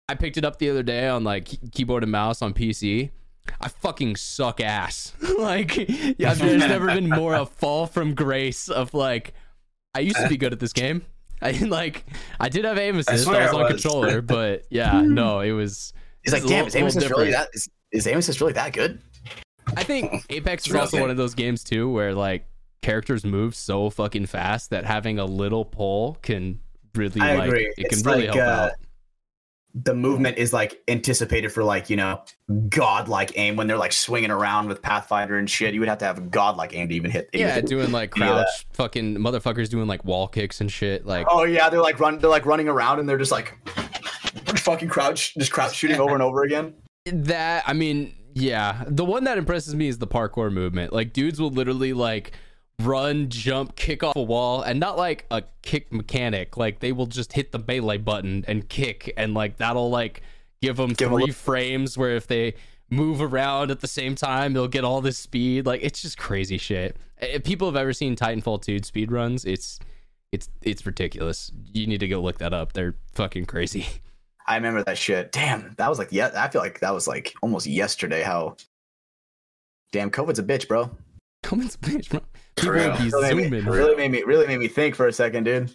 [0.08, 3.10] I picked it up the other day on like keyboard and mouse on PC.
[3.60, 5.12] I fucking suck ass.
[5.38, 5.76] like,
[6.18, 9.34] yeah, there's never been more a fall from grace of like,
[9.94, 11.02] I used to be good at this game.
[11.40, 12.04] I like,
[12.40, 13.28] I did have aim assist.
[13.28, 13.70] I, swear was on was.
[13.72, 15.92] controller, but yeah, no, it was.
[16.22, 17.48] He's like, damn, little- is aim assist really that?
[17.52, 19.00] Is, is aim assist really that good?
[19.76, 21.02] I think Apex is also good.
[21.02, 22.46] one of those games too where like
[22.82, 26.60] characters move so fucking fast that having a little pull can
[26.94, 27.72] really I like agree.
[27.78, 28.72] it can It's really like, help uh, out.
[29.74, 32.22] The movement is like anticipated for like you know
[32.68, 35.74] godlike aim when they're like swinging around with Pathfinder and shit.
[35.74, 37.28] You would have to have godlike aim to even hit.
[37.32, 41.04] Yeah, even- doing like crouch, fucking motherfuckers doing like wall kicks and shit.
[41.06, 42.18] Like, Oh yeah, they're like run.
[42.18, 43.56] They're like running around and they're just like
[44.58, 46.74] fucking crouch, just crouch shooting over and over again.
[47.06, 48.84] that, I mean, yeah.
[48.86, 50.92] The one that impresses me is the parkour movement.
[50.92, 52.32] Like, dudes will literally like
[52.80, 56.56] run, jump, kick off a wall, and not like a kick mechanic.
[56.56, 60.22] Like, they will just hit the melee button and kick, and like that'll like
[60.60, 62.54] give them Give a three frames where if they
[62.90, 65.66] move around at the same time, they'll get all this speed.
[65.66, 66.96] Like, it's just crazy shit.
[67.18, 69.78] Eh, if people have ever seen Titanfall 2 speed runs, it's
[70.32, 71.52] it's it's ridiculous.
[71.72, 72.72] You need to go look that up.
[72.72, 73.86] They're fucking crazy.
[74.46, 75.32] I remember that shit.
[75.32, 76.30] Damn, that was like yeah.
[76.36, 78.22] I feel like that was like almost yesterday.
[78.22, 78.56] How
[79.92, 80.90] damn COVID's a bitch, bro.
[81.42, 82.20] Comments, bitch, bro.
[82.56, 82.90] People real.
[82.92, 85.44] would be Really made, me, really made me really made me think for a second,
[85.44, 85.70] dude.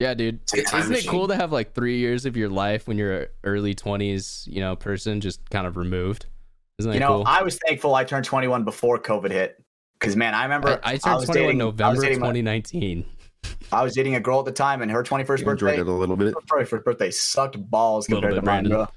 [0.00, 0.40] Yeah, dude.
[0.52, 2.98] like a time Isn't it cool to have like three years of your life when
[2.98, 6.26] you're a early twenties, you know, person just kind of removed?
[6.78, 7.24] Isn't that You know, cool?
[7.26, 9.62] I was thankful I turned 21 before COVID hit.
[10.00, 12.26] Because man, I remember I, I turned was 21 dating- I was November dating my-
[12.28, 13.04] 2019.
[13.70, 15.92] I was dating a girl at the time, and her 21st You birthday, it a
[15.92, 16.34] little bit.
[16.34, 18.72] her 21st birthday sucked balls compared bit, to mine, Brandon.
[18.72, 18.88] bro.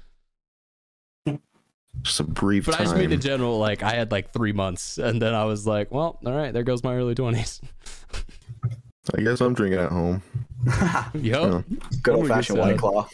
[2.02, 4.98] Just a brief But I just mean in general, like I had like three months,
[4.98, 7.60] and then I was like, well, all right, there goes my early 20s.
[9.16, 10.22] I guess I'm drinking at home.
[11.14, 11.62] Yo,
[12.02, 13.08] Good Oh, old fashioned white claw.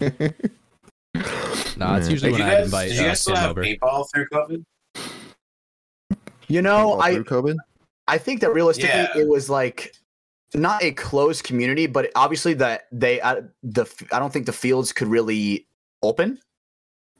[1.76, 3.64] nah, it's usually Did when you I invite did you uh, guys still have over.
[3.64, 4.64] paintball through COVID?
[6.48, 7.56] You know, All I through COVID.
[8.06, 9.16] I think that realistically Yeah.
[9.16, 9.94] it was like
[10.54, 14.92] not a closed community, but obviously that they uh, the I don't think the fields
[14.92, 15.66] could really
[16.02, 16.38] open,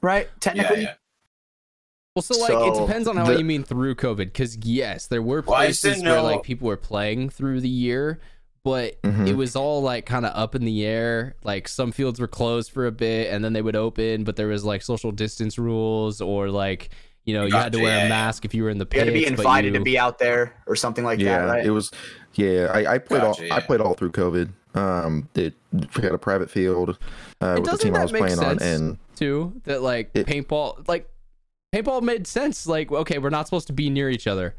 [0.03, 0.29] right?
[0.41, 0.95] Technically, yeah.
[2.15, 5.23] Well, so like it depends on how the- you mean through COVID, because yes, there
[5.23, 8.19] were Well, I just places didn't where like people were playing through the year,
[8.65, 9.29] but Mhm.
[9.29, 11.37] it was all like kind of up in the air.
[11.45, 14.49] Like some fields were closed for a bit, and then they would open, but there
[14.49, 16.89] was like social distance rules, or like
[17.25, 18.87] you know you had to Gotcha, wear yeah, a mask if you were in the
[18.93, 21.45] you had to be invited you- to be out there or something like yeah, that,
[21.53, 21.67] right?
[21.67, 21.91] it was.
[22.35, 23.47] Yeah, I, I played Gotcha, all.
[23.47, 23.55] yeah.
[23.55, 24.51] I played all through COVID.
[24.75, 26.99] Um, it we had a private field
[27.41, 28.63] uh, with the doesn't team I was make playing on, sense?
[28.63, 31.09] and too that like It- paintball like
[31.75, 32.67] paintball made sense.
[32.67, 34.55] Like okay, we're not supposed to be near each other.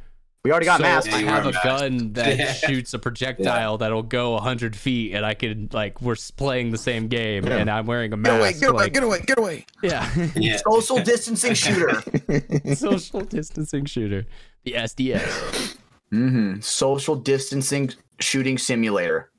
[0.45, 1.13] we already got so masks.
[1.13, 1.63] I have a a mask.
[1.65, 2.53] gun that Yeah.
[2.53, 7.07] shoots a projectile that'll go 100 feet, and I can like we're playing the same
[7.09, 7.57] game, Yeah.
[7.57, 8.59] and I'm wearing a get away, mask.
[8.61, 9.65] get away, like, get away, get away.
[9.83, 10.57] Yeah, Yeah.
[10.69, 12.01] Social distancing shooter.
[12.75, 14.25] social distancing shooter,
[14.63, 15.75] the SDS.
[16.13, 16.59] Mm-hmm.
[16.61, 19.29] Social distancing shooting simulator.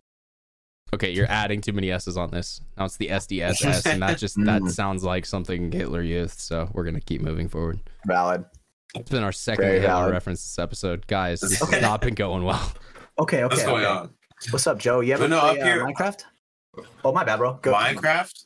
[0.93, 2.61] Okay, you're adding too many S's on this.
[2.77, 6.41] Now it's the SDSS, and that just that sounds like something Hitler used.
[6.41, 7.79] So we're gonna keep moving forward.
[8.07, 8.45] Valid.
[8.97, 10.13] It's been our second Very Hitler valid.
[10.13, 11.41] reference this episode, guys.
[11.41, 11.75] This Okay.
[11.75, 12.73] has not been going well.
[13.21, 13.45] Okay, okay.
[13.45, 13.93] What's going okay.
[13.93, 14.11] on?
[14.51, 15.01] What's up, Joe?
[15.01, 16.23] You ever no, play up here- uh, Minecraft?
[17.05, 17.55] Oh, my bad, bro.
[17.63, 17.73] Go.
[17.75, 18.45] Minecraft?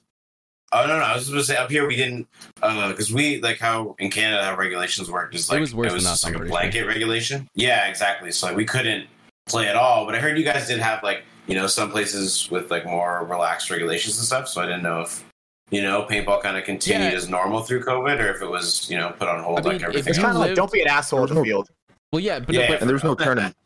[0.73, 1.05] Oh no, no.
[1.05, 2.27] I was supposed to say up here we didn't
[2.57, 5.99] because we like how in Canada how regulations work is like it was worse than
[5.99, 7.49] us, just I'm like a pretty blanket regulation.
[7.55, 8.33] Yeah, exactly.
[8.33, 9.07] So like we couldn't
[9.47, 10.05] play at all.
[10.05, 13.25] But I heard you guys did have like you know some places with like more
[13.25, 14.49] relaxed regulations and stuff.
[14.49, 15.25] So I didn't know if
[15.71, 17.17] you know paintball kind of continued Yeah.
[17.19, 19.73] as normal through COVID or if it was you know put on hold I mean,
[19.73, 20.11] like if everything.
[20.11, 21.69] It's kind of like don't be an asshole at the field.
[22.13, 22.69] Well, yeah, but, Yeah.
[22.69, 23.57] but and there's no tournament.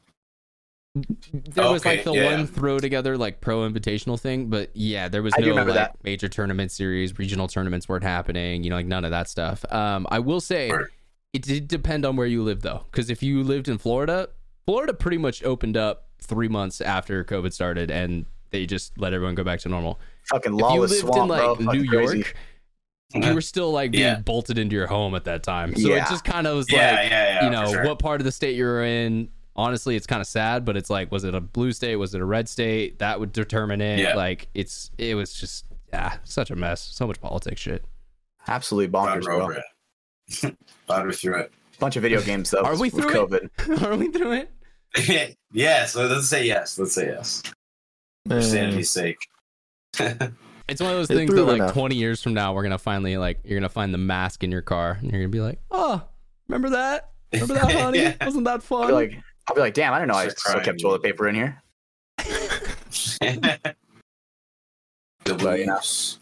[1.33, 2.25] there was Okay, like the yeah.
[2.37, 5.97] one throw together like pro invitational thing, but yeah, there was I no like that.
[6.03, 8.65] major tournament series, regional tournaments weren't happening.
[8.65, 9.65] You know, like none of that stuff.
[9.73, 10.87] Um, I will say Right.
[11.35, 14.31] it did depend on where you lived though, because if you lived in Florida,
[14.67, 19.35] Florida pretty much opened up three months after COVID started, and they just let everyone
[19.35, 19.99] go back to normal.
[20.31, 21.55] Fucking If you lived swamp, in like bro.
[21.55, 22.17] New Fucking crazy.
[22.19, 22.35] York,
[23.15, 24.21] you were still like being Yeah.
[24.21, 25.75] bolted into your home at that time.
[25.75, 26.05] So Yeah.
[26.05, 27.85] it just kind of was Yeah, like, yeah, yeah, you know, sure.
[27.85, 29.29] what part of the state you were in.
[29.57, 31.97] Honestly, it's kind of sad, but it's like, was it a blue state?
[31.97, 32.99] Was it a red state?
[33.01, 33.99] That would determine it.
[33.99, 34.15] Yeah.
[34.15, 36.81] Like, it's it was just yeah, such a mess.
[36.83, 37.83] So much politics shit.
[38.47, 39.63] Absolutely bonkers, We're over bro.
[40.51, 40.57] it.
[40.87, 41.53] Powder through it.
[41.81, 42.61] Bunch of video games though.
[42.63, 43.51] Are we with through it?
[43.57, 43.83] COVID.
[43.91, 44.51] Are we through it?
[45.53, 46.79] yes, let's say yes.
[46.79, 47.43] Let's say yes.
[48.29, 49.19] For sanity's sake.
[50.69, 51.73] It's one of those It's things that like enough.
[51.73, 54.61] 20 years from now, we're gonna finally like you're gonna find the mask in your
[54.61, 56.03] car, and you're gonna be like, oh,
[56.47, 57.13] remember that?
[57.33, 58.01] Remember that, honey?
[58.01, 58.23] Yeah.
[58.23, 58.87] Wasn't that I'll fun?
[58.89, 59.13] be like,
[59.49, 61.63] I'll be like, damn, I don't know I Just still kept toilet paper in here.
[62.19, 63.75] the
[65.25, 65.75] But, you know.
[65.77, 66.19] blues.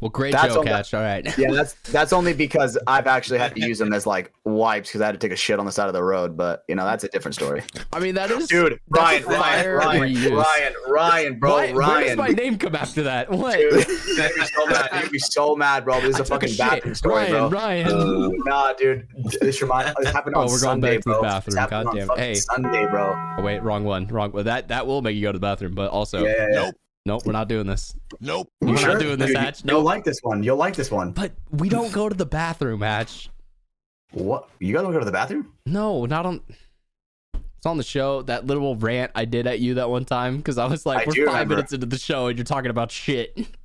[0.00, 0.94] Well, great That's joke, Hatch.
[0.94, 1.26] All right.
[1.36, 5.00] Yeah, that's that's only because I've actually had to use them as like wipes because
[5.00, 6.36] I had to take a shit on the side of the road.
[6.36, 7.62] But you know, that's a different story.
[7.92, 8.46] I mean, that is.
[8.48, 10.36] Dude, Ryan, Ryan, Ryan, reuse.
[10.44, 13.30] Ryan, Ryan, bro, Why- Where does my name come after that?
[13.30, 13.56] What?
[13.58, 14.88] Dude, you'd be so mad.
[15.02, 16.00] You'd be so mad, bro.
[16.00, 16.58] This is I a fucking shit.
[16.58, 17.48] bathroom story, Ryan, bro.
[17.50, 18.32] Ryan.
[18.44, 19.06] Nah, dude.
[19.40, 19.94] This remind.
[19.98, 21.58] This happened Oh, we're going Sunday, back to the bathroom.
[21.58, 22.08] On Goddamn.
[22.16, 22.34] Hey.
[22.34, 23.14] Sunday, bro.
[23.38, 24.06] Oh, wait, wrong one.
[24.06, 24.30] Wrong.
[24.32, 26.64] Well, that that will make you go to the bathroom, but also, Yeah, yeah, yeah.
[26.66, 26.74] Nope.
[27.08, 27.94] Nope, we're not doing this.
[28.20, 28.48] Nope.
[28.60, 29.64] We're You not doing this, Dude, Hatch.
[29.64, 29.84] You'll No.
[29.84, 30.42] like this one.
[30.42, 31.10] You'll like this one.
[31.12, 33.28] But we don't go to the bathroom, Hatch.
[34.12, 34.48] What?
[34.60, 35.52] You guys want to go to the bathroom?
[35.66, 36.40] No, not on.
[37.34, 38.22] It's on the show.
[38.22, 41.04] That little rant I did at you that one time because I was like, I
[41.06, 41.54] "We're do five remember.
[41.56, 43.36] minutes into the show and you're talking about shit."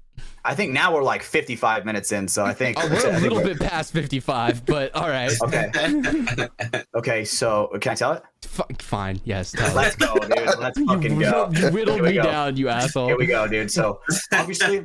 [0.45, 2.77] I think now we're like 55 minutes in, so I think.
[2.83, 5.31] Oh, we're a little bit past 55, but all right.
[5.41, 5.71] Okay.
[6.95, 7.25] Okay.
[7.25, 8.23] So can I tell it?
[8.43, 9.19] F- fine.
[9.23, 9.55] Yes.
[9.73, 10.59] Let's go, dude.
[10.59, 11.49] Let's fucking go.
[11.51, 12.23] you whittled me go.
[12.23, 13.07] down, you asshole.
[13.07, 13.71] Here we go, dude.
[13.71, 14.01] So
[14.33, 14.83] obviously,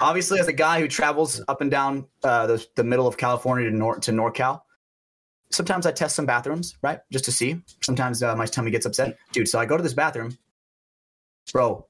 [0.00, 3.68] obviously, as a guy who travels up and down uh, the, the middle of California
[3.70, 4.60] to Nor to NorCal,
[5.50, 7.60] sometimes I test some bathrooms, right, just to see.
[7.82, 9.48] Sometimes uh, my tummy gets upset, dude.
[9.48, 10.36] So I go to this bathroom,
[11.52, 11.87] bro.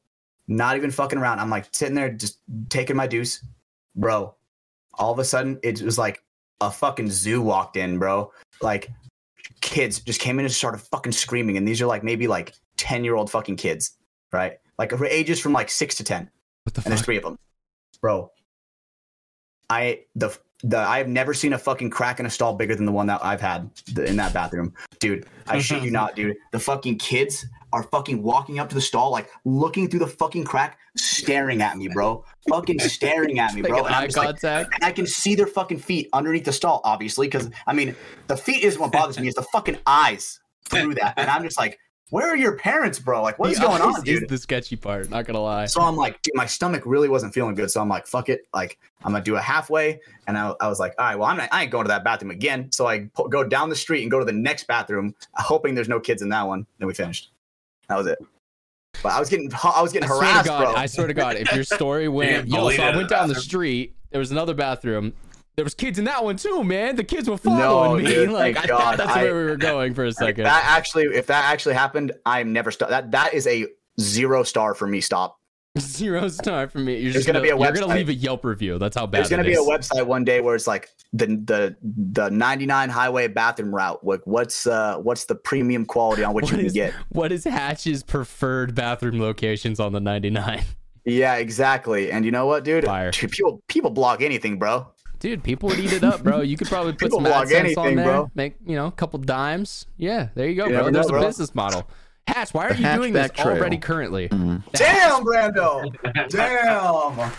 [0.49, 1.41] Not even fucking around.
[1.41, 2.39] I'm like sitting there, just
[2.71, 3.45] taking my deuce,
[3.95, 4.35] bro.
[4.95, 6.23] All of a sudden, it was like
[6.61, 8.33] a fucking zoo walked in, bro.
[8.63, 8.91] Like
[9.61, 13.05] kids just came in and started fucking screaming, and these are like maybe like ten
[13.05, 13.93] year old fucking kids,
[14.33, 14.59] right?
[14.79, 16.31] Like ages from like six to ten
[16.65, 17.39] What the and there's three of them,
[18.01, 18.31] bro.
[19.69, 22.87] I the the I have never seen a fucking crack in a stall bigger than
[22.87, 25.27] the one that I've had the, in that bathroom, dude.
[25.47, 26.37] I shit you not, dude.
[26.53, 30.45] The fucking kids are fucking walking up to the stall, like looking through the fucking
[30.45, 32.25] crack, staring at me, bro.
[32.49, 33.85] Fucking staring at me, bro.
[33.85, 34.71] And I'm eye like, contact.
[34.75, 37.95] and I can see their fucking feet underneath the stall, obviously, because I mean,
[38.27, 41.15] the feet isn't what bothers me; it's the fucking eyes through that.
[41.17, 41.79] And I'm just like,
[42.11, 43.23] where are your parents, bro?
[43.23, 44.23] Like, what is going on, dude?
[44.23, 45.11] Is the sketchy part?
[45.11, 45.67] Not gonna lie.
[45.67, 47.71] So I'm like, dude, my stomach really wasn't feeling good.
[47.71, 48.43] So I'm like, fuck it.
[48.55, 50.01] Like, I'm gonna do a halfway.
[50.27, 52.05] And I, I was like, all right, well, I'm not, I ain't going to that
[52.05, 52.73] bathroom again.
[52.73, 55.89] So I po- go down the street and go to the next bathroom, hoping there's
[55.89, 56.67] no kids in that one.
[56.79, 57.31] Then we finished.
[57.89, 58.19] That was it.
[59.03, 60.75] But I was getting, I was I getting swear harassed, God, bro.
[60.75, 63.95] I swear to God, if your story went, yo, so I went down the street.
[64.11, 65.13] There was another bathroom.
[65.57, 66.95] There was kids in that one too, man.
[66.97, 68.11] The kids were No, following me.
[68.11, 68.99] dude, like I thank thought God.
[68.99, 70.45] that's I- where we were going for a second.
[70.45, 73.11] that actually, if that actually happened, I'm never st- that.
[73.11, 73.67] That is a
[74.01, 75.01] zero star for me.
[75.01, 75.38] Stop.
[75.81, 76.95] Zero star for me.
[76.95, 78.79] You're There's just gonna gonna, be a you're gonna leave a Yelp review.
[78.79, 81.77] That's how bad There's gonna be a website one day where it's like the the
[81.83, 84.05] the 99 highway bathroom route.
[84.05, 86.93] Like, what's uh what's the premium quality on which What you can is- get?
[87.11, 90.63] What is Hatch's preferred bathroom locations on the 99?
[91.05, 92.11] Yeah, exactly.
[92.13, 92.85] And you know what, dude?
[92.85, 93.11] Fire.
[93.13, 94.89] People people blog anything, bro.
[95.21, 96.43] Dude, people would eat it up, bro.
[96.43, 98.31] You could probably put People some AdSense on anything, there, bro.
[98.35, 99.87] make you know a couple dimes.
[99.97, 100.91] Yeah, there you go, You bro.
[100.91, 101.27] There's know, a bro.
[101.27, 101.89] business model.
[102.29, 103.57] Hatch, why are The you doing this hatchback trail.
[103.57, 104.29] already currently?
[104.29, 104.63] Mhm.
[104.73, 105.93] Damn, Brando.
[106.29, 107.33] Damn.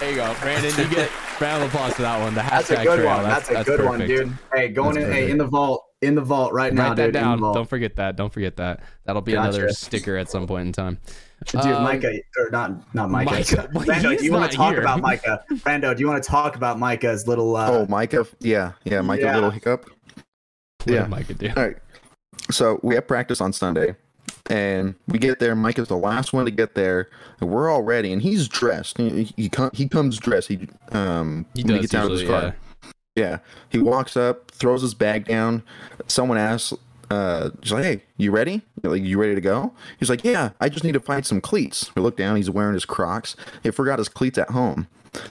[0.00, 0.70] There you go, Brandon.
[0.78, 2.34] You get round of applause for that one.
[2.34, 3.06] The That's a good trail.
[3.16, 3.22] one.
[3.24, 4.32] That's, a good one, dude.
[4.52, 5.84] Hey, going That's in hey, in the vault.
[6.02, 7.14] In the vault right now, Write that dude.
[7.14, 7.38] Down.
[7.40, 8.16] Don't forget that.
[8.16, 8.80] Don't forget that.
[9.04, 9.48] That'll be Gotcha.
[9.50, 10.98] another sticker at some point in time.
[11.46, 13.30] Dude, Um, Micah, or not, not Micah.
[13.30, 13.70] Micah.
[13.72, 14.80] Well, Brando, do you want to talk here.
[14.80, 15.44] about Micah?
[15.52, 17.54] Brando, do you want to talk about Micah's little?
[17.54, 18.26] Uh, oh, Micah.
[18.40, 19.22] Yeah, yeah, Micah.
[19.22, 19.34] Yeah.
[19.36, 19.84] Little hiccup.
[19.86, 20.24] What
[20.86, 21.06] did Yeah.
[21.06, 21.48] Micah do?
[21.56, 21.76] All right.
[22.50, 23.94] So we have practice on Sunday,
[24.50, 25.54] and we get there.
[25.54, 27.08] Mike is the last one to get there.
[27.40, 28.98] And we're all ready, and he's dressed.
[28.98, 30.48] He he, he comes dressed.
[30.48, 32.56] He um He does gets out of his car.
[33.14, 33.38] Yeah.
[33.68, 35.62] He walks up, throws his bag down.
[36.06, 36.72] Someone asks,
[37.10, 38.62] uh, she's like, "Hey, you ready?
[38.82, 41.94] Like, you ready to go?" He's like, "Yeah, I just need to find some cleats."
[41.94, 42.36] We look down.
[42.36, 43.36] He's wearing his Crocs.
[43.62, 44.86] He forgot his cleats at home,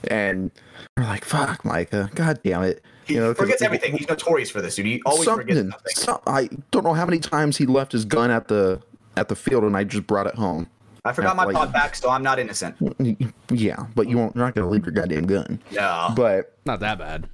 [0.08, 0.52] and
[0.96, 2.12] we're like, "Fuck, Micah!
[2.14, 3.96] God damn it!" He You know, 'cause- forgets everything.
[3.98, 4.86] He's notorious for this, dude.
[4.86, 5.72] He always forgets something.
[5.72, 5.96] something.
[5.96, 8.82] So- I don't know how many times he left his gun at the
[9.18, 10.68] at the field, and I just brought it home.
[11.04, 12.76] I forgot my like- pod back, so I'm not innocent.
[13.52, 14.36] Yeah, but you won't.
[14.36, 15.60] You're not gonna leave your goddamn gun.
[15.72, 16.10] No.
[16.16, 17.28] But Not that bad.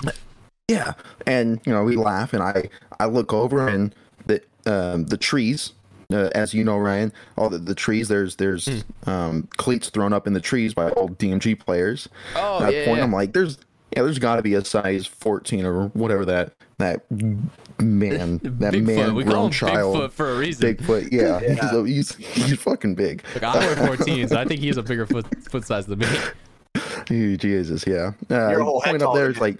[0.68, 0.94] yeah,
[1.26, 3.94] and you know we laugh, and I I look over and
[4.26, 5.74] the um, the trees.
[6.12, 8.08] Uh, as you know, Ryan, all the, the trees.
[8.08, 12.08] There's there's um, cleats thrown up in the trees by old DMG players.
[12.36, 12.98] Oh, And I yeah, point.
[13.00, 13.04] yeah.
[13.04, 13.58] I'm like, there's
[13.96, 18.86] yeah, there's got to be a size 14 or whatever that that man that Bigfoot.
[18.86, 20.76] man We call grown him child Bigfoot for a reason.
[20.76, 21.12] Bigfoot.
[21.12, 21.54] Yeah, Yeah.
[21.54, 23.24] He's, a, he's he's fucking big.
[23.36, 26.08] Like, I wear 14, so I think he's a bigger foot foot size than me.
[27.10, 28.12] Ew, Jesus, yeah.
[28.30, 29.60] Uh, You're whole head point up taller there than like,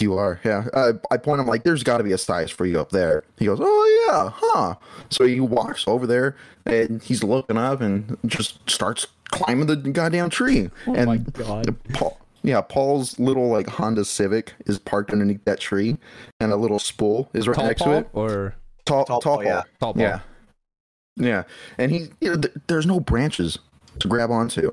[0.00, 0.66] you are, yeah.
[0.72, 3.24] Uh, I point him like, there's got to be a size for you up there.
[3.38, 4.74] He goes, oh yeah, huh?
[5.10, 10.30] So he walks over there and he's looking up and just starts climbing the goddamn
[10.30, 10.70] tree.
[10.86, 11.76] Oh and my God.
[11.94, 15.96] Paul, yeah, Paul's little like Honda Civic is parked underneath that tree,
[16.40, 18.08] and a little spool is right Tall next Paul to it.
[18.12, 18.54] or
[18.84, 19.62] Tall, Tall tall, Paul, yeah.
[19.80, 20.02] Tall Paul?
[20.02, 20.20] Yeah,
[21.16, 21.42] yeah,
[21.78, 23.58] and he, you know, th- there's no branches
[24.00, 24.70] to grab onto.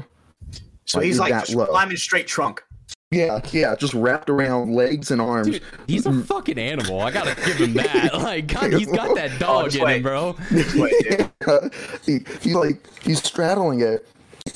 [0.85, 1.65] So Like, he's like that just low.
[1.65, 2.63] climbing straight trunk.
[3.11, 5.47] Yeah, yeah, just wrapped around legs and arms.
[5.47, 6.99] Dude, he's a fucking animal.
[7.01, 8.13] I gotta give him that.
[8.13, 9.95] Like, God, he's got that oh, dog just in wait.
[9.97, 10.35] him, bro.
[10.75, 11.31] Wait, dude.
[12.05, 14.07] he, he like he's straddling it,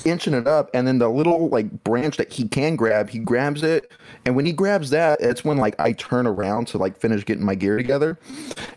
[0.05, 3.63] inching it up, and then the little like branch that he can grab, he grabs
[3.63, 3.91] it,
[4.25, 7.45] and when he grabs that, it's when like I turn around to like finish getting
[7.45, 8.17] my gear together,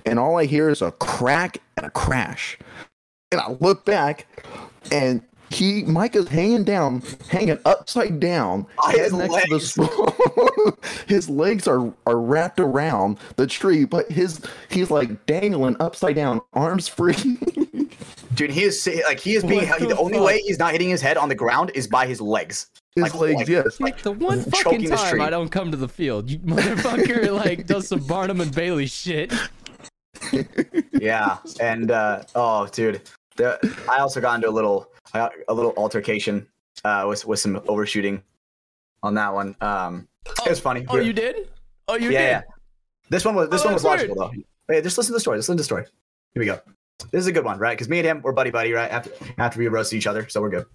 [0.07, 2.59] and all I hear is a crack and a crash,
[3.31, 4.27] and I look back,
[4.91, 5.23] and.
[5.51, 11.93] He Micah's hanging down, hanging upside down, his next to the sp- his legs are
[12.07, 14.41] are wrapped around the tree, but his
[14.71, 17.39] he's like dangling upside down, arms free.
[18.35, 19.69] Dude, he is like he is being.
[19.69, 22.07] What The, the only way he's not hitting his head on the ground is by
[22.07, 22.69] his legs.
[22.95, 23.81] His Like, legs, like- yes.
[23.81, 25.21] Like the one fucking the time street.
[25.23, 29.33] I don't come to the field, you motherfucker like does some Barnum and Bailey shit.
[31.01, 33.01] Yeah, and uh, oh, dude,
[33.37, 33.59] the,
[33.91, 36.47] I also got into a little a little altercation
[36.85, 38.23] uh, with with some overshooting
[39.03, 39.57] on that one.
[39.61, 40.07] Um,
[40.47, 40.85] it was funny.
[40.89, 41.49] Oh, you did?
[41.89, 42.25] Oh, you yeah, did?
[42.29, 42.43] yeah.
[43.11, 44.31] This one was this Oh, one was that's logical though.
[44.69, 45.39] Wait, just listen to the story.
[45.39, 45.85] Listen to the story.
[46.35, 46.61] Here we go.
[47.11, 47.77] This is a good one, right?
[47.77, 48.91] Because me and him, we're buddy buddy, right?
[48.91, 50.67] After after we roasted each other, so we're good.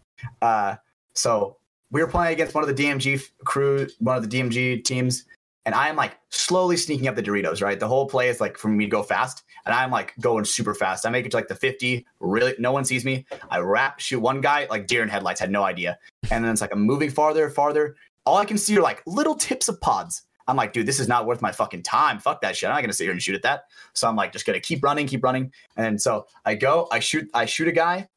[0.41, 0.76] Uh,
[1.14, 1.57] so
[1.91, 5.26] we were playing against one of the DMG crew, one of the DMG teams,
[5.65, 7.80] and I am like slowly sneaking up the Doritos, right?
[7.80, 10.73] The whole play is like for me to go fast, and I'm like going super
[10.73, 11.06] fast.
[11.06, 13.26] I make it to like the 50, really, no one sees me.
[13.49, 15.98] I wrap, shoot one guy, like deer in headlights, had no idea.
[16.31, 17.95] And then it's like I'm moving farther, farther.
[18.26, 20.23] All I can see are like little tips of pods.
[20.48, 22.19] I'm like, dude, this is not worth my fucking time.
[22.19, 22.69] Fuck that shit.
[22.69, 23.65] I'm not gonna sit here and shoot at that.
[23.94, 25.52] So I'm like, just gonna keep running, keep running.
[25.76, 28.07] And so I go, I shoot, I shoot a guy.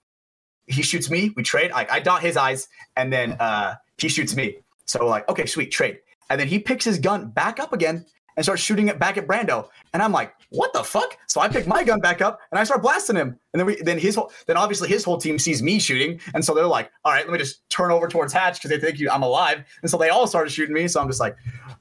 [0.66, 1.32] He shoots me.
[1.36, 1.73] We trade.
[1.73, 4.57] Like I dot his eyes, and then uh he shoots me.
[4.86, 5.98] So we're like, okay, sweet, trade.
[6.31, 8.07] And then he picks his gun back up again
[8.40, 9.68] and starts shooting it back at Brando.
[9.92, 11.18] And I'm like, what the fuck?
[11.26, 13.38] So I pick my gun back up and I start blasting him.
[13.52, 16.18] And then we then his whole then obviously his whole team sees me shooting.
[16.32, 18.78] And so they're like, all right, let me just turn over towards Hatch because they
[18.78, 19.62] think you, I'm alive.
[19.82, 20.88] And so they all started shooting me.
[20.88, 21.36] So I'm just like,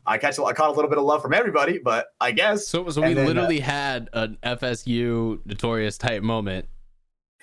[0.05, 2.89] I catch I caught a little bit of love from everybody, but I guess So,
[2.89, 6.65] so we then, uh, literally had an FSU notorious type moment.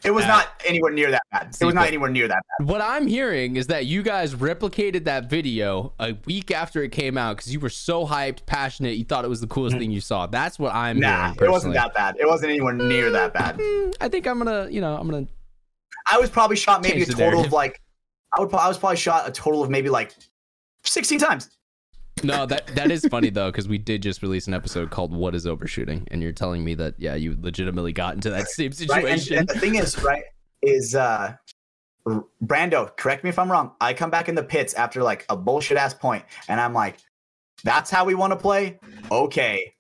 [0.07, 1.57] It was not anywhere near that bad.
[1.61, 2.69] It was not anywhere near that bad.
[2.69, 7.19] What I'm hearing is that you guys replicated that video a week after it came
[7.19, 10.01] out because you were so hyped, passionate, you thought it was the coolest thing you
[10.01, 10.27] saw.
[10.27, 11.01] That's what I'm.
[11.01, 11.49] Nah, hearing.
[11.49, 12.17] it wasn't that bad.
[12.19, 13.59] It wasn't anywhere near that bad.
[13.59, 15.27] Mm, I think I'm gonna, you know, I'm gonna.
[16.07, 17.47] I was probably shot maybe a total narrative.
[17.47, 17.81] of like
[18.37, 20.15] I would I was probably shot a total of maybe like
[20.85, 21.56] 16 times.
[22.23, 25.35] No, that that is funny though because we did just release an episode called "What
[25.35, 29.05] Is Overshooting," and you're telling me that yeah, you legitimately got into that same Right.
[29.05, 29.39] And, situation.
[29.39, 30.25] and the thing is, right,
[30.63, 31.35] is uh
[32.43, 33.73] Brando, correct me if I'm wrong.
[33.81, 36.99] I come back in the pits after like a bullshit ass point, and I'm like,
[37.65, 38.79] that's how we want to play?
[39.11, 39.75] Okay.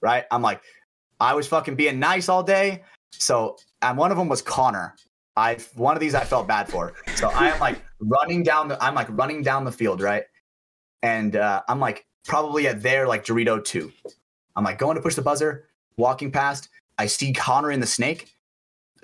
[0.00, 0.24] Right?
[0.30, 0.62] I'm like,
[1.20, 2.82] I was fucking being nice all day.
[3.12, 4.94] So and one of them was Connor.
[5.36, 6.94] I one of these I felt bad for.
[7.16, 10.22] So I am like running down the I'm like running down the field, right?
[11.02, 13.92] And uh, I'm like probably at their like Dorito two.
[14.56, 16.68] I'm like going to push the buzzer, walking past.
[16.98, 18.28] I see Connor in the snake.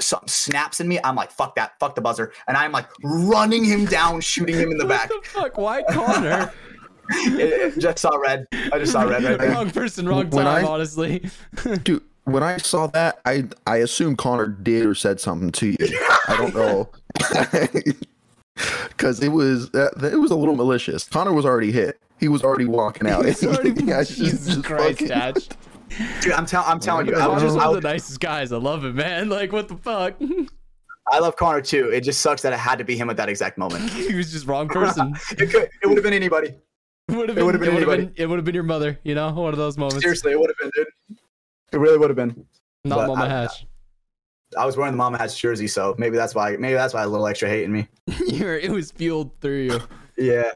[0.01, 1.01] Something snaps in me.
[1.03, 2.33] I'm like, fuck that, fuck the buzzer.
[2.47, 5.09] And I'm like running him down, shooting him in the back.
[5.09, 5.59] The fuck?
[5.59, 6.53] Why Connor?
[7.11, 8.47] It- it just saw red.
[8.53, 9.51] I just saw red right there.
[9.53, 10.65] wrong person, wrong When time.
[10.65, 11.29] I- honestly,
[11.83, 15.77] Dude, when I saw that, I I assumed Connor did or said something to you.
[16.29, 16.91] I don't know,
[18.89, 21.09] because it was uh, it was a little malicious.
[21.09, 22.01] Connor was already hit.
[22.21, 23.25] He was already walking out.
[23.27, 25.57] He's already- Yeah, it's just- Jesus just Christ, fucking-
[26.21, 28.53] Dude, I'm, tell- I'm telling you, I, was Just just, one of the nicest guys.
[28.53, 29.29] I love him, man.
[29.31, 30.15] Like, what the fuck?
[31.11, 31.89] I love Connor too.
[31.89, 33.89] It just sucks that it had to be him at that exact moment.
[33.91, 35.15] he was just wrong person.
[35.39, 36.49] It could, it would have been anybody.
[37.09, 38.05] It would've been It would have anybody.
[38.05, 38.13] been.
[38.17, 38.99] It would have been your mother.
[39.03, 40.03] You know, one of those moments.
[40.03, 41.19] Seriously, it would have been, dude.
[41.73, 42.45] It really would have been.
[42.85, 43.67] Not but Mama I- Hatch.
[44.57, 46.57] I was wearing the Mama Hatch jersey, so maybe that's why.
[46.57, 47.89] Maybe that's why a little extra hate in me.
[48.27, 49.81] You're, it was fueled through you.
[50.16, 50.53] Yeah,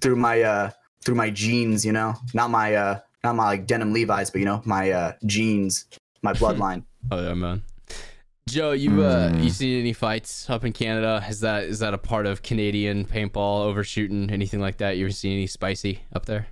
[0.00, 0.70] through my uh
[1.04, 4.44] through my jeans, you know, not my uh not my like denim Levi's, but you
[4.44, 5.86] know my uh jeans,
[6.22, 6.84] my bloodline.
[7.10, 7.62] Oh yeah, man.
[8.48, 9.42] Joe, you uh, Mm.
[9.44, 11.24] you seen any fights up in Canada?
[11.28, 14.98] Is that is that a part of Canadian paintball, overshooting, anything like that?
[14.98, 16.48] You ever seen any spicy up there?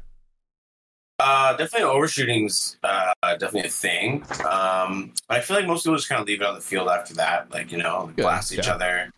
[1.19, 4.25] Uh, definitely overshooting's uh, definitely a thing.
[4.49, 6.89] Um, but I feel like most people just kind of leave it on the field
[6.89, 7.51] after that.
[7.53, 8.75] Like, you know, Yeah, blast each yeah.
[8.75, 9.11] other,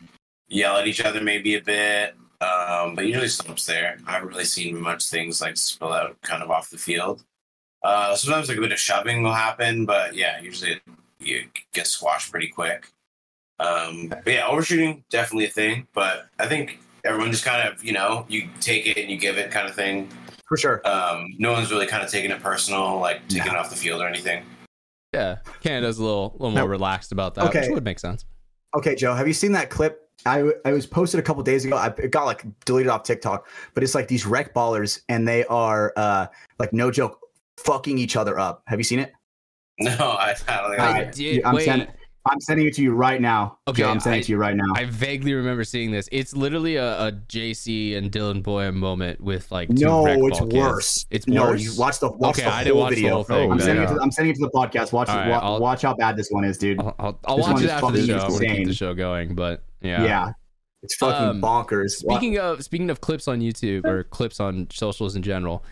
[0.48, 2.14] yell at each other maybe a bit.
[2.40, 3.96] Um, but usually stops there.
[4.06, 7.24] I haven't really seen much things like spill out kind of off the field.
[7.82, 10.80] Uh, sometimes like a bit of shoving will happen, but yeah, usually
[11.20, 12.88] you get squashed pretty quick.
[13.60, 15.86] Um, but yeah, overshooting definitely a thing.
[15.94, 19.38] But I think everyone just kind of, you know, you take it and you give
[19.38, 20.08] it kind of thing
[20.54, 20.86] For sure.
[20.88, 24.00] um, no one's really kind of taking it personal, like taking it off the field
[24.00, 24.44] or anything.
[25.12, 26.66] Yeah, Canada's a little little more No.
[26.66, 27.62] relaxed about that, Okay.
[27.62, 28.24] which would make sense.
[28.76, 31.76] Okay, Joe, have you seen that clip I I was posted a couple days ago.
[31.76, 35.44] I it got like deleted off TikTok, but it's like these rec ballers, and they
[35.46, 36.28] are uh
[36.60, 37.18] like no joke,
[37.58, 38.62] fucking each other up.
[38.68, 39.12] Have you seen it?
[39.80, 41.14] No, I, I don't think I I I did.
[41.14, 41.44] did.
[41.44, 41.88] I'm wait, sending
[42.26, 43.58] I'm sending it to you right now.
[43.68, 44.64] Okay, Joe, I'm sending I- it to you right now.
[44.74, 46.08] I vaguely remember seeing this.
[46.10, 50.54] It's literally a, a JC and Dylan Boyum moment with like two no, it's kids.
[50.54, 51.06] worse.
[51.10, 51.62] It's no, worse.
[51.62, 53.14] you watch the watch Okay, the I didn't watch the video.
[53.14, 54.92] whole thing, I'm sending it to I'm sending it to the podcast.
[54.92, 56.80] Watch right, wa- watch how bad this one is, dude.
[56.80, 58.16] I'll, I'll, I'll watch it after the show.
[58.18, 60.02] I want to keep the show going, but Yeah.
[60.04, 60.32] yeah.
[60.82, 61.90] It's fucking Um, bonkers.
[61.92, 65.64] Speaking of speaking of clips on YouTube or clips on socials in general,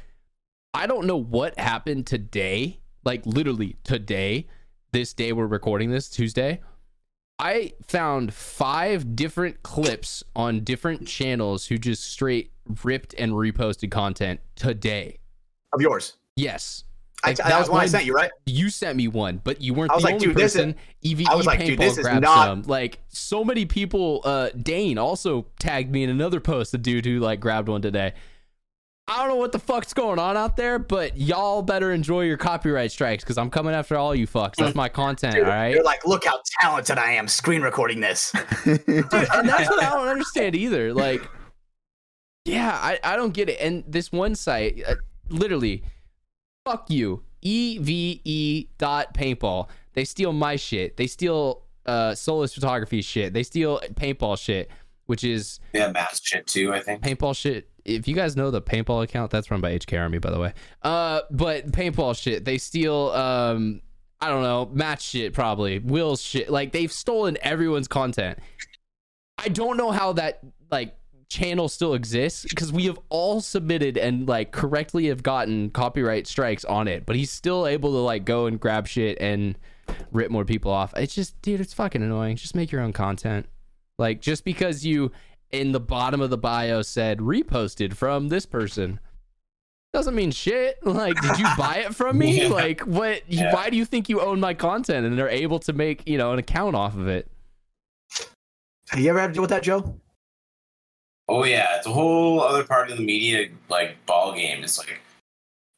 [0.74, 2.80] I don't know what happened today.
[3.04, 4.46] Like literally today,
[4.92, 6.60] this day we're recording this Tuesday.
[7.38, 12.52] I found five different clips on different channels who just straight
[12.84, 15.18] ripped and reposted content today.
[15.72, 16.18] of yours.
[16.36, 16.84] Yes.
[17.24, 18.30] I, Like, that was one I sent you, right?
[18.46, 20.74] You sent me one, but you weren't I was the like, only dude, this is-
[21.02, 22.62] EVE I was like, paintball dude, this is grabbed not- some.
[22.62, 24.20] Like so many people.
[24.24, 26.74] Uh, Dane also tagged me in another post.
[26.74, 28.12] A dude who like grabbed one today.
[29.08, 32.36] I don't know what the fuck's going on out there, but y'all better enjoy your
[32.36, 34.54] copyright strikes because I'm coming after all you fucks.
[34.56, 35.74] That's my content, Dude, all right?
[35.74, 38.32] You're like, look how talented I am screen recording this.
[38.64, 40.94] and that's what I don't understand either.
[40.94, 41.20] Like,
[42.44, 43.58] yeah, I, I don't get it.
[43.60, 44.94] And this one site, uh,
[45.28, 45.82] literally,
[46.64, 49.68] fuck you, eve dot paintball.
[49.94, 50.96] They steal my shit.
[50.96, 53.32] They steal uh Solus photography shit.
[53.32, 54.70] They steal paintball shit,
[55.06, 56.72] which is Yeah, mass shit too.
[56.72, 57.02] I think.
[57.02, 57.68] paintball shit.
[57.84, 60.52] If you guys know the paintball account, that's run by HK Army, by the way.
[60.82, 63.10] Uh, but paintball shit, they steal.
[63.10, 63.82] Um,
[64.20, 66.48] I don't know, match shit probably, Will's shit.
[66.48, 68.38] Like they've stolen everyone's content.
[69.36, 70.38] I don't know how that
[70.70, 70.94] like
[71.28, 76.64] channel still exists because we have all submitted and like correctly have gotten copyright strikes
[76.66, 79.58] on it, but he's still able to like go and grab shit and
[80.12, 80.92] rip more people off.
[80.96, 82.36] It's just, dude, it's fucking annoying.
[82.36, 83.46] Just make your own content.
[83.98, 85.10] Like just because you
[85.52, 88.98] in the bottom of the bio said reposted from this person
[89.92, 90.78] doesn't mean shit.
[90.84, 92.42] Like, did you buy it from me?
[92.42, 92.48] Yeah.
[92.48, 93.22] Like, what?
[93.30, 93.54] you- Yeah.
[93.54, 96.32] Why do you think you own my content and they're able to make you know
[96.32, 97.30] an account off of it?
[98.88, 99.94] Have you ever had to deal with that, Joe?
[101.28, 104.62] Oh yeah, it's a whole other part of the media like ball game.
[104.64, 104.98] It's like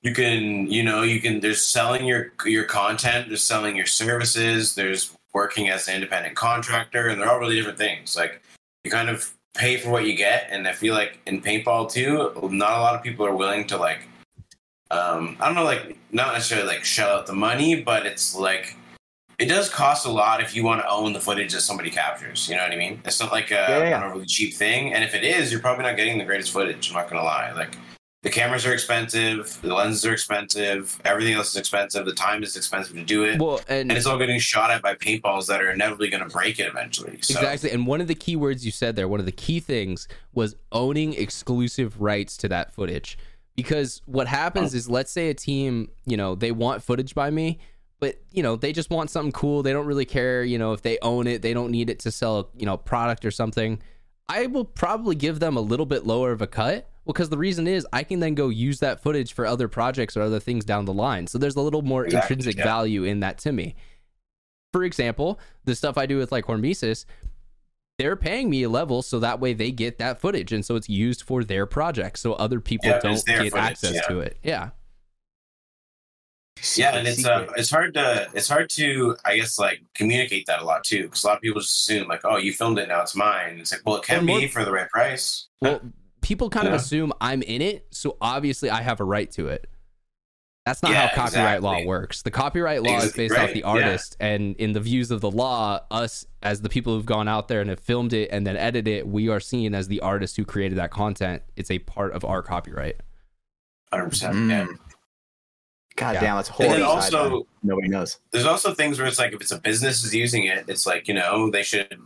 [0.03, 1.41] you can, you know, you can.
[1.41, 3.29] There's selling your your content.
[3.29, 4.75] There's selling your services.
[4.75, 8.17] There's working as an independent contractor, and they're all really different things.
[8.17, 8.41] Like
[8.85, 12.33] you kind of pay for what you get, and I feel like in paintball too,
[12.51, 14.09] not a lot of people are willing to like.
[14.91, 18.77] Um, I don't know, like not necessarily like shell out the money, but it's like
[19.39, 22.49] it does cost a lot if you want to own the footage that somebody captures.
[22.49, 23.01] You know what I mean?
[23.05, 23.99] It's not like a Yeah, yeah.
[23.99, 24.93] an overly cheap thing.
[24.95, 26.89] And if it is, you're probably not getting the greatest footage.
[26.91, 27.53] I'm not gonna lie.
[27.53, 27.77] Like
[28.25, 32.07] the cameras are expensive, the lenses are expensive, everything else is expensive.
[32.07, 34.81] The time is expensive to do it, Well, and, and it's all getting shot at
[34.81, 37.19] by paintballs that are inevitably gonna break it eventually.
[37.21, 37.71] So exactly.
[37.71, 40.57] And one of the key words you said there, one of the key things was
[40.73, 43.19] owning exclusive rights to that footage.
[43.57, 44.79] Because what happens oh.
[44.79, 47.59] is, let's say a team, you know, they want footage by me,
[48.01, 49.63] but you know, they just want something cool.
[49.63, 51.43] They don't really care, you know, if they own it.
[51.43, 53.83] They don't need it to sell, you know, product or something.
[54.31, 57.67] I will probably give them a little bit lower of a cut because the reason
[57.67, 60.85] is I can then go use that footage for other projects or other things down
[60.85, 61.27] the line.
[61.27, 62.65] So there's a little more Exactly, intrinsic yeah.
[62.65, 63.75] value in that to me.
[64.73, 67.05] For example, the stuff I do with like Hormesis,
[67.99, 70.89] they're paying me a level so that way they get that footage and so it's
[70.89, 74.01] used for their project so other people Yeah, don't their get footage, access yeah.
[74.09, 74.37] to it.
[74.43, 74.71] Yeah.
[76.77, 80.61] yeah, and it's uh, it's hard to it's hard to I guess like communicate that
[80.61, 82.89] a lot too because a lot of people just assume like oh you filmed it
[82.89, 83.59] now it's mine.
[83.61, 85.49] It's like well it can Or more- be for the right price.
[85.61, 85.81] Well,
[86.25, 89.69] people kind of assume I'm in it, so obviously I have a right to it.
[90.67, 92.23] That's not Yeah, how copyright law works.
[92.23, 93.67] The copyright law is Exactly, based off right, the yeah.
[93.67, 97.49] artist, and in the views of the law, us as the people who've gone out
[97.49, 100.37] there and have filmed it and then edited it, we are seen as the artist
[100.39, 101.43] who created that content.
[101.57, 102.97] It's a part of our copyright.
[103.93, 104.35] Hundred percent.
[104.35, 104.79] Mm.
[105.97, 106.21] God Yeah.
[106.21, 106.75] damn, that's And horrible.
[106.77, 108.19] then also nobody knows.
[108.33, 111.07] there's also things where it's like if it's a business is using it, it's like
[111.09, 112.01] you know they should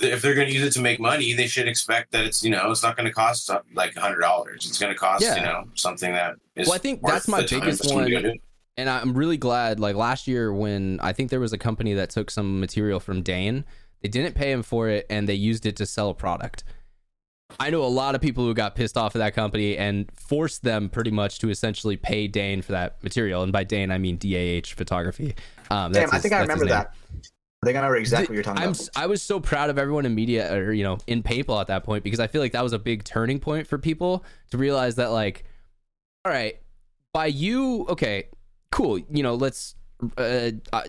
[0.00, 2.50] if they're going to use it to make money, they should expect that it's you
[2.50, 4.66] know it's not going to cost uh, like a hundred dollars.
[4.66, 5.36] It's going to cost Yeah.
[5.36, 6.68] you know something that is.
[6.68, 8.10] Well, I think worth that's my biggest for one.
[8.10, 8.40] go do it.
[8.76, 9.80] and I'm really glad.
[9.80, 13.22] Like last year, when I think there was a company that took some material from
[13.22, 13.64] Dane,
[14.02, 16.64] they didn't pay him for it, and they used it to sell a product.
[17.58, 20.62] I know a lot of people who got pissed off at that company and forced
[20.64, 23.42] them pretty much to essentially pay Dane for that material.
[23.42, 25.34] And by Dane, I mean DAH Photography.
[25.70, 26.94] Um, Damn, that's I think I remember that.
[27.62, 28.88] I think I know exactly what you're talking I'm, about.
[28.94, 31.84] I was so proud of everyone in media or you know in paintball at that
[31.84, 34.94] point because I feel like that was a big turning point for people to realize
[34.96, 35.44] that like,
[36.24, 36.60] all right,
[37.12, 38.28] by you, okay,
[38.70, 39.74] cool, you know, let's.
[40.16, 40.84] Uh, I,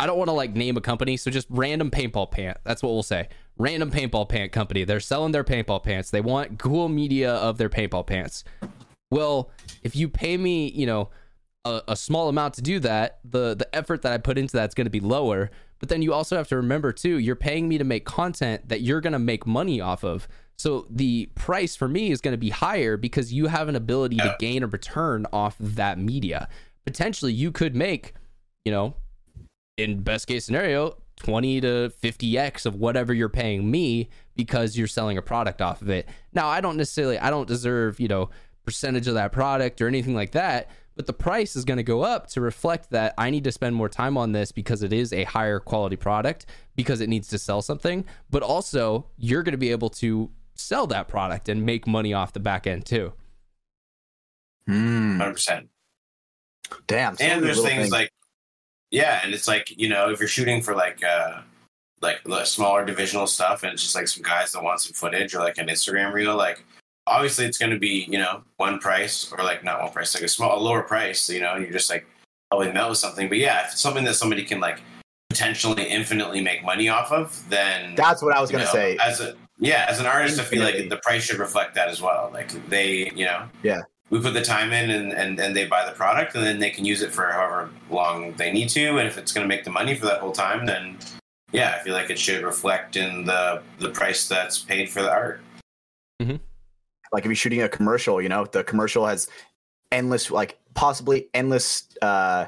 [0.00, 2.58] I don't want to like name a company, so just random paintball pant.
[2.64, 3.28] That's what we'll say.
[3.58, 4.84] random paintball pant company.
[4.84, 6.10] They're selling their paintball pants.
[6.10, 8.44] They want cool media of their paintball pants.
[9.10, 9.50] Well,
[9.82, 11.10] if you pay me, you know,
[11.64, 14.74] a, a small amount to do that, the the effort that I put into that's
[14.74, 15.50] going to be lower.
[15.78, 18.80] But then you also have to remember too, you're paying me to make content that
[18.80, 20.28] you're going to make money off of.
[20.56, 24.16] So the price for me is going to be higher because you have an ability
[24.18, 26.48] to gain a return off of that media.
[26.86, 28.14] Potentially, you could make,
[28.64, 28.94] you know,
[29.76, 35.18] in best case scenario, 20 to 50x of whatever you're paying me because you're selling
[35.18, 36.08] a product off of it.
[36.32, 38.30] Now, I don't necessarily I don't deserve, you know,
[38.64, 42.02] percentage of that product or anything like that, but the price is going to go
[42.02, 45.12] up to reflect that I need to spend more time on this because it is
[45.12, 46.46] a higher quality product
[46.76, 50.86] because it needs to sell something, but also you're going to be able to sell
[50.86, 53.12] that product and make money off the back end too.
[54.66, 55.20] Hmm.
[55.20, 55.68] 100%.
[56.86, 57.16] Damn.
[57.20, 58.10] and there's little things like
[58.90, 61.42] yeah and it's like you know if you're shooting for like uh
[62.00, 65.34] like the smaller divisional stuff and it's just like some guys that want some footage
[65.34, 66.64] or like an instagram reel like
[67.06, 70.24] obviously it's going to be you know one price or like not one price like
[70.24, 72.06] a small a lower price you know you're just like
[72.50, 73.28] helping them out with something.
[73.28, 74.80] But yeah if it's something that somebody can like
[75.30, 78.96] potentially infinitely make money off of then That's what I was gonna say.
[78.98, 82.00] as a yeah as an artist i feel like the price should reflect that as
[82.00, 82.30] well.
[82.32, 83.82] Like they you know Yeah.
[84.10, 86.70] we put the time in and, and and they buy the product and then they
[86.70, 88.98] can use it for however long they need to.
[88.98, 90.98] And if it's going to make the money for that whole time then
[91.52, 95.10] yeah i feel like it should reflect in the the price that's paid for the
[95.10, 95.40] art
[96.20, 96.36] mm-hmm.
[97.14, 99.28] Like if you're shooting a commercial, you know, the commercial has
[99.92, 102.46] endless, like possibly endless, uh,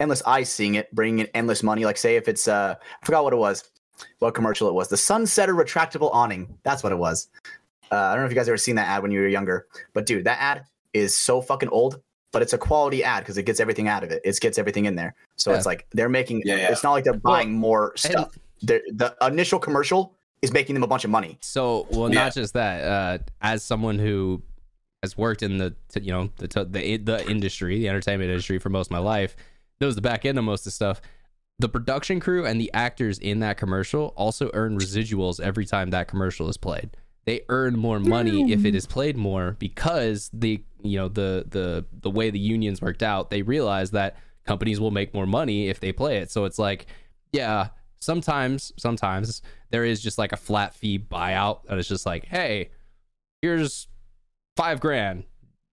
[0.00, 1.84] endless eyes seeing it, bringing in endless money.
[1.84, 3.70] Like say if it's, uh, I forgot what it was,
[4.18, 6.58] what commercial it was, the Sunsetter retractable awning.
[6.64, 7.28] That's what it was.
[7.92, 9.66] Uh, I don't know if you guys ever seen that ad when you were younger,
[9.94, 12.00] but dude, that ad is so fucking old,
[12.32, 14.20] but it's a quality ad because it gets everything out of it.
[14.24, 15.14] It gets everything in there.
[15.36, 15.56] So Yeah.
[15.56, 16.42] it's like they're making.
[16.44, 16.72] Yeah, yeah.
[16.72, 18.36] It's not like they're buying more stuff.
[18.60, 21.38] They're, the initial commercial is making them a bunch of money.
[21.40, 22.20] So, well, Yeah.
[22.24, 22.84] not just that.
[22.84, 24.42] Uh, as someone who
[25.02, 28.58] has worked in the, t- you know, the t- the the industry, the entertainment industry
[28.58, 29.36] for most of my life,
[29.80, 31.00] knows the back end of most of the stuff.
[31.60, 36.06] The production crew and the actors in that commercial also earn residuals every time that
[36.06, 36.90] commercial is played.
[37.26, 41.84] They earn more money if it is played more because the you know the the
[42.00, 43.30] the way the unions worked out.
[43.30, 44.16] They realize that
[44.46, 46.30] companies will make more money if they play it.
[46.30, 46.86] So it's like,
[47.32, 47.68] yeah,
[48.00, 52.70] sometimes sometimes there is just like a flat fee buyout that is just like, hey,
[53.42, 53.88] here's
[54.56, 55.24] five grand.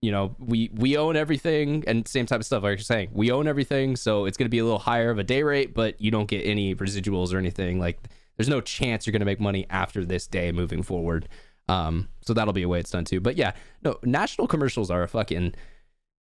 [0.02, 2.64] You know, we we own everything and same type of stuff.
[2.64, 5.18] Like you're saying, we own everything, so it's going to be a little higher of
[5.18, 7.80] a day rate, but you don't get any residuals or anything.
[7.80, 8.00] Like,
[8.38, 11.28] there's no chance you're going to make money after this day moving forward.
[11.68, 13.20] Um, so that'll be a way it's done too.
[13.20, 13.54] But yeah,
[13.84, 15.56] no, national commercials are a fucking.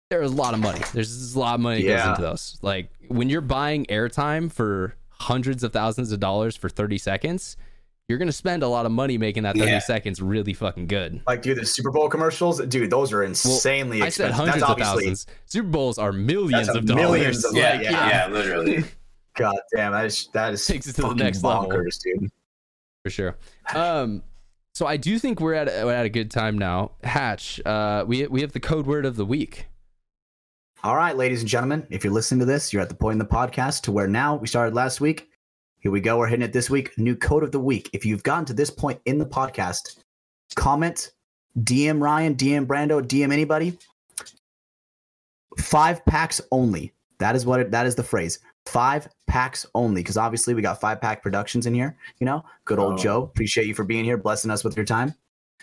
[0.09, 0.81] There's a lot of money.
[0.93, 2.57] There's a lot of money that goes into those.
[2.61, 7.57] Like when you're buying airtime for hundreds of thousands of dollars for 30 seconds,
[8.07, 9.79] you're gonna spend a lot of money making that 30 Yeah.
[9.79, 11.21] seconds really fucking good.
[11.27, 14.35] Like, dude, the Super Bowl commercials, dude, those are insanely I said expensive.
[14.35, 15.27] hundreds That's of obviously, thousands.
[15.45, 17.01] Super Bowls are millions That's a of dollars.
[17.03, 18.07] millions of- yeah Like, yeah, yeah.
[18.27, 18.83] yeah literally
[19.35, 21.69] God damn, that is that is Takes it to the fucking next level.
[21.69, 22.31] dude.
[23.03, 23.35] for sure.
[23.75, 24.23] Um,
[24.73, 26.91] so I do think we're at we're at a good time now.
[27.03, 29.67] Hatch, uh, we we have the code word of the week.
[30.83, 33.19] All right, ladies and gentlemen, if you're listening to this, you're at the point in
[33.19, 35.29] the podcast to where now we started last week.
[35.79, 36.17] Here we go.
[36.17, 36.97] We're hitting it this week.
[36.97, 37.89] New code of the week.
[37.93, 40.03] If you've gotten to this point in the podcast,
[40.55, 41.11] comment,
[41.59, 43.77] DM Ryan, DM Brando, DM anybody.
[45.57, 46.93] Five packs only.
[47.19, 48.39] That is what it, that is the phrase.
[48.67, 50.01] Five packs only.
[50.03, 51.97] Because obviously we got five pack productions in here.
[52.19, 52.97] You know, good old Oh.
[52.97, 53.23] Joe.
[53.23, 55.13] Appreciate you for being here, blessing us with your time.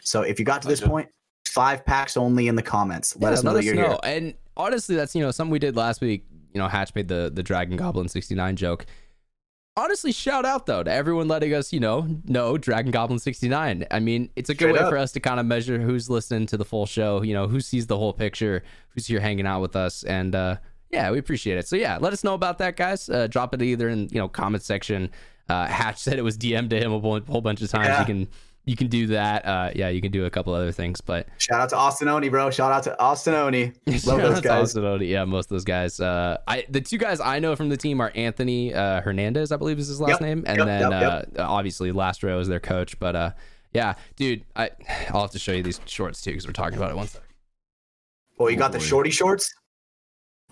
[0.03, 1.09] So if you got to this point,
[1.47, 3.17] five packs only in the comments.
[3.17, 3.97] Let Yeah, us know that you're here.
[4.03, 6.25] And honestly, that's you know something we did last week.
[6.53, 8.87] You know, Hatch made the the Dragon Goblin sixty nine joke.
[9.77, 13.85] Honestly, shout out though to everyone letting us, you know, know Dragon Goblin 69.
[13.91, 14.89] I mean, it's a good Straight way up.
[14.89, 17.59] for us to kind of measure who's listening to the full show, you know, who
[17.61, 20.05] sees the whole picture, who's here hanging out with us.
[20.05, 20.59] And uh
[20.91, 21.67] yeah, we appreciate it.
[21.67, 23.09] So yeah, let us know about that, guys.
[23.09, 25.11] Uh drop it either in, you know, comment section.
[25.49, 27.89] Uh Hatch said it was DM'd to him a whole, bunch of times.
[27.89, 27.99] Yeah.
[27.99, 28.29] You can
[28.67, 29.45] you can do that.
[29.47, 32.29] Uh yeah, you can do a couple other things, but Shout out to Austin Oni,
[32.29, 32.51] bro.
[32.51, 33.73] Shout out to Austin Oni.
[34.07, 34.63] Love those guys.
[34.71, 35.09] Austin Odie.
[35.11, 36.01] Yeah, most of those guys.
[36.01, 39.57] Uh, I the two guys I know from the team are Anthony uh, Hernandez, I
[39.57, 42.61] believe is his last Yep, name, and yep, then yep, Uh, obviously Lastro is their
[42.61, 42.99] coach.
[42.99, 43.31] But uh,
[43.73, 44.71] yeah, dude, I
[45.11, 46.97] I'll have to show you these shorts too because we're talking about it.
[46.97, 47.29] One second.
[48.39, 48.85] Well, you got the Boy.
[48.85, 49.53] shorty shorts,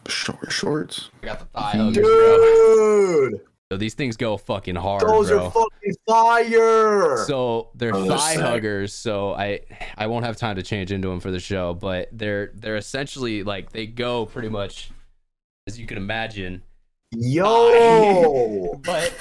[0.09, 1.11] Short shorts.
[1.23, 3.31] I got the thigh huggers, bro.
[3.73, 3.78] Dude.
[3.78, 5.47] So these things go fucking hard, Those bro.
[5.47, 7.24] are fucking fire.
[7.27, 8.43] So they're Oh, they're thigh sick.
[8.43, 8.93] huggers.
[8.93, 9.61] So I
[9.97, 13.43] I won't have time to change into them for the show, but they're they're essentially
[13.43, 14.90] like they go pretty much
[15.66, 16.62] as you can imagine.
[17.15, 19.12] Yo, but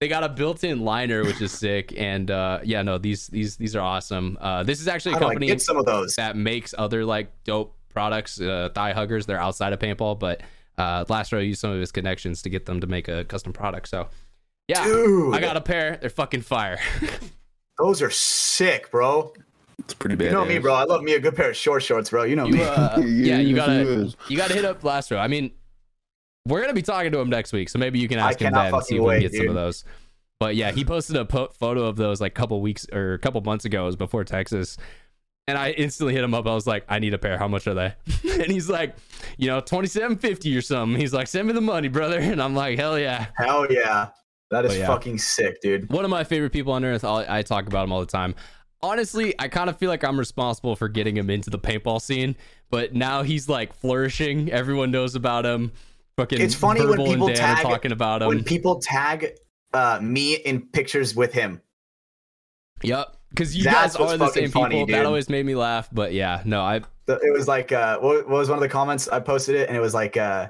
[0.00, 1.92] they got a built-in liner, which is sick.
[1.96, 4.36] And uh, yeah, no, these these these are awesome.
[4.40, 6.14] Uh, this is actually a How do I company get some of those?
[6.16, 9.26] that makes other like dope products, uh, thigh huggers.
[9.26, 10.42] They're outside of paintball, but
[10.78, 13.52] uh, Last Row used some of his connections to get them to make a custom
[13.52, 13.88] product.
[13.88, 14.08] So
[14.68, 15.96] yeah, Dude, I got a pair.
[16.00, 16.78] They're fucking fire.
[17.78, 19.32] those are sick, bro.
[19.78, 20.26] It's pretty bad.
[20.26, 20.74] You know me, bro.
[20.74, 22.24] I love me a good pair of short shorts, bro.
[22.24, 22.62] You know You, me.
[22.62, 25.18] uh, yeah, you gotta you gotta hit up Last Row.
[25.18, 25.52] I mean,
[26.46, 28.52] we're gonna be talking to him next week, so maybe you can I ask him
[28.52, 29.84] cannot then and see if we can wait, get some of those.
[30.38, 33.18] But yeah, he posted a po- photo of those like a couple weeks or a
[33.18, 33.84] couple months ago.
[33.84, 34.76] It was before Texas.
[35.48, 36.46] And I instantly hit him up.
[36.46, 37.38] I was like, I need a pair.
[37.38, 37.94] How much are they?
[38.30, 38.96] and he's like,
[39.36, 41.00] you know, twenty seven fifty or something.
[41.00, 42.18] He's like, send me the money, brother.
[42.26, 43.26] And I'm like, hell yeah.
[43.36, 44.08] Hell yeah.
[44.50, 44.86] That is yeah.
[44.86, 45.90] fucking sick, dude.
[45.90, 47.04] One of my favorite people on earth.
[47.04, 48.34] I'll- talk about him all the time.
[48.82, 52.36] Honestly, I kind of feel like I'm responsible for getting him into the paintball scene,
[52.70, 54.52] but now he's like flourishing.
[54.52, 55.72] Everyone knows about him.
[56.16, 58.28] Fucking It's funny when people tag- talking about him.
[58.28, 59.38] When people tag
[59.72, 61.60] uh, me in pictures with him,
[62.82, 64.62] Yep, because you That's guys are the same people.
[64.62, 65.88] funny, That always made me laugh.
[65.92, 69.08] But yeah, no, I it was like, uh, what, what was one of the comments?
[69.08, 70.48] I posted it, and it was like, uh,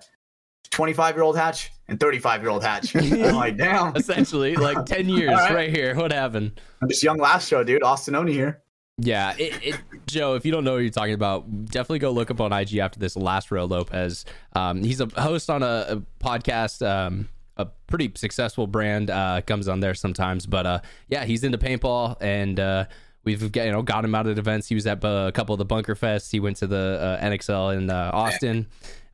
[0.70, 2.94] 25 year old Hatch and 35 year old Hatch.
[2.97, 3.94] I'm like, damn.
[3.97, 5.55] essentially like ten years All right.
[5.55, 5.70] right.
[5.74, 5.94] here.
[5.94, 6.61] What happened?
[6.82, 7.82] I'm just young last show, dude.
[7.82, 8.62] Austin Oni here.
[8.98, 12.31] Yeah, it, it, Joe, if you don't know what you're talking about, definitely go look
[12.31, 13.15] up on IG after this.
[13.15, 14.24] Last Row Lopez.
[14.55, 16.86] Um, he's a host on a, a podcast.
[16.86, 21.59] Um, a pretty successful brand uh, comes on there sometimes, but uh, yeah, he's into
[21.59, 22.85] paintball, and uh,
[23.24, 24.69] we've you know got him out at events.
[24.69, 26.31] He was at uh, a couple of the Bunker Fests.
[26.31, 28.66] He went to the uh, NXL in uh, Austin.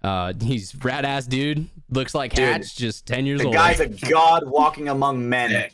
[0.02, 1.68] Uh, he's rad ass dude.
[1.90, 3.54] Looks like Dude, Hatch, just ten years The old.
[3.54, 5.68] The guy's a god walking among men.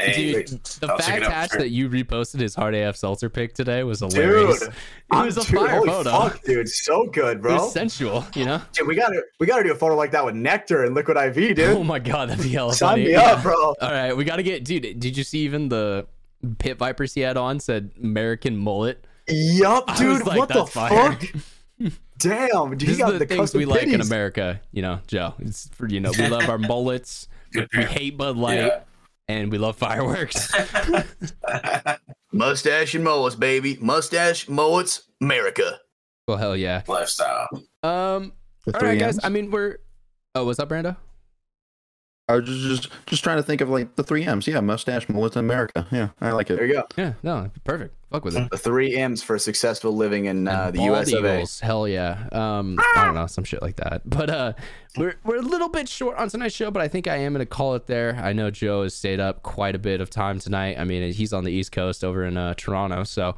[0.00, 0.48] Hey, Dude,
[0.80, 4.00] the I'll fact it Hatch that you reposted his hard AF seltzer pick today was
[4.00, 4.58] hilarious.
[4.58, 4.74] Dude, it
[5.12, 6.10] I'm- was a dude, fire holy photo.
[6.10, 7.54] Fuck, dude, so good, It bro.
[7.56, 8.60] was sensual, you know.
[8.72, 11.34] Dude, we gotta we gotta do a photo like that with NECTR and Liquid IV,
[11.54, 11.60] dude.
[11.76, 13.04] Oh my god, that'd be hella Sign funny.
[13.04, 13.54] me up, bro.
[13.54, 14.98] All right, we got to get, dude.
[14.98, 16.06] Did you see even the
[16.58, 19.06] pit vipers he had on said American mullet?
[19.28, 20.26] Yup, dude.
[20.26, 21.12] like, what the fire.
[21.12, 21.22] fuck?
[22.22, 22.80] Damn, dude.
[22.80, 24.00] This He is got the, the, things custom we like in.
[24.00, 25.34] America, you know, Joe.
[25.40, 28.80] It's for you know we love our mullets, we hate Bud Light, Yeah.
[29.28, 30.52] and we love fireworks.
[32.32, 33.76] Mustache and mullets, baby.
[33.80, 35.78] Mustache, mullets, America.
[36.26, 36.82] well, hell yeah.
[36.88, 37.48] lifestyle.
[37.82, 38.32] Um,
[38.72, 39.16] all right, guys.
[39.16, 39.24] M's?
[39.24, 39.78] I mean, we're.
[40.34, 40.96] Oh, what's up, Brando?
[42.32, 44.46] I was just, just just trying to think of like the three M's.
[44.46, 45.86] Yeah, mustache, mullet, America.
[45.90, 46.56] Yeah, I like it.
[46.56, 46.84] There you go.
[46.96, 47.94] Yeah, no, perfect.
[48.10, 48.50] Fuck with it.
[48.50, 51.34] The three M's for successful living in uh, the bald US of A.
[51.36, 51.60] Eagles.
[51.60, 52.28] Hell yeah.
[52.32, 54.02] Um, I don't know, some shit like that.
[54.12, 54.52] But uh,
[54.96, 57.46] we're we're a little bit short on tonight's show, but I think I am gonna
[57.46, 58.16] call it there.
[58.22, 60.78] I know Joe has stayed up quite a bit of time tonight.
[60.78, 63.36] I mean, he's on the East Coast over in uh, Toronto, so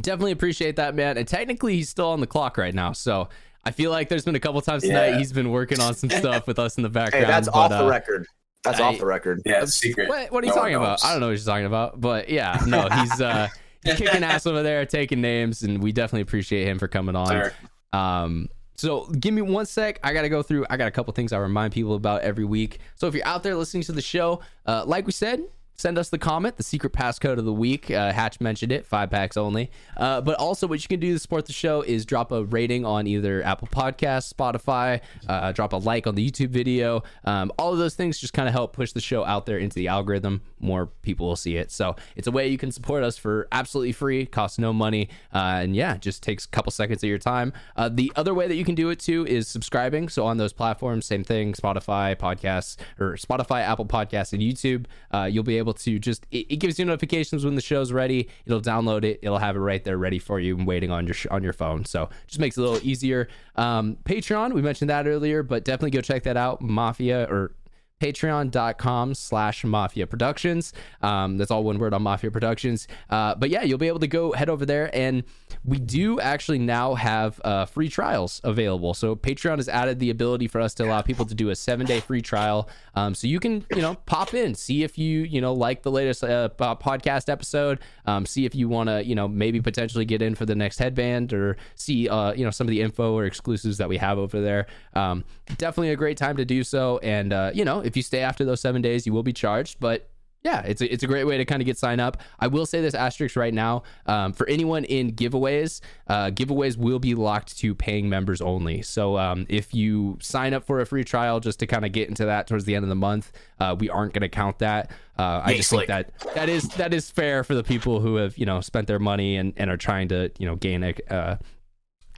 [0.00, 1.16] definitely appreciate that, man.
[1.16, 3.28] And technically, he's still on the clock right now, so.
[3.66, 5.18] I feel like there's been a couple times tonight Yeah.
[5.18, 7.26] he's been working on some stuff with us in the Hey, background.
[7.28, 8.26] that's but, off uh, the record.
[8.62, 9.42] That's I- off the record.
[9.44, 10.08] Yeah, it's secret.
[10.08, 11.04] What, what are you No talking about?
[11.04, 13.48] I don't know what you're talking about, but yeah, no, he's uh,
[13.84, 17.28] he's kicking ass over there, taking names, and we definitely appreciate him for coming on.
[17.28, 17.52] Sure.
[17.92, 19.98] Um, so give me one sec.
[20.02, 20.66] I gotta go through.
[20.70, 22.78] I got a couple things I remind people about every week.
[22.94, 25.42] So if you're out there listening to the show, uh, like we said,
[25.76, 27.90] send us the comment, the secret passcode of the week.
[27.90, 29.70] Uh, Hatch mentioned it, five packs only.
[29.96, 32.84] Uh, but also, what you can do to support the show is drop a rating
[32.84, 37.02] on either Apple Podcasts, Spotify, uh, drop a like on the YouTube video.
[37.24, 39.74] Um, all of those things just kind of help push the show out there into
[39.74, 40.42] the algorithm.
[40.58, 41.70] More people will see it.
[41.70, 45.60] So it's a way you can support us for absolutely free, costs no money, uh,
[45.62, 47.52] and yeah, just takes a couple seconds of your time.
[47.76, 50.08] Uh, the other way that you can do it too is subscribing.
[50.08, 54.86] So on those platforms, same thing, Spotify podcasts or Spotify, Apple Podcasts, and YouTube.
[55.12, 58.28] Uh, you'll be able to just it, it gives you notifications when the show's ready.
[58.44, 59.20] It'll download it.
[59.22, 61.52] It'll have it right there ready for you and waiting on your sh- on your
[61.52, 61.84] phone.
[61.84, 63.28] So just makes it a little easier.
[63.56, 66.60] Um, Patreon, we mentioned that earlier, but definitely go check that out.
[66.60, 67.52] Mafia or
[68.00, 70.72] patreon.com slash mafia productions.
[71.02, 72.88] Um, that's all one word on mafia productions.
[73.10, 74.94] Uh, but yeah you'll be able to go head over there.
[74.94, 75.24] And
[75.64, 78.94] we do actually now have uh, free trials available.
[78.94, 81.86] So patreon has added the ability for us to allow people to do a seven
[81.86, 82.68] day free trial.
[82.94, 85.90] Um, so you can you know pop in see if you you know like the
[85.90, 87.80] latest uh, po- podcast episode.
[88.06, 90.78] Um, see if you want to you know maybe potentially get in for the next
[90.78, 94.18] headband or see uh, you know some of the info or exclusives that we have
[94.18, 94.66] over there.
[94.94, 95.24] Um,
[95.58, 96.98] definitely a great time to do so.
[96.98, 99.78] And uh, you know if you stay after those seven days you will be charged
[99.80, 100.08] but
[100.46, 102.18] yeah, it's a, it's a great way to kind of get signed up.
[102.38, 107.00] I will say this asterisk right now um, for anyone in giveaways, uh, giveaways will
[107.00, 108.80] be locked to paying members only.
[108.82, 112.08] So um, if you sign up for a free trial just to kind of get
[112.08, 114.92] into that towards the end of the month, uh, we aren't going to count that.
[115.18, 118.38] Uh, I just think that that is that is fair for the people who have
[118.38, 121.38] you know spent their money and, and are trying to you know gain a.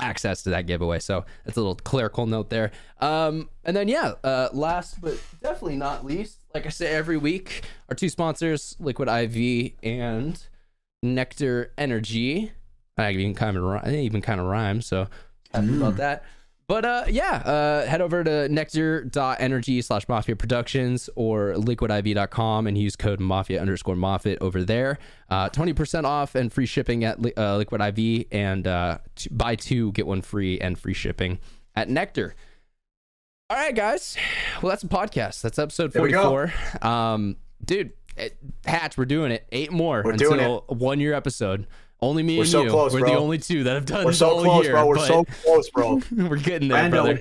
[0.00, 0.98] Access to that giveaway.
[1.00, 2.70] So that's a little clerical note there.
[3.00, 7.62] Um, and then yeah, uh, last but definitely not least, like I say every week,
[7.88, 10.40] our two sponsors, Liquid IV and
[11.04, 12.52] NECTR Energy.
[12.96, 15.08] I even kind of even kind of rhyme, so
[15.52, 16.24] happy about that.
[16.69, 22.95] But uh, yeah, uh, head over to nectr.energy slash mafia productions or liquidiv.com and use
[22.95, 24.99] code mafia underscore moffitt over there.
[25.31, 29.57] Uh, 20% off and free shipping at Li- uh, Liquid IV and uh, t- buy
[29.57, 31.39] two, get one free and free shipping
[31.74, 32.32] at NECTR.
[33.49, 34.19] All right, guys.
[34.61, 35.40] Well, that's a podcast.
[35.40, 36.23] That's episode There we go.
[36.23, 36.86] 44.
[36.86, 38.36] Um, dude, it,
[38.66, 39.47] Hatch, we're doing it.
[39.53, 40.77] Eight more We're until doing it.
[40.77, 41.66] one year episode.
[42.00, 42.70] Only me We're and so you.
[42.70, 44.74] close, we're the only two that have done We're this so all close, year.
[44.74, 44.86] bro.
[44.86, 46.00] We're so close, bro.
[46.16, 47.20] we're getting there, Brando, brother.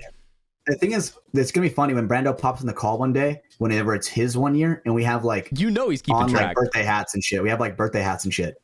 [0.67, 3.41] the thing is, it's gonna be funny when Brando pops in the call one day,
[3.57, 6.47] whenever it's his one year, and we have like You know he's keeping on track.
[6.47, 7.41] like birthday hats and shit.
[7.41, 8.55] We have like birthday hats and shit.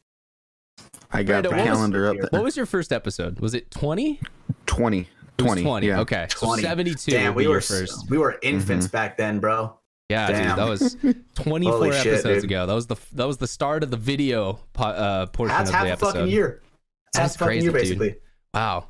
[1.11, 2.29] I got Brando, the what was- calendar up there.
[2.31, 3.39] what was your first episode?
[3.39, 4.19] Was it 20?
[4.67, 4.99] 20.
[4.99, 5.07] It
[5.37, 5.63] 20.
[5.63, 5.87] 20.
[5.87, 5.99] Yeah.
[6.01, 6.27] Okay.
[6.35, 8.07] So 72 Damn, we were first.
[8.09, 8.91] we were infants mm-hmm.
[8.91, 9.79] back then, bro.
[10.09, 10.95] Yeah, dude, that was
[11.35, 12.51] 24 shit, episodes dude.
[12.51, 12.65] ago.
[12.65, 15.75] That was the that was the start of the video po- uh, portion That's of
[15.75, 16.13] half the a episode.
[16.13, 16.61] fucking year.
[17.13, 17.81] That's half That's a fucking crazy, year, dude.
[17.81, 18.15] basically.
[18.53, 18.87] Wow.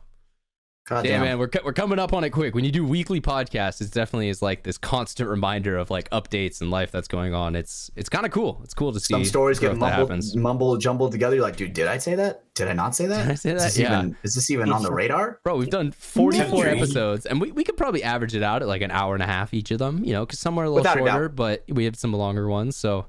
[0.86, 1.22] God Damn, damn.
[1.22, 2.54] man, we're we're coming up on it quick.
[2.54, 6.60] When you do weekly podcasts, it definitely is like this constant reminder of like updates
[6.60, 7.56] and life that's going on.
[7.56, 8.60] It's it's kind of cool.
[8.66, 11.36] It's cool to see Some stories get mumbled, mumbled, jumbled together.
[11.38, 12.44] You're like, dude, did I say that?
[12.54, 13.24] Did I not say that?
[13.24, 13.68] Did I say Is that?
[13.68, 14.00] this Yeah.
[14.00, 15.40] even, is this even on the radar?
[15.46, 18.82] Bro, we've done 44 episodes, and we, we could probably average it out at like
[18.82, 20.82] an hour and a half each of them, you know, because some are a little
[20.82, 22.76] Without a shorter, but we have some longer ones.
[22.76, 23.06] So,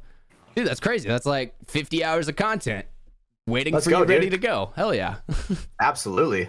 [0.54, 1.08] dude, that's crazy.
[1.08, 2.86] That's like 50 hours of content
[3.48, 4.40] waiting Let's for go, you, ready dude.
[4.40, 4.72] to go.
[4.76, 5.16] Hell yeah.
[5.80, 6.48] Absolutely.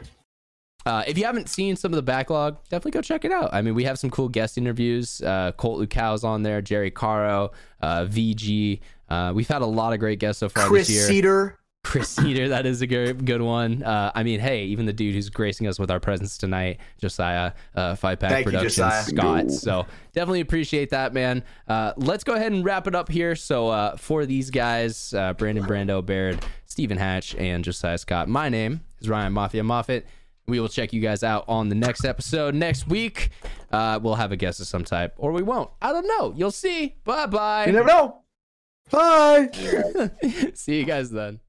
[0.85, 3.49] Uh, if you haven't seen some of the backlog, definitely go check it out.
[3.51, 5.21] I mean, we have some cool guest interviews.
[5.21, 7.51] Uh, Colt Lucau's on there, Jerry Caro,
[7.81, 8.79] uh, VG.
[9.09, 11.07] Uh, we've had a lot of great guests so far Chris this year.
[11.07, 11.59] Cedar.
[11.83, 13.83] Chris Cedar, that is a good, good one.
[13.83, 17.53] Uh, I mean, hey, even the dude who's gracing us with our presence tonight, Josiah,
[17.75, 19.03] uh, Five Pack Thank you, Productions, Josiah.
[19.03, 19.51] Scott.
[19.51, 21.43] So definitely appreciate that, man.
[21.67, 23.35] Uh, let's go ahead and wrap it up here.
[23.35, 28.49] So uh, for these guys, uh, Brandon Brando, Baird, Stephen Hatch, and Josiah Scott, my
[28.49, 30.07] name is Ryan Mafia Moffitt.
[30.47, 33.31] We will check you guys out on the next episode next week.
[33.71, 35.71] Uh, we'll have a guest of some type, or we won't.
[35.81, 36.33] I don't know.
[36.35, 36.95] You'll see.
[37.03, 37.65] Bye bye.
[37.65, 38.21] You never know.
[38.91, 39.49] Bye.
[40.53, 41.39] see you guys then.